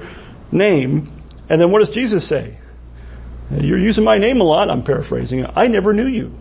name. 0.52 1.10
And 1.50 1.60
then 1.60 1.72
what 1.72 1.80
does 1.80 1.90
Jesus 1.90 2.28
say? 2.28 2.58
You're 3.52 3.80
using 3.80 4.04
my 4.04 4.18
name 4.18 4.42
a 4.42 4.44
lot, 4.44 4.70
I'm 4.70 4.84
paraphrasing. 4.84 5.46
I 5.56 5.68
never 5.68 5.94
knew 5.94 6.08
you. 6.08 6.34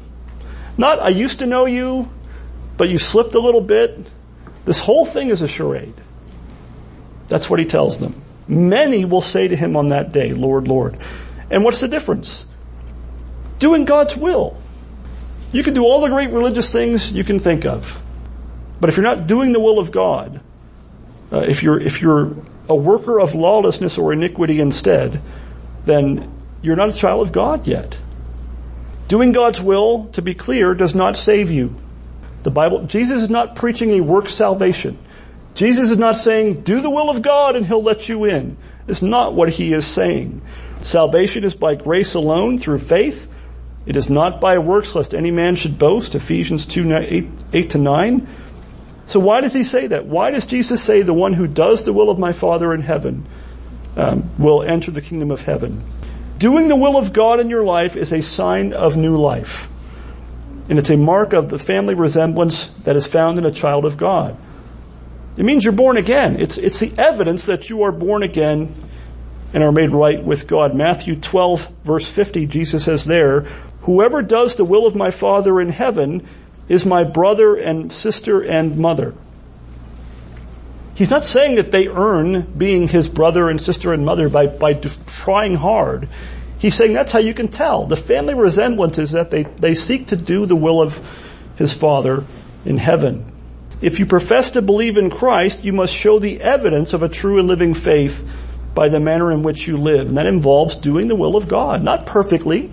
Not, 0.77 0.99
I 1.01 1.09
used 1.09 1.39
to 1.39 1.47
know 1.47 1.67
you, 1.67 2.11
but 2.77 2.89
you 2.89 2.99
slipped 2.99 3.35
a 3.35 3.41
little 3.41 3.61
bit. 3.61 3.99
This 4.65 4.81
whole 4.81 5.07
thing 5.07 5.31
is 5.31 5.43
a 5.43 5.49
charade. 5.49 5.95
That's 7.29 7.49
what 7.49 7.61
he 7.61 7.67
tells 7.67 7.99
them. 7.99 8.21
Many 8.49 9.05
will 9.05 9.21
say 9.21 9.49
to 9.49 9.57
him 9.57 9.77
on 9.77 9.89
that 9.89 10.13
day, 10.13 10.33
Lord, 10.33 10.69
Lord. 10.69 10.99
And 11.51 11.65
what's 11.65 11.81
the 11.81 11.89
difference? 11.89 12.47
Doing 13.59 13.85
God's 13.85 14.17
will. 14.17 14.57
You 15.53 15.63
can 15.63 15.75
do 15.75 15.85
all 15.85 16.01
the 16.01 16.09
great 16.09 16.31
religious 16.31 16.73
things 16.73 17.13
you 17.13 17.25
can 17.25 17.39
think 17.39 17.65
of. 17.65 18.01
But 18.81 18.91
if 18.91 18.97
you're 18.97 19.05
not 19.05 19.27
doing 19.27 19.53
the 19.53 19.61
will 19.61 19.79
of 19.79 19.91
God, 19.91 20.41
uh, 21.33 21.39
if 21.39 21.63
you're 21.63 21.81
if 21.81 22.03
you're 22.03 22.37
a 22.69 22.75
worker 22.75 23.19
of 23.19 23.35
lawlessness 23.35 23.97
or 23.97 24.13
iniquity 24.13 24.61
instead, 24.61 25.23
then 25.85 26.31
you're 26.63 26.77
not 26.77 26.89
a 26.89 26.93
child 26.93 27.23
of 27.23 27.33
God 27.33 27.67
yet. 27.67 27.99
Doing 29.09 29.33
God's 29.33 29.61
will, 29.61 30.07
to 30.13 30.23
be 30.23 30.35
clear, 30.35 30.75
does 30.75 30.95
not 30.95 31.17
save 31.17 31.51
you. 31.51 31.77
The 32.43 32.51
Bible, 32.51 32.87
Jesus 32.87 33.23
is 33.23 33.31
not 33.31 33.55
preaching 33.55 33.91
a 33.93 34.01
work 34.01 34.29
salvation. 34.29 34.99
Jesus 35.55 35.91
is 35.91 35.99
not 35.99 36.17
saying, 36.17 36.63
do 36.63 36.81
the 36.81 36.91
will 36.91 37.11
of 37.11 37.23
God 37.23 37.57
and 37.57 37.65
He'll 37.65 37.83
let 37.83 38.09
you 38.09 38.25
in. 38.25 38.57
It's 38.89 39.03
not 39.03 39.35
what 39.35 39.51
He 39.51 39.73
is 39.73 39.87
saying. 39.87 40.43
Salvation 40.81 41.45
is 41.45 41.57
by 41.57 41.75
grace 41.75 42.15
alone 42.15 42.59
through 42.59 42.79
faith. 42.79 43.33
It 43.87 43.97
is 43.97 44.11
not 44.11 44.41
by 44.41 44.59
works 44.59 44.95
lest 44.95 45.15
any 45.15 45.31
man 45.31 45.57
should 45.57 45.79
boast. 45.79 46.15
Ephesians 46.15 46.67
2, 46.67 46.93
8, 46.93 47.27
8 47.53 47.71
to 47.71 47.79
9. 47.79 48.29
So 49.07 49.21
why 49.21 49.41
does 49.41 49.53
he 49.53 49.63
say 49.63 49.87
that? 49.87 50.07
Why 50.07 50.33
does 50.33 50.47
Jesus 50.47 50.83
say 50.83 51.03
the 51.03 51.15
one 51.15 51.33
who 51.33 51.47
does 51.47 51.85
the 51.85 51.93
will 51.93 52.11
of 52.11 52.19
my 52.19 52.33
Father 52.33 52.75
in 52.75 52.83
heaven 52.83 53.27
um, 53.97 54.29
will 54.37 54.63
enter 54.63 54.91
the 54.91 55.01
kingdom 55.01 55.31
of 55.31 55.43
heaven? 55.43 55.81
Doing 56.39 56.69
the 56.69 56.77
will 56.77 56.99
of 56.99 57.13
God 57.13 57.41
in 57.41 57.49
your 57.49 57.65
life 57.65 57.97
is 57.97 58.13
a 58.13 58.23
sign 58.23 58.73
of 58.73 58.97
new 58.97 59.17
life. 59.17 59.69
And 60.69 60.79
it's 60.79 60.91
a 60.91 60.97
mark 60.97 61.33
of 61.33 61.49
the 61.49 61.59
family 61.59 61.95
resemblance 61.95 62.67
that 62.85 62.97
is 62.97 63.07
found 63.07 63.39
in 63.39 63.47
a 63.47 63.53
child 63.53 63.85
of 63.85 63.97
God. 63.97 64.37
It 65.39 65.45
means 65.45 65.65
you're 65.65 65.73
born 65.73 65.97
again. 65.97 66.41
It's, 66.41 66.59
it's 66.59 66.81
the 66.81 66.93
evidence 66.99 67.47
that 67.47 67.71
you 67.71 67.85
are 67.85 67.93
born 67.93 68.23
again 68.23 68.75
and 69.55 69.63
are 69.63 69.73
made 69.73 69.91
right 69.91 70.23
with 70.23 70.47
God. 70.47 70.75
Matthew 70.75 71.17
12 71.17 71.69
verse 71.85 72.09
50, 72.09 72.47
Jesus 72.47 72.85
says 72.85 73.05
there, 73.05 73.43
whoever 73.83 74.23
does 74.23 74.57
the 74.57 74.65
will 74.65 74.87
of 74.87 74.97
my 74.97 75.11
Father 75.11 75.61
in 75.61 75.71
heaven 75.71 76.27
is 76.69 76.85
my 76.85 77.05
brother 77.05 77.55
and 77.55 77.93
sister 77.93 78.43
and 78.43 78.77
mother. 78.77 79.15
He's 80.97 81.11
not 81.11 81.27
saying 81.27 81.57
that 81.57 81.71
they 81.71 81.89
earn 81.89 82.41
being 82.41 82.89
his 82.89 83.07
brother 83.07 83.51
and 83.51 83.61
sister 83.61 83.93
and 83.93 84.05
mother 84.05 84.31
by, 84.31 84.47
by 84.47 84.73
trying 84.73 85.55
hard. 85.55 86.09
He's 86.59 86.75
saying 86.75 86.95
that's 86.95 87.13
how 87.13 87.19
you 87.19 87.35
can 87.35 87.49
tell. 87.49 87.87
The 87.87 87.97
family 87.97 88.33
resemblance 88.33 88.99
is 88.99 89.13
that 89.13 89.31
they, 89.31 89.43
they 89.43 89.75
seek 89.75 90.07
to 90.07 90.17
do 90.17 90.47
the 90.47 90.57
will 90.57 90.81
of 90.81 90.99
his 91.57 91.75
Father 91.75 92.25
in 92.65 92.79
heaven. 92.79 93.31
If 93.83 93.99
you 93.99 94.07
profess 94.07 94.53
to 94.53 94.63
believe 94.63 94.97
in 94.97 95.11
Christ, 95.11 95.65
you 95.65 95.75
must 95.75 95.95
show 95.95 96.19
the 96.19 96.41
evidence 96.41 96.95
of 96.95 97.03
a 97.03 97.11
true 97.11 97.39
and 97.39 97.47
living 97.47 97.75
faith 97.75 98.27
by 98.75 98.89
the 98.89 98.99
manner 98.99 99.31
in 99.31 99.43
which 99.43 99.69
you 99.69 99.77
live. 99.77 100.09
And 100.09 100.17
that 100.17 100.25
involves 100.25 100.79
doing 100.79 101.09
the 101.09 101.15
will 101.15 101.37
of 101.37 101.47
God. 101.47 101.83
Not 101.83 102.07
perfectly. 102.07 102.71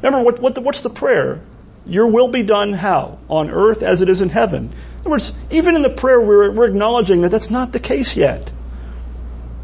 Remember, 0.00 0.24
what, 0.24 0.40
what 0.40 0.54
the, 0.54 0.62
what's 0.62 0.82
the 0.82 0.90
prayer? 0.90 1.42
Your 1.84 2.06
will 2.06 2.28
be 2.28 2.42
done 2.42 2.72
how? 2.72 3.18
On 3.28 3.50
earth 3.50 3.82
as 3.82 4.00
it 4.00 4.08
is 4.08 4.22
in 4.22 4.30
heaven. 4.30 4.72
Other 5.02 5.10
words, 5.10 5.32
even 5.50 5.74
in 5.74 5.82
the 5.82 5.90
prayer 5.90 6.20
we're, 6.20 6.52
we're 6.52 6.66
acknowledging 6.66 7.22
that 7.22 7.30
that's 7.30 7.50
not 7.50 7.72
the 7.72 7.80
case 7.80 8.16
yet. 8.16 8.50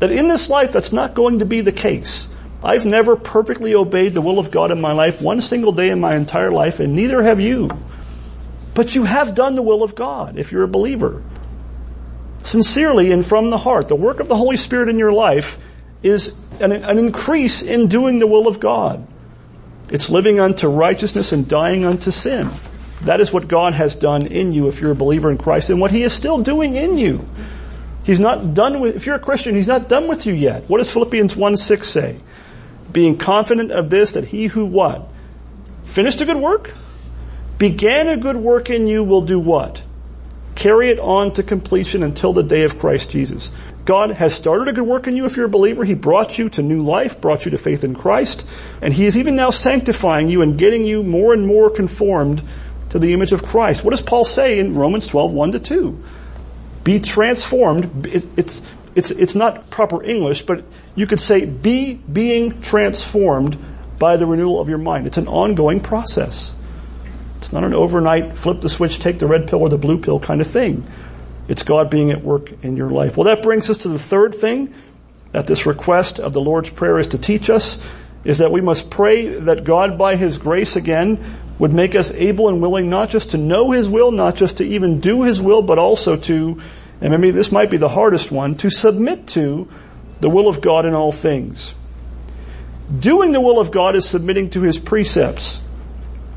That 0.01 0.11
in 0.11 0.27
this 0.27 0.51
life 0.51 0.72
that's 0.72 0.92
not 0.92 1.14
going 1.14 1.38
to 1.38 1.46
be 1.46 1.61
the 1.61 1.72
case. 1.72 2.29
I've 2.62 2.85
never 2.85 3.14
perfectly 3.14 3.74
obeyed 3.74 4.14
the 4.14 4.20
will 4.20 4.40
of 4.40 4.51
God 4.51 4.72
in 4.72 4.81
my 4.81 4.92
life 4.92 5.22
one 5.22 5.40
single 5.40 5.70
day 5.70 5.90
in 5.90 6.01
my 6.01 6.16
entire 6.16 6.51
life 6.51 6.81
and 6.81 6.96
neither 6.96 7.22
have 7.22 7.40
you. 7.40 7.70
But 8.74 8.96
you 8.96 9.05
have 9.05 9.37
done 9.37 9.55
the 9.55 9.62
will 9.62 9.85
of 9.85 9.94
God 9.94 10.38
if 10.38 10.51
you're 10.51 10.64
a 10.64 10.68
believer. 10.68 11.22
Sincerely 12.38 13.12
and 13.12 13.24
from 13.24 13.51
the 13.51 13.59
heart. 13.59 13.87
The 13.87 13.96
work 13.96 14.18
of 14.18 14.29
the 14.29 14.37
Holy 14.37 14.57
Spirit 14.57 14.88
in 14.88 14.98
your 14.98 15.12
life 15.12 15.59
is 16.03 16.35
an, 16.61 16.72
an 16.72 16.98
increase 16.98 17.62
in 17.62 17.87
doing 17.87 18.18
the 18.18 18.27
will 18.27 18.48
of 18.48 18.59
God. 18.59 19.07
It's 19.90 20.11
living 20.11 20.40
unto 20.40 20.68
righteousness 20.68 21.33
and 21.33 21.48
dying 21.48 21.85
unto 21.85 22.11
sin. 22.11 22.51
That 23.03 23.21
is 23.21 23.33
what 23.33 23.49
God 23.49 23.75
has 23.75 23.95
done 23.95 24.27
in 24.27 24.53
you 24.53 24.69
if 24.69 24.81
you're 24.81 24.93
a 24.93 24.97
believer 24.97 25.31
in 25.31 25.39
Christ 25.39 25.71
and 25.71 25.81
what 25.81 25.91
He 25.91 26.03
is 26.03 26.13
still 26.13 26.43
doing 26.43 26.75
in 26.75 26.99
you. 26.99 27.29
He's 28.05 28.21
not 28.21 28.55
done 28.55 28.81
with, 28.81 28.97
if 28.97 29.07
you're 29.07 29.17
a 29.17 29.21
Christian, 29.21 29.55
He's 29.55 29.69
not 29.69 29.89
done 29.89 30.09
with 30.09 30.27
you 30.27 30.33
yet. 30.33 30.65
What 30.69 30.79
does 30.79 30.91
Philippians 30.91 31.37
1 31.37 31.57
6 31.57 31.89
say? 31.89 32.21
Being 32.91 33.19
confident 33.19 33.71
of 33.71 33.91
this, 33.91 34.13
that 34.13 34.25
He 34.25 34.47
who 34.47 34.67
what? 34.67 35.09
Finished 35.85 36.21
a 36.21 36.25
good 36.25 36.37
work? 36.37 36.75
began 37.59 38.07
a 38.07 38.17
good 38.17 38.37
work 38.37 38.71
in 38.71 38.87
you 38.87 39.05
will 39.05 39.23
do 39.23 39.39
what? 39.39 39.83
Carry 40.55 40.89
it 40.89 40.99
on 40.99 41.33
to 41.35 41.43
completion 41.43 42.03
until 42.03 42.33
the 42.33 42.43
day 42.43 42.63
of 42.63 42.79
Christ 42.79 43.11
Jesus. 43.11 43.53
God 43.85 44.11
has 44.11 44.35
started 44.35 44.69
a 44.69 44.73
good 44.73 44.87
work 44.87 45.07
in 45.07 45.17
you 45.17 45.25
if 45.25 45.37
you're 45.37 45.47
a 45.47 45.51
believer. 45.51 45.85
He 45.85 45.95
brought 45.95 46.39
you 46.39 46.49
to 46.51 46.63
new 46.63 46.85
life, 46.85 47.21
brought 47.21 47.45
you 47.45 47.53
to 47.53 47.59
faith 47.59 47.85
in 47.85 47.95
Christ, 47.95 48.47
and 48.83 48.93
He 48.93 49.07
is 49.07 49.17
even 49.17 49.35
now 49.35 49.51
sanctifying 49.51 50.31
you 50.31 50.43
and 50.43 50.59
getting 50.59 50.85
you 50.85 51.03
more 51.03 51.33
and 51.33 51.47
more 51.47 51.71
conformed 51.71 52.43
to 52.90 52.98
the 52.98 53.12
image 53.12 53.33
of 53.33 53.42
Christ. 53.42 53.85
What 53.85 53.90
does 53.90 54.03
Paul 54.03 54.24
say 54.24 54.59
in 54.59 54.74
Romans 54.74 55.07
12, 55.09 55.33
1 55.33 55.53
to 55.53 55.59
2? 55.61 56.05
Be 56.85 57.01
transformed. 57.01 58.07
It, 58.07 58.24
it's, 58.37 58.62
it's, 58.94 59.11
it's 59.11 59.35
not 59.35 59.70
proper 59.70 60.03
English, 60.03 60.42
but 60.42 60.64
you 60.94 61.07
could 61.07 61.20
say 61.20 61.44
be 61.44 61.94
being 61.94 62.61
transformed 62.61 63.59
by 63.98 64.16
the 64.16 64.27
renewal 64.27 64.61
of 64.61 64.68
your 64.68 64.79
mind. 64.79 65.07
It's 65.07 65.18
an 65.18 65.29
ongoing 65.29 65.81
process. 65.81 66.55
It's 67.38 67.53
not 67.53 67.64
an 67.64 67.74
overnight 67.74 68.37
flip 68.37 68.61
the 68.61 68.68
switch, 68.68 68.98
take 68.98 69.18
the 69.18 69.27
red 69.27 69.48
pill 69.48 69.61
or 69.61 69.68
the 69.68 69.79
blue 69.79 69.98
pill 69.98 70.18
kind 70.18 70.40
of 70.40 70.46
thing. 70.46 70.85
It's 71.46 71.62
God 71.62 71.90
being 71.90 72.11
at 72.11 72.22
work 72.22 72.53
in 72.64 72.77
your 72.77 72.90
life. 72.90 73.16
Well, 73.16 73.24
that 73.24 73.42
brings 73.42 73.70
us 73.70 73.79
to 73.79 73.88
the 73.88 73.98
third 73.98 74.35
thing 74.35 74.74
that 75.33 75.46
this 75.46 75.66
request 75.66 76.20
of 76.20 76.33
the 76.33 76.40
Lord's 76.40 76.70
Prayer 76.70 76.98
is 76.98 77.09
to 77.09 77.18
teach 77.18 77.51
us 77.51 77.79
is 78.24 78.38
that 78.38 78.51
we 78.51 78.61
must 78.61 78.90
pray 78.90 79.27
that 79.27 79.64
God 79.64 79.96
by 79.96 80.16
His 80.16 80.38
grace 80.38 80.77
again 80.77 81.22
would 81.59 81.73
make 81.73 81.94
us 81.94 82.12
able 82.12 82.49
and 82.49 82.61
willing 82.61 82.88
not 82.88 83.11
just 83.11 83.33
to 83.33 83.38
know 83.38 83.73
His 83.73 83.88
will, 83.88 84.12
not 84.12 84.37
just 84.37 84.59
to 84.59 84.64
even 84.64 85.01
do 85.01 85.25
His 85.25 85.40
will, 85.40 85.62
but 85.62 85.79
also 85.79 86.16
to, 86.16 86.61
and 87.01 87.11
maybe 87.11 87.31
this 87.31 87.51
might 87.51 87.71
be 87.71 87.77
the 87.77 87.88
hardest 87.88 88.31
one, 88.31 88.57
to 88.57 88.71
submit 88.71 89.27
to 89.29 89.68
the 90.21 90.31
will 90.31 90.49
of 90.49 90.61
God 90.61 90.87
in 90.87 90.94
all 90.94 91.12
things. 91.12 91.75
Doing 92.99 93.33
the 93.33 93.40
will 93.40 93.61
of 93.61 93.71
God 93.71 93.97
is 93.97 94.09
submitting 94.09 94.51
to 94.51 94.62
His 94.62 94.79
precepts. 94.79 95.61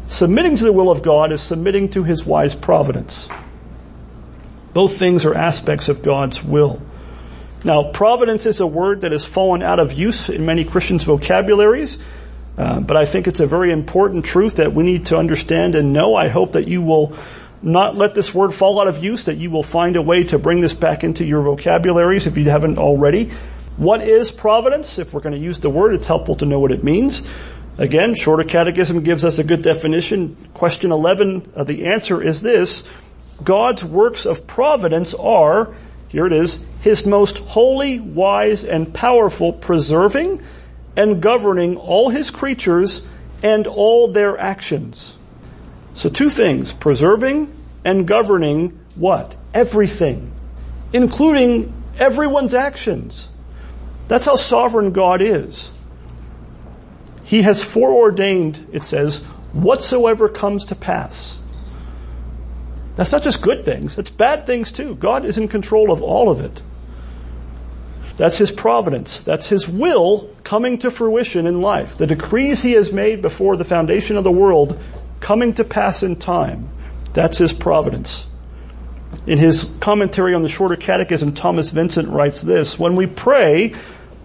Submitting 0.08 0.58
to 0.58 0.66
the 0.66 0.74
will 0.74 0.92
of 0.92 1.04
God 1.04 1.32
is 1.32 1.42
submitting 1.42 1.90
to 1.90 2.04
His 2.04 2.26
wise 2.26 2.56
providence. 2.56 3.30
Both 4.74 4.98
things 4.98 5.26
are 5.26 5.34
aspects 5.34 5.88
of 5.90 6.02
God's 6.02 6.44
will. 6.44 6.82
Now, 7.64 7.92
providence 7.92 8.46
is 8.46 8.60
a 8.60 8.68
word 8.68 9.02
that 9.02 9.12
has 9.12 9.26
fallen 9.26 9.62
out 9.62 9.80
of 9.80 9.94
use 9.94 10.30
in 10.30 10.46
many 10.46 10.64
Christians' 10.64 11.04
vocabularies, 11.04 12.00
uh, 12.58 12.80
but 12.80 12.98
I 12.98 13.06
think 13.06 13.28
it's 13.28 13.40
a 13.40 13.48
very 13.48 13.72
important 13.72 14.26
truth 14.26 14.58
that 14.58 14.74
we 14.74 14.84
need 14.84 15.08
to 15.08 15.18
understand 15.18 15.76
and 15.76 15.94
know. 15.94 16.16
I 16.16 16.28
hope 16.28 16.54
that 16.54 16.68
you 16.68 16.82
will 16.82 17.16
not 17.62 17.96
let 17.96 18.16
this 18.16 18.34
word 18.34 18.54
fall 18.54 18.82
out 18.82 18.88
of 18.88 19.04
use, 19.04 19.26
that 19.26 19.38
you 19.38 19.52
will 19.52 19.64
find 19.64 19.96
a 19.96 20.02
way 20.02 20.24
to 20.26 20.40
bring 20.40 20.62
this 20.62 20.74
back 20.74 21.04
into 21.04 21.24
your 21.24 21.42
vocabularies 21.42 22.28
if 22.28 22.38
you 22.38 22.50
haven't 22.50 22.78
already. 22.78 23.32
What 23.78 24.02
is 24.02 24.32
providence? 24.32 25.00
If 25.00 25.14
we're 25.14 25.22
going 25.22 25.34
to 25.34 25.40
use 25.40 25.60
the 25.60 25.70
word, 25.70 25.94
it's 25.94 26.08
helpful 26.08 26.36
to 26.38 26.46
know 26.46 26.60
what 26.60 26.72
it 26.72 26.84
means. 26.84 27.26
Again, 27.78 28.16
Shorter 28.16 28.44
Catechism 28.44 29.02
gives 29.02 29.24
us 29.24 29.40
a 29.40 29.44
good 29.44 29.62
definition. 29.62 30.36
Question 30.54 30.92
11, 30.92 31.54
uh, 31.56 31.64
the 31.64 31.88
answer 31.88 32.22
is 32.22 32.42
this. 32.42 32.84
God's 33.44 33.84
works 33.84 34.26
of 34.26 34.46
providence 34.46 35.14
are, 35.14 35.74
here 36.10 36.28
it 36.28 36.34
is, 36.34 36.64
His 36.82 37.08
most 37.08 37.40
holy, 37.40 38.00
wise, 38.00 38.64
and 38.66 38.94
powerful 38.94 39.54
preserving 39.54 40.44
and 40.96 41.22
governing 41.22 41.78
all 41.78 42.10
His 42.10 42.30
creatures 42.30 43.06
and 43.44 43.68
all 43.68 44.12
their 44.12 44.38
actions. 44.38 45.18
So 45.94 46.10
two 46.10 46.30
things, 46.30 46.74
preserving 46.74 47.54
and 47.84 48.08
governing 48.08 48.80
what? 48.96 49.36
Everything. 49.54 50.32
Including 50.94 51.74
everyone's 51.98 52.54
actions. 52.54 53.30
That's 54.08 54.26
how 54.26 54.36
sovereign 54.36 54.92
God 54.92 55.22
is. 55.22 55.72
He 57.24 57.44
has 57.44 57.64
foreordained, 57.64 58.68
it 58.74 58.84
says, 58.84 59.24
whatsoever 59.54 60.28
comes 60.28 60.66
to 60.66 60.76
pass. 60.76 61.40
That's 62.96 63.12
not 63.12 63.24
just 63.24 63.42
good 63.42 63.64
things, 63.64 63.98
it's 63.98 64.10
bad 64.10 64.46
things 64.46 64.72
too. 64.72 64.96
God 64.96 65.24
is 65.26 65.38
in 65.38 65.48
control 65.48 65.92
of 65.92 66.02
all 66.02 66.30
of 66.30 66.42
it. 66.42 66.62
That's 68.22 68.38
His 68.38 68.52
providence. 68.52 69.24
That's 69.24 69.48
His 69.48 69.68
will 69.68 70.30
coming 70.44 70.78
to 70.78 70.92
fruition 70.92 71.48
in 71.48 71.60
life. 71.60 71.98
The 71.98 72.06
decrees 72.06 72.62
He 72.62 72.74
has 72.74 72.94
made 72.94 73.24
before 73.24 73.58
the 73.58 73.66
foundation 73.66 74.16
of 74.16 74.24
the 74.24 74.32
world 74.32 74.80
coming 75.20 75.56
to 75.56 75.64
pass 75.64 76.04
in 76.04 76.18
time. 76.18 76.70
That's 77.14 77.40
His 77.40 77.52
providence. 77.52 78.28
In 79.26 79.40
his 79.40 79.64
commentary 79.80 80.36
on 80.36 80.44
the 80.44 80.50
Shorter 80.50 80.76
Catechism, 80.76 81.34
Thomas 81.34 81.72
Vincent 81.72 82.10
writes 82.10 82.44
this, 82.44 82.78
when 82.78 82.96
we 82.96 83.08
pray 83.08 83.74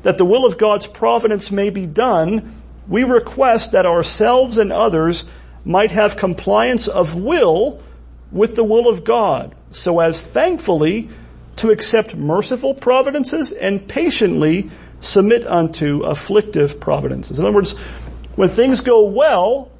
that 0.02 0.18
the 0.18 0.26
will 0.26 0.44
of 0.44 0.58
God's 0.58 0.86
providence 0.86 1.50
may 1.50 1.70
be 1.70 1.86
done, 1.86 2.54
we 2.86 3.02
request 3.04 3.72
that 3.72 3.86
ourselves 3.86 4.58
and 4.58 4.72
others 4.72 5.24
might 5.64 5.90
have 5.90 6.18
compliance 6.18 6.86
of 6.86 7.14
will 7.14 7.82
with 8.30 8.56
the 8.56 8.64
will 8.64 8.90
of 8.90 9.04
God, 9.04 9.54
so 9.70 10.00
as 10.00 10.22
thankfully 10.22 11.08
to 11.56 11.70
accept 11.70 12.14
merciful 12.14 12.74
providences 12.74 13.52
and 13.52 13.86
patiently 13.88 14.70
submit 15.00 15.46
unto 15.46 16.02
afflictive 16.02 16.80
providences. 16.80 17.38
In 17.38 17.44
other 17.44 17.54
words, 17.54 17.72
when 18.36 18.48
things 18.48 18.80
go 18.80 19.04
well, 19.04 19.70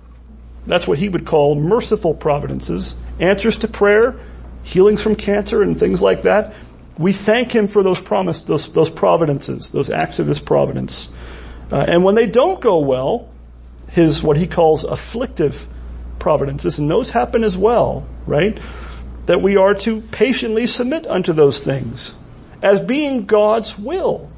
that's 0.67 0.89
what 0.89 0.99
he 0.99 1.09
would 1.09 1.27
call 1.27 1.55
merciful 1.55 2.15
providences, 2.15 2.97
answers 3.21 3.59
to 3.59 3.69
prayer, 3.69 4.17
healings 4.63 5.03
from 5.03 5.15
cancer 5.15 5.63
and 5.63 5.79
things 5.79 6.03
like 6.03 6.23
that. 6.23 6.55
We 6.99 7.13
thank 7.13 7.53
him 7.53 7.69
for 7.69 7.83
those 7.83 8.01
promise, 8.01 8.43
those, 8.43 8.73
those 8.73 8.91
providences, 8.91 9.71
those 9.71 9.91
acts 9.91 10.19
of 10.19 10.27
his 10.27 10.41
providence. 10.41 11.09
Uh, 11.71 11.85
and 11.87 12.05
when 12.05 12.15
they 12.15 12.27
don't 12.27 12.61
go 12.61 12.79
well, 12.79 13.29
his 13.91 14.23
what 14.23 14.37
he 14.37 14.47
calls 14.47 14.85
afflictive 14.85 15.69
providences, 16.19 16.79
and 16.79 16.91
those 16.91 17.11
happen 17.11 17.45
as 17.45 17.57
well, 17.57 18.07
right? 18.27 18.59
That 19.27 19.43
we 19.43 19.57
are 19.57 19.75
to 19.75 20.01
patiently 20.01 20.67
submit 20.67 21.07
unto 21.07 21.33
those 21.33 21.63
things 21.63 22.15
as 22.63 22.81
being 22.81 23.27
God's 23.27 23.79
will, 23.79 24.31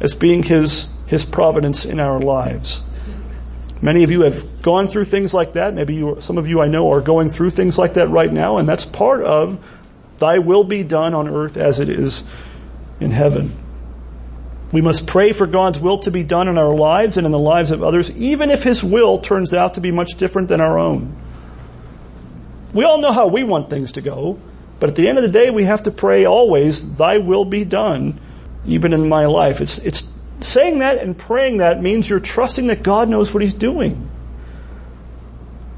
as 0.00 0.14
being 0.14 0.42
his, 0.42 0.88
his 1.06 1.24
providence 1.24 1.84
in 1.84 1.98
our 1.98 2.20
lives. 2.20 2.82
Many 3.80 4.04
of 4.04 4.12
you 4.12 4.22
have 4.22 4.62
gone 4.62 4.86
through 4.86 5.06
things 5.06 5.34
like 5.34 5.54
that. 5.54 5.74
Maybe 5.74 5.94
you, 5.94 6.20
some 6.20 6.38
of 6.38 6.46
you 6.46 6.60
I 6.60 6.68
know 6.68 6.92
are 6.92 7.00
going 7.00 7.28
through 7.28 7.50
things 7.50 7.76
like 7.76 7.94
that 7.94 8.08
right 8.08 8.32
now, 8.32 8.58
and 8.58 8.68
that's 8.68 8.84
part 8.86 9.22
of 9.22 9.58
thy 10.18 10.38
will 10.38 10.62
be 10.62 10.84
done 10.84 11.14
on 11.14 11.28
earth 11.28 11.56
as 11.56 11.80
it 11.80 11.88
is 11.88 12.24
in 13.00 13.10
heaven. 13.10 13.52
We 14.70 14.80
must 14.80 15.06
pray 15.06 15.32
for 15.32 15.46
God's 15.46 15.80
will 15.80 15.98
to 15.98 16.10
be 16.10 16.22
done 16.22 16.48
in 16.48 16.56
our 16.56 16.74
lives 16.74 17.16
and 17.16 17.26
in 17.26 17.32
the 17.32 17.38
lives 17.38 17.72
of 17.72 17.82
others, 17.82 18.16
even 18.16 18.50
if 18.50 18.62
His 18.62 18.82
will 18.82 19.18
turns 19.18 19.52
out 19.52 19.74
to 19.74 19.80
be 19.80 19.90
much 19.90 20.14
different 20.16 20.48
than 20.48 20.60
our 20.60 20.78
own. 20.78 21.14
We 22.72 22.84
all 22.84 22.98
know 22.98 23.12
how 23.12 23.28
we 23.28 23.42
want 23.42 23.70
things 23.70 23.92
to 23.92 24.00
go, 24.00 24.38
but 24.80 24.90
at 24.90 24.96
the 24.96 25.08
end 25.08 25.18
of 25.18 25.24
the 25.24 25.30
day, 25.30 25.50
we 25.50 25.64
have 25.64 25.84
to 25.84 25.90
pray 25.90 26.24
always, 26.24 26.96
Thy 26.96 27.18
will 27.18 27.44
be 27.44 27.64
done, 27.64 28.18
even 28.66 28.92
in 28.92 29.08
my 29.08 29.26
life. 29.26 29.60
It's, 29.60 29.78
it's, 29.78 30.08
saying 30.44 30.78
that 30.78 30.98
and 30.98 31.16
praying 31.16 31.58
that 31.58 31.80
means 31.80 32.08
you're 32.08 32.20
trusting 32.20 32.66
that 32.68 32.82
God 32.82 33.08
knows 33.08 33.32
what 33.32 33.42
He's 33.42 33.54
doing. 33.54 34.08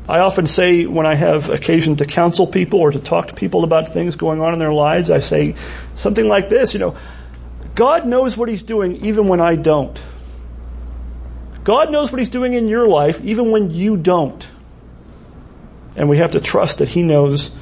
I 0.09 0.18
often 0.18 0.47
say 0.47 0.84
when 0.86 1.07
I 1.07 1.14
have 1.14 1.49
occasion 1.49 1.97
to 1.97 2.05
counsel 2.05 2.47
people 2.47 2.80
or 2.80 2.90
to 2.90 2.99
talk 2.99 3.28
to 3.28 3.34
people 3.34 3.64
about 3.64 3.88
things 3.88 4.16
going 4.16 4.40
on 4.40 4.53
in 4.53 4.59
their 4.59 4.72
lives, 4.72 5.11
I 5.11 5.20
say 5.20 5.55
something 5.95 6.28
like 6.28 6.49
this, 6.49 6.74
you 6.74 6.80
know, 6.80 6.97
God 7.74 8.07
knows 8.07 8.36
what 8.36 8.49
He's 8.49 8.62
doing 8.62 8.97
even 8.97 9.28
when 9.28 9.40
I 9.40 9.57
don't. 9.57 10.03
God 11.64 11.90
knows 11.90 12.12
what 12.12 12.18
He's 12.18 12.30
doing 12.30 12.53
in 12.53 12.68
your 12.68 12.86
life 12.86 13.20
even 13.24 13.51
when 13.51 13.70
you 13.70 13.97
don't. 13.97 14.47
And 15.97 16.09
we 16.09 16.18
have 16.18 16.32
to 16.32 16.40
trust 16.40 16.78
that 16.78 16.88
He 16.88 17.03
knows 17.03 17.55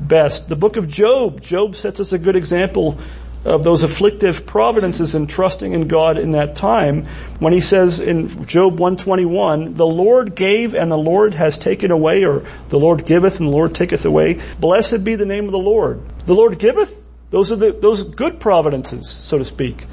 best. 0.00 0.48
The 0.48 0.56
book 0.56 0.76
of 0.76 0.88
Job, 0.88 1.40
Job 1.40 1.76
sets 1.76 2.00
us 2.00 2.12
a 2.12 2.18
good 2.18 2.36
example 2.36 2.98
of 3.44 3.64
those 3.64 3.82
afflictive 3.82 4.46
providences 4.46 5.14
and 5.14 5.28
trusting 5.28 5.72
in 5.72 5.88
God 5.88 6.18
in 6.18 6.32
that 6.32 6.54
time 6.54 7.06
when 7.38 7.52
he 7.52 7.60
says 7.60 8.00
in 8.00 8.28
Job 8.46 8.78
121, 8.78 9.74
the 9.74 9.86
Lord 9.86 10.34
gave 10.34 10.74
and 10.74 10.90
the 10.90 10.98
Lord 10.98 11.34
has 11.34 11.56
taken 11.56 11.90
away 11.90 12.24
or 12.24 12.44
the 12.68 12.78
Lord 12.78 13.06
giveth 13.06 13.40
and 13.40 13.48
the 13.48 13.56
Lord 13.56 13.74
taketh 13.74 14.04
away. 14.04 14.40
Blessed 14.58 15.04
be 15.04 15.14
the 15.14 15.24
name 15.24 15.46
of 15.46 15.52
the 15.52 15.58
Lord. 15.58 16.02
The 16.26 16.34
Lord 16.34 16.58
giveth. 16.58 17.02
Those 17.30 17.50
are 17.50 17.56
the, 17.56 17.72
those 17.72 18.02
good 18.02 18.40
providences, 18.40 19.08
so 19.08 19.38
to 19.38 19.44
speak. 19.44 19.86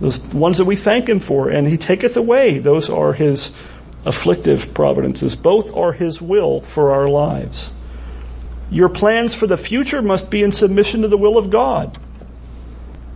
Those 0.00 0.20
ones 0.20 0.58
that 0.58 0.64
we 0.64 0.76
thank 0.76 1.08
him 1.08 1.20
for 1.20 1.50
and 1.50 1.68
he 1.68 1.76
taketh 1.76 2.16
away. 2.16 2.58
Those 2.58 2.88
are 2.88 3.12
his 3.12 3.52
afflictive 4.04 4.74
providences. 4.74 5.36
Both 5.36 5.76
are 5.76 5.92
his 5.92 6.20
will 6.20 6.60
for 6.60 6.92
our 6.92 7.08
lives. 7.08 7.72
Your 8.70 8.88
plans 8.88 9.34
for 9.34 9.46
the 9.46 9.56
future 9.56 10.02
must 10.02 10.30
be 10.30 10.42
in 10.42 10.52
submission 10.52 11.02
to 11.02 11.08
the 11.08 11.18
will 11.18 11.36
of 11.38 11.50
God. 11.50 11.98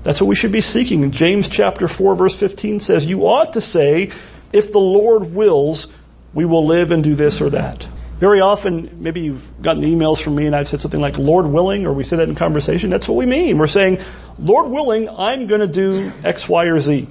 That's 0.03 0.21
what 0.21 0.29
we 0.29 0.37
should 0.37 0.53
be 0.53 0.61
seeking. 0.61 1.11
James 1.11 1.49
chapter 1.49 1.89
4 1.89 2.15
verse 2.15 2.39
15 2.39 2.81
says, 2.81 3.07
you 3.07 3.27
ought 3.27 3.55
to 3.55 3.61
say, 3.61 4.11
if 4.53 4.71
the 4.71 4.79
Lord 4.79 5.35
wills, 5.35 5.89
we 6.33 6.45
will 6.45 6.67
live 6.67 6.91
and 6.91 7.03
do 7.03 7.15
this 7.15 7.41
or 7.41 7.51
that. 7.51 7.89
Very 8.19 8.41
often, 8.41 9.03
maybe 9.03 9.21
you've 9.21 9.51
gotten 9.61 9.83
emails 9.83 10.23
from 10.23 10.37
me 10.37 10.47
and 10.47 10.55
I've 10.55 10.69
said 10.69 10.81
something 10.81 11.01
like, 11.01 11.19
Lord 11.19 11.47
willing, 11.47 11.87
or 11.87 11.93
we 11.93 12.05
say 12.05 12.17
that 12.17 12.29
in 12.29 12.35
conversation. 12.35 12.89
That's 12.89 13.09
what 13.09 13.17
we 13.17 13.27
mean. 13.27 13.59
We're 13.59 13.67
saying, 13.67 13.99
Lord 14.39 14.71
willing, 14.71 15.09
I'm 15.09 15.47
gonna 15.47 15.67
do 15.67 16.13
X, 16.25 16.49
Y, 16.49 16.67
or 16.67 16.79
Z. 16.79 17.09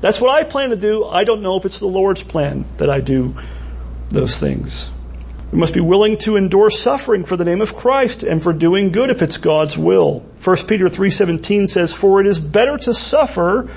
That's 0.00 0.20
what 0.20 0.30
I 0.30 0.44
plan 0.44 0.70
to 0.70 0.76
do. 0.76 1.04
I 1.04 1.24
don't 1.24 1.42
know 1.42 1.56
if 1.56 1.64
it's 1.64 1.78
the 1.78 1.86
Lord's 1.86 2.22
plan 2.22 2.64
that 2.78 2.88
I 2.88 3.00
do 3.00 3.34
those 4.08 4.36
things. 4.36 4.88
We 5.52 5.58
must 5.58 5.74
be 5.74 5.80
willing 5.80 6.16
to 6.18 6.36
endure 6.36 6.70
suffering 6.70 7.24
for 7.24 7.36
the 7.36 7.44
name 7.44 7.60
of 7.60 7.74
Christ 7.74 8.22
and 8.22 8.42
for 8.42 8.52
doing 8.52 8.92
good 8.92 9.10
if 9.10 9.20
it's 9.20 9.36
God's 9.36 9.76
will. 9.76 10.22
1 10.42 10.68
Peter 10.68 10.88
3:17 10.88 11.66
says, 11.66 11.92
"For 11.92 12.20
it 12.20 12.26
is 12.26 12.38
better 12.38 12.78
to 12.78 12.94
suffer 12.94 13.68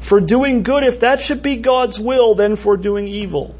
for 0.00 0.20
doing 0.20 0.62
good 0.62 0.84
if 0.84 1.00
that 1.00 1.22
should 1.22 1.42
be 1.42 1.56
God's 1.56 1.98
will 1.98 2.34
than 2.34 2.56
for 2.56 2.76
doing 2.76 3.08
evil." 3.08 3.54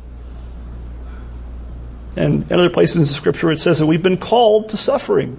And 2.17 2.45
in 2.51 2.59
other 2.59 2.71
places 2.71 2.97
in 2.97 3.03
the 3.03 3.09
scripture 3.09 3.51
it 3.51 3.61
says 3.61 3.79
that 3.79 3.87
we've 3.87 4.03
been 4.03 4.19
called 4.19 4.69
to 4.69 4.77
suffering. 4.77 5.39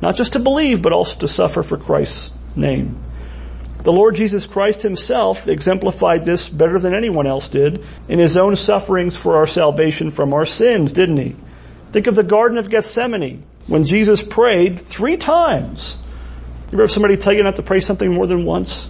Not 0.00 0.16
just 0.16 0.32
to 0.32 0.38
believe, 0.38 0.80
but 0.80 0.92
also 0.92 1.18
to 1.18 1.28
suffer 1.28 1.62
for 1.62 1.76
Christ's 1.76 2.32
name. 2.56 2.96
The 3.82 3.92
Lord 3.92 4.14
Jesus 4.14 4.46
Christ 4.46 4.82
himself 4.82 5.48
exemplified 5.48 6.24
this 6.24 6.48
better 6.48 6.78
than 6.78 6.94
anyone 6.94 7.26
else 7.26 7.48
did 7.48 7.84
in 8.08 8.20
his 8.20 8.36
own 8.36 8.54
sufferings 8.54 9.16
for 9.16 9.36
our 9.36 9.46
salvation 9.46 10.12
from 10.12 10.32
our 10.32 10.46
sins, 10.46 10.92
didn't 10.92 11.16
he? 11.16 11.34
Think 11.90 12.06
of 12.06 12.14
the 12.14 12.22
Garden 12.22 12.58
of 12.58 12.70
Gethsemane 12.70 13.42
when 13.66 13.84
Jesus 13.84 14.22
prayed 14.22 14.80
three 14.80 15.16
times. 15.16 15.98
You 16.70 16.76
ever 16.76 16.84
have 16.84 16.92
somebody 16.92 17.16
tell 17.16 17.32
you 17.32 17.42
not 17.42 17.56
to 17.56 17.62
pray 17.62 17.80
something 17.80 18.12
more 18.12 18.26
than 18.26 18.44
once? 18.44 18.88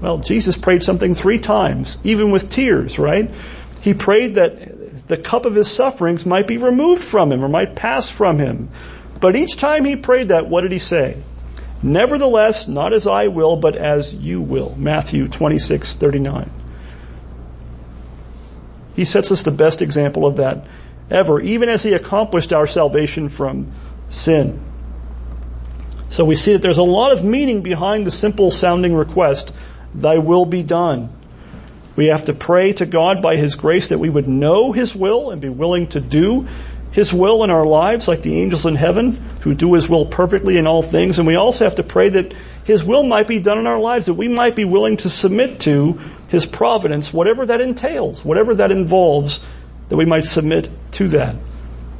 Well, 0.00 0.18
Jesus 0.18 0.56
prayed 0.56 0.84
something 0.84 1.14
three 1.14 1.38
times, 1.38 1.98
even 2.04 2.30
with 2.30 2.48
tears, 2.48 2.98
right? 2.98 3.28
He 3.80 3.92
prayed 3.92 4.36
that 4.36 5.08
the 5.08 5.16
cup 5.16 5.46
of 5.46 5.54
his 5.54 5.68
sufferings 5.68 6.24
might 6.24 6.46
be 6.46 6.58
removed 6.58 7.02
from 7.02 7.32
him 7.32 7.44
or 7.44 7.48
might 7.48 7.74
pass 7.74 8.08
from 8.08 8.38
him. 8.38 8.70
But 9.20 9.34
each 9.34 9.56
time 9.56 9.84
he 9.84 9.96
prayed 9.96 10.28
that, 10.28 10.48
what 10.48 10.60
did 10.60 10.70
he 10.70 10.78
say? 10.78 11.16
Nevertheless, 11.82 12.66
not 12.66 12.92
as 12.92 13.06
I 13.06 13.28
will, 13.28 13.56
but 13.56 13.76
as 13.76 14.14
you 14.14 14.40
will. 14.42 14.74
Matthew 14.76 15.28
26, 15.28 15.96
39. 15.96 16.50
He 18.96 19.04
sets 19.04 19.30
us 19.30 19.42
the 19.42 19.52
best 19.52 19.80
example 19.80 20.26
of 20.26 20.36
that 20.36 20.66
ever, 21.10 21.40
even 21.40 21.68
as 21.68 21.84
he 21.84 21.94
accomplished 21.94 22.52
our 22.52 22.66
salvation 22.66 23.28
from 23.28 23.70
sin. 24.08 24.60
So 26.10 26.24
we 26.24 26.36
see 26.36 26.52
that 26.52 26.62
there's 26.62 26.78
a 26.78 26.82
lot 26.82 27.12
of 27.12 27.22
meaning 27.22 27.62
behind 27.62 28.06
the 28.06 28.10
simple 28.10 28.50
sounding 28.50 28.94
request, 28.94 29.54
thy 29.94 30.18
will 30.18 30.46
be 30.46 30.62
done. 30.62 31.12
We 31.96 32.06
have 32.06 32.26
to 32.26 32.32
pray 32.32 32.72
to 32.74 32.86
God 32.86 33.22
by 33.22 33.36
His 33.36 33.56
grace 33.56 33.88
that 33.88 33.98
we 33.98 34.08
would 34.08 34.28
know 34.28 34.72
His 34.72 34.94
will 34.94 35.30
and 35.30 35.40
be 35.40 35.48
willing 35.48 35.88
to 35.88 36.00
do 36.00 36.46
his 36.90 37.12
will 37.12 37.44
in 37.44 37.50
our 37.50 37.66
lives 37.66 38.08
like 38.08 38.22
the 38.22 38.40
angels 38.40 38.64
in 38.66 38.74
heaven 38.74 39.12
who 39.42 39.54
do 39.54 39.74
His 39.74 39.88
will 39.88 40.06
perfectly 40.06 40.56
in 40.56 40.66
all 40.66 40.82
things. 40.82 41.18
And 41.18 41.26
we 41.26 41.34
also 41.34 41.64
have 41.64 41.76
to 41.76 41.82
pray 41.82 42.08
that 42.08 42.34
His 42.64 42.82
will 42.82 43.02
might 43.02 43.28
be 43.28 43.38
done 43.38 43.58
in 43.58 43.66
our 43.66 43.78
lives, 43.78 44.06
that 44.06 44.14
we 44.14 44.28
might 44.28 44.56
be 44.56 44.64
willing 44.64 44.96
to 44.98 45.10
submit 45.10 45.60
to 45.60 46.00
His 46.28 46.46
providence, 46.46 47.12
whatever 47.12 47.46
that 47.46 47.60
entails, 47.60 48.24
whatever 48.24 48.54
that 48.56 48.70
involves, 48.70 49.40
that 49.90 49.96
we 49.96 50.06
might 50.06 50.24
submit 50.24 50.70
to 50.92 51.08
that. 51.08 51.36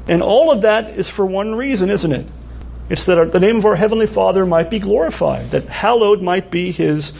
And 0.08 0.22
all 0.22 0.50
of 0.50 0.62
that 0.62 0.90
is 0.90 1.10
for 1.10 1.26
one 1.26 1.54
reason, 1.54 1.90
isn't 1.90 2.12
it? 2.12 2.26
It's 2.88 3.04
that 3.06 3.32
the 3.32 3.40
name 3.40 3.58
of 3.58 3.66
our 3.66 3.76
Heavenly 3.76 4.06
Father 4.06 4.46
might 4.46 4.70
be 4.70 4.78
glorified, 4.78 5.50
that 5.50 5.66
hallowed 5.66 6.22
might 6.22 6.50
be 6.50 6.72
His 6.72 7.12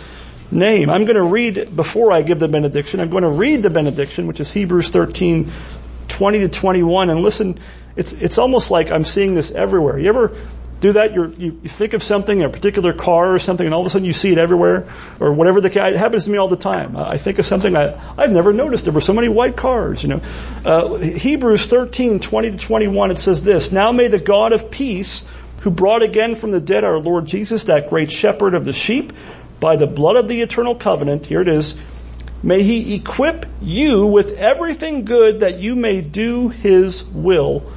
name. 0.51 0.89
I'm 0.89 1.05
going 1.05 1.17
to 1.17 1.23
read, 1.23 1.77
before 1.77 2.13
I 2.13 2.23
give 2.23 2.39
the 2.39 2.49
benediction, 2.49 3.01
I'm 3.01 3.11
going 3.11 3.25
to 3.25 3.31
read 3.31 3.63
the 3.63 3.71
benediction, 3.71 4.27
which 4.27 4.41
is 4.41 4.51
Hebrews 4.51 4.89
13, 4.89 5.53
20 6.19 6.41
to 6.41 6.49
21 6.49 7.11
and 7.11 7.23
listen, 7.23 7.61
it's, 7.95 8.13
it's 8.13 8.39
almost 8.39 8.73
like 8.73 8.91
I'm 8.91 9.05
seeing 9.05 9.35
this 9.35 9.53
everywhere. 9.53 10.01
You 10.01 10.09
ever 10.09 10.37
do 10.81 10.95
that? 10.95 11.15
You're, 11.15 11.31
you, 11.31 11.61
you 11.63 11.69
think 11.69 11.93
of 11.93 12.03
something, 12.03 12.43
a 12.43 12.49
particular 12.49 12.93
car 12.93 13.33
or 13.33 13.39
something, 13.39 13.65
and 13.65 13.73
all 13.73 13.83
of 13.83 13.87
a 13.87 13.91
sudden 13.91 14.05
you 14.05 14.13
see 14.13 14.33
it 14.33 14.39
everywhere, 14.39 14.89
or 15.21 15.33
whatever 15.33 15.61
the 15.61 15.71
case. 15.71 15.93
It 15.93 15.97
happens 15.97 16.25
to 16.25 16.33
me 16.33 16.39
all 16.39 16.49
the 16.49 16.57
time. 16.57 16.97
I 16.97 17.19
think 17.19 17.39
of 17.39 17.47
something 17.47 17.77
I, 17.77 17.97
I've 18.21 18.33
never 18.33 18.53
noticed. 18.53 18.85
There 18.85 18.93
were 18.93 19.01
so 19.01 19.13
many 19.13 19.29
white 19.29 19.57
cars, 19.57 20.03
you 20.03 20.09
know. 20.09 20.23
Uh, 20.65 20.97
Hebrews 20.97 21.67
13, 21.67 22.19
20 22.19 22.51
to 22.51 22.57
21, 22.57 23.13
it 23.13 23.19
says 23.19 23.45
this, 23.45 23.71
Now 23.71 23.93
may 23.93 24.09
the 24.09 24.19
God 24.19 24.53
of 24.53 24.73
peace, 24.73 25.25
who 25.61 25.71
brought 25.71 26.03
again 26.03 26.35
from 26.35 26.51
the 26.51 26.61
dead 26.61 26.83
our 26.83 26.99
Lord 26.99 27.27
Jesus, 27.27 27.65
that 27.65 27.91
great 27.91 28.11
shepherd 28.11 28.55
of 28.55 28.65
the 28.65 28.73
sheep, 28.73 29.13
by 29.61 29.77
the 29.77 29.87
blood 29.87 30.17
of 30.17 30.27
the 30.27 30.41
eternal 30.41 30.75
covenant, 30.75 31.27
here 31.27 31.41
it 31.41 31.49
is, 31.49 31.79
May 32.43 32.63
he 32.63 32.95
equip 32.95 33.47
you 33.61 34.07
with 34.07 34.39
everything 34.39 35.05
good 35.05 35.41
that 35.41 35.59
you 35.59 35.75
may 35.75 36.01
do 36.01 36.51
his 36.51 37.03
will. 37.05 37.71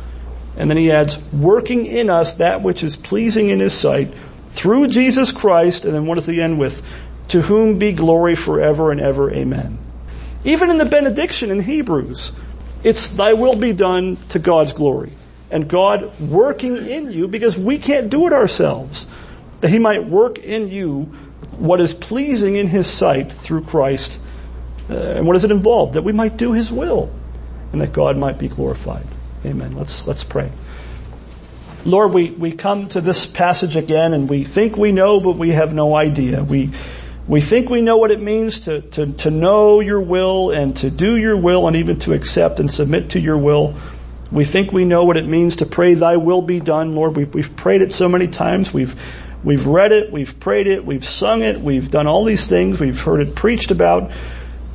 And 0.57 0.69
then 0.69 0.77
he 0.77 0.91
adds, 0.91 1.17
working 1.33 1.85
in 1.85 2.09
us 2.09 2.35
that 2.35 2.61
which 2.61 2.83
is 2.83 2.95
pleasing 2.95 3.49
in 3.49 3.59
his 3.59 3.73
sight 3.73 4.13
through 4.51 4.89
Jesus 4.89 5.31
Christ. 5.31 5.85
And 5.85 5.95
then 5.95 6.05
what 6.05 6.15
does 6.15 6.27
he 6.27 6.41
end 6.41 6.59
with? 6.59 6.85
To 7.29 7.41
whom 7.41 7.79
be 7.79 7.93
glory 7.93 8.35
forever 8.35 8.91
and 8.91 9.01
ever. 9.01 9.31
Amen. 9.31 9.79
Even 10.43 10.69
in 10.69 10.77
the 10.77 10.85
benediction 10.85 11.49
in 11.49 11.59
Hebrews, 11.59 12.31
it's 12.83 13.09
thy 13.09 13.33
will 13.33 13.55
be 13.55 13.73
done 13.73 14.17
to 14.29 14.39
God's 14.39 14.73
glory. 14.73 15.11
And 15.49 15.67
God 15.67 16.19
working 16.19 16.77
in 16.77 17.11
you 17.11 17.27
because 17.27 17.57
we 17.57 17.77
can't 17.77 18.09
do 18.09 18.27
it 18.27 18.33
ourselves. 18.33 19.07
That 19.61 19.69
he 19.69 19.79
might 19.79 20.05
work 20.05 20.37
in 20.37 20.69
you 20.69 21.03
what 21.57 21.79
is 21.79 21.93
pleasing 21.93 22.55
in 22.55 22.67
his 22.67 22.87
sight 22.87 23.31
through 23.31 23.63
Christ 23.63 24.19
uh, 24.91 25.13
and 25.17 25.25
what 25.25 25.33
does 25.33 25.43
it 25.43 25.51
involve? 25.51 25.93
That 25.93 26.03
we 26.03 26.13
might 26.13 26.37
do 26.37 26.53
His 26.53 26.71
will 26.71 27.11
and 27.71 27.81
that 27.81 27.93
God 27.93 28.17
might 28.17 28.37
be 28.37 28.47
glorified. 28.47 29.05
Amen. 29.45 29.75
Let's, 29.75 30.05
let's 30.05 30.23
pray. 30.23 30.51
Lord, 31.83 32.13
we, 32.13 32.29
we 32.31 32.51
come 32.51 32.89
to 32.89 33.01
this 33.01 33.25
passage 33.25 33.75
again 33.75 34.13
and 34.13 34.29
we 34.29 34.43
think 34.43 34.77
we 34.77 34.91
know, 34.91 35.19
but 35.19 35.37
we 35.37 35.49
have 35.49 35.73
no 35.73 35.95
idea. 35.95 36.43
We, 36.43 36.71
we 37.27 37.41
think 37.41 37.69
we 37.69 37.81
know 37.81 37.97
what 37.97 38.11
it 38.11 38.21
means 38.21 38.61
to, 38.61 38.81
to, 38.81 39.13
to 39.13 39.31
know 39.31 39.79
your 39.79 40.01
will 40.01 40.51
and 40.51 40.75
to 40.77 40.91
do 40.91 41.17
your 41.17 41.37
will 41.37 41.67
and 41.67 41.75
even 41.77 41.97
to 41.99 42.13
accept 42.13 42.59
and 42.59 42.69
submit 42.69 43.11
to 43.11 43.19
your 43.19 43.37
will. 43.37 43.75
We 44.31 44.45
think 44.45 44.71
we 44.71 44.85
know 44.85 45.05
what 45.05 45.17
it 45.17 45.25
means 45.25 45.57
to 45.57 45.65
pray 45.65 45.95
thy 45.95 46.17
will 46.17 46.41
be 46.41 46.59
done, 46.59 46.95
Lord. 46.95 47.15
We've, 47.15 47.33
we've 47.33 47.55
prayed 47.55 47.81
it 47.81 47.91
so 47.91 48.07
many 48.07 48.27
times. 48.27 48.73
We've, 48.73 48.95
we've 49.43 49.65
read 49.65 49.91
it. 49.91 50.11
We've 50.11 50.39
prayed 50.39 50.67
it. 50.67 50.85
We've 50.85 51.03
sung 51.03 51.41
it. 51.41 51.57
We've 51.57 51.89
done 51.89 52.07
all 52.07 52.23
these 52.23 52.47
things. 52.47 52.79
We've 52.79 52.99
heard 52.99 53.21
it 53.21 53.35
preached 53.35 53.71
about. 53.71 54.11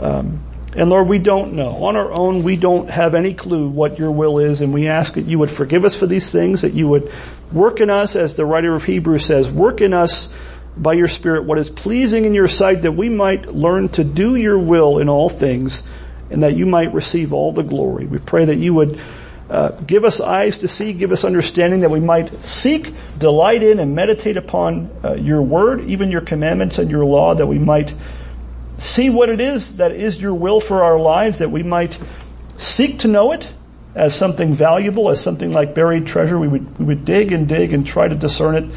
Um, 0.00 0.40
and 0.76 0.90
Lord, 0.90 1.08
we 1.08 1.18
don't 1.18 1.54
know. 1.54 1.84
On 1.84 1.96
our 1.96 2.12
own, 2.12 2.42
we 2.42 2.56
don't 2.56 2.90
have 2.90 3.14
any 3.14 3.32
clue 3.32 3.68
what 3.68 3.98
your 3.98 4.10
will 4.10 4.38
is, 4.38 4.60
and 4.60 4.74
we 4.74 4.88
ask 4.88 5.14
that 5.14 5.24
you 5.24 5.38
would 5.38 5.50
forgive 5.50 5.84
us 5.86 5.96
for 5.96 6.06
these 6.06 6.30
things, 6.30 6.62
that 6.62 6.74
you 6.74 6.86
would 6.88 7.10
work 7.50 7.80
in 7.80 7.88
us, 7.88 8.14
as 8.14 8.34
the 8.34 8.44
writer 8.44 8.74
of 8.74 8.84
Hebrews 8.84 9.24
says, 9.24 9.50
work 9.50 9.80
in 9.80 9.94
us 9.94 10.28
by 10.76 10.92
your 10.92 11.08
Spirit 11.08 11.44
what 11.44 11.58
is 11.58 11.70
pleasing 11.70 12.26
in 12.26 12.34
your 12.34 12.48
sight, 12.48 12.82
that 12.82 12.92
we 12.92 13.08
might 13.08 13.46
learn 13.46 13.88
to 13.90 14.04
do 14.04 14.36
your 14.36 14.58
will 14.58 14.98
in 14.98 15.08
all 15.08 15.30
things, 15.30 15.82
and 16.30 16.42
that 16.42 16.56
you 16.56 16.66
might 16.66 16.92
receive 16.92 17.32
all 17.32 17.52
the 17.52 17.62
glory. 17.62 18.04
We 18.04 18.18
pray 18.18 18.44
that 18.44 18.56
you 18.56 18.74
would 18.74 19.00
uh, 19.48 19.70
give 19.70 20.04
us 20.04 20.20
eyes 20.20 20.58
to 20.58 20.68
see, 20.68 20.92
give 20.92 21.12
us 21.12 21.24
understanding 21.24 21.80
that 21.80 21.90
we 21.90 22.00
might 22.00 22.42
seek, 22.42 22.92
delight 23.16 23.62
in, 23.62 23.78
and 23.78 23.94
meditate 23.94 24.36
upon 24.36 24.90
uh, 25.02 25.14
your 25.14 25.40
word, 25.40 25.82
even 25.82 26.10
your 26.10 26.20
commandments 26.20 26.78
and 26.78 26.90
your 26.90 27.04
law, 27.04 27.34
that 27.34 27.46
we 27.46 27.58
might 27.58 27.94
see 28.78 29.10
what 29.10 29.28
it 29.28 29.40
is 29.40 29.76
that 29.76 29.92
is 29.92 30.20
your 30.20 30.34
will 30.34 30.60
for 30.60 30.82
our 30.84 30.98
lives, 30.98 31.38
that 31.38 31.50
we 31.50 31.62
might 31.62 31.98
seek 32.58 33.00
to 33.00 33.08
know 33.08 33.32
it 33.32 33.52
as 33.94 34.14
something 34.14 34.52
valuable, 34.52 35.10
as 35.10 35.20
something 35.20 35.52
like 35.52 35.74
buried 35.74 36.06
treasure. 36.06 36.38
We 36.38 36.48
would, 36.48 36.78
we 36.78 36.84
would 36.84 37.04
dig 37.04 37.32
and 37.32 37.48
dig 37.48 37.72
and 37.72 37.86
try 37.86 38.08
to 38.08 38.14
discern 38.14 38.54
it. 38.54 38.70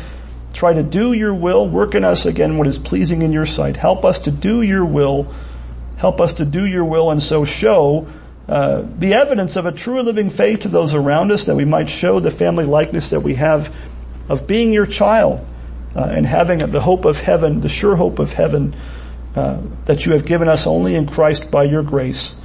Try 0.53 0.73
to 0.73 0.83
do 0.83 1.13
your 1.13 1.33
will. 1.33 1.67
Work 1.67 1.95
in 1.95 2.03
us 2.03 2.25
again 2.25 2.57
what 2.57 2.67
is 2.67 2.79
pleasing 2.79 3.21
in 3.21 3.31
your 3.31 3.45
sight. 3.45 3.77
Help 3.77 4.05
us 4.05 4.19
to 4.21 4.31
do 4.31 4.61
your 4.61 4.85
will. 4.85 5.33
Help 5.97 6.21
us 6.21 6.35
to 6.35 6.45
do 6.45 6.65
your 6.65 6.85
will 6.85 7.11
and 7.11 7.21
so 7.21 7.43
show 7.43 8.07
uh, 8.47 8.83
the 8.97 9.13
evidence 9.13 9.57
of 9.57 9.65
a 9.67 9.71
true 9.71 10.01
living 10.01 10.29
faith 10.29 10.61
to 10.61 10.69
those 10.69 10.95
around 10.95 11.31
us 11.31 11.45
that 11.45 11.55
we 11.55 11.65
might 11.65 11.89
show 11.89 12.19
the 12.19 12.31
family 12.31 12.65
likeness 12.65 13.11
that 13.11 13.19
we 13.19 13.35
have 13.35 13.71
of 14.27 14.47
being 14.47 14.73
your 14.73 14.87
child 14.87 15.45
uh, 15.95 16.07
and 16.09 16.25
having 16.25 16.59
the 16.71 16.81
hope 16.81 17.05
of 17.05 17.19
heaven, 17.19 17.61
the 17.61 17.69
sure 17.69 17.95
hope 17.95 18.17
of 18.17 18.33
heaven 18.33 18.73
uh, 19.39 19.61
that 19.85 20.05
you 20.05 20.11
have 20.11 20.25
given 20.25 20.49
us 20.49 20.67
only 20.67 20.95
in 20.95 21.05
Christ 21.05 21.49
by 21.49 21.63
your 21.63 21.81
grace. 21.81 22.35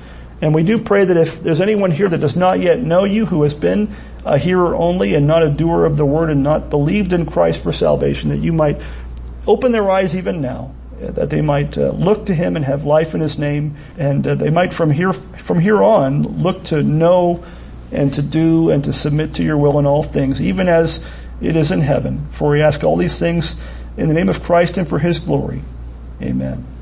And 0.40 0.54
we 0.54 0.62
do 0.62 0.78
pray 0.78 1.04
that 1.04 1.16
if 1.16 1.42
there's 1.42 1.60
anyone 1.60 1.90
here 1.90 2.08
that 2.08 2.20
does 2.20 2.36
not 2.36 2.60
yet 2.60 2.78
know 2.78 3.02
you, 3.02 3.26
who 3.26 3.42
has 3.42 3.54
been 3.54 3.94
a 4.24 4.38
hearer 4.38 4.76
only 4.76 5.14
and 5.14 5.26
not 5.26 5.42
a 5.42 5.50
doer 5.50 5.84
of 5.86 5.96
the 5.96 6.06
word 6.06 6.30
and 6.30 6.42
not 6.42 6.70
believed 6.70 7.12
in 7.12 7.26
Christ 7.26 7.62
for 7.62 7.72
salvation, 7.72 8.30
that 8.30 8.38
you 8.38 8.52
might 8.52 8.80
open 9.46 9.72
their 9.72 9.90
eyes 9.90 10.14
even 10.14 10.40
now 10.40 10.72
that 11.00 11.30
they 11.30 11.40
might 11.40 11.76
uh, 11.76 11.90
look 11.90 12.26
to 12.26 12.34
him 12.34 12.56
and 12.56 12.64
have 12.64 12.84
life 12.84 13.14
in 13.14 13.20
his 13.20 13.38
name 13.38 13.76
and 13.98 14.26
uh, 14.26 14.34
they 14.34 14.48
might 14.48 14.72
from 14.72 14.90
here 14.90 15.12
from 15.12 15.58
here 15.58 15.82
on 15.82 16.22
look 16.22 16.62
to 16.64 16.82
know 16.82 17.44
and 17.92 18.14
to 18.14 18.22
do 18.22 18.70
and 18.70 18.84
to 18.84 18.92
submit 18.92 19.34
to 19.34 19.42
your 19.42 19.58
will 19.58 19.78
in 19.78 19.86
all 19.86 20.02
things 20.02 20.40
even 20.40 20.68
as 20.68 21.04
it 21.42 21.56
is 21.56 21.72
in 21.72 21.80
heaven. 21.80 22.26
For 22.30 22.50
we 22.50 22.62
ask 22.62 22.84
all 22.84 22.96
these 22.96 23.18
things 23.18 23.54
in 23.96 24.08
the 24.08 24.14
name 24.14 24.28
of 24.28 24.42
Christ 24.42 24.78
and 24.78 24.88
for 24.88 24.98
his 24.98 25.18
glory. 25.18 25.62
Amen 26.22 26.73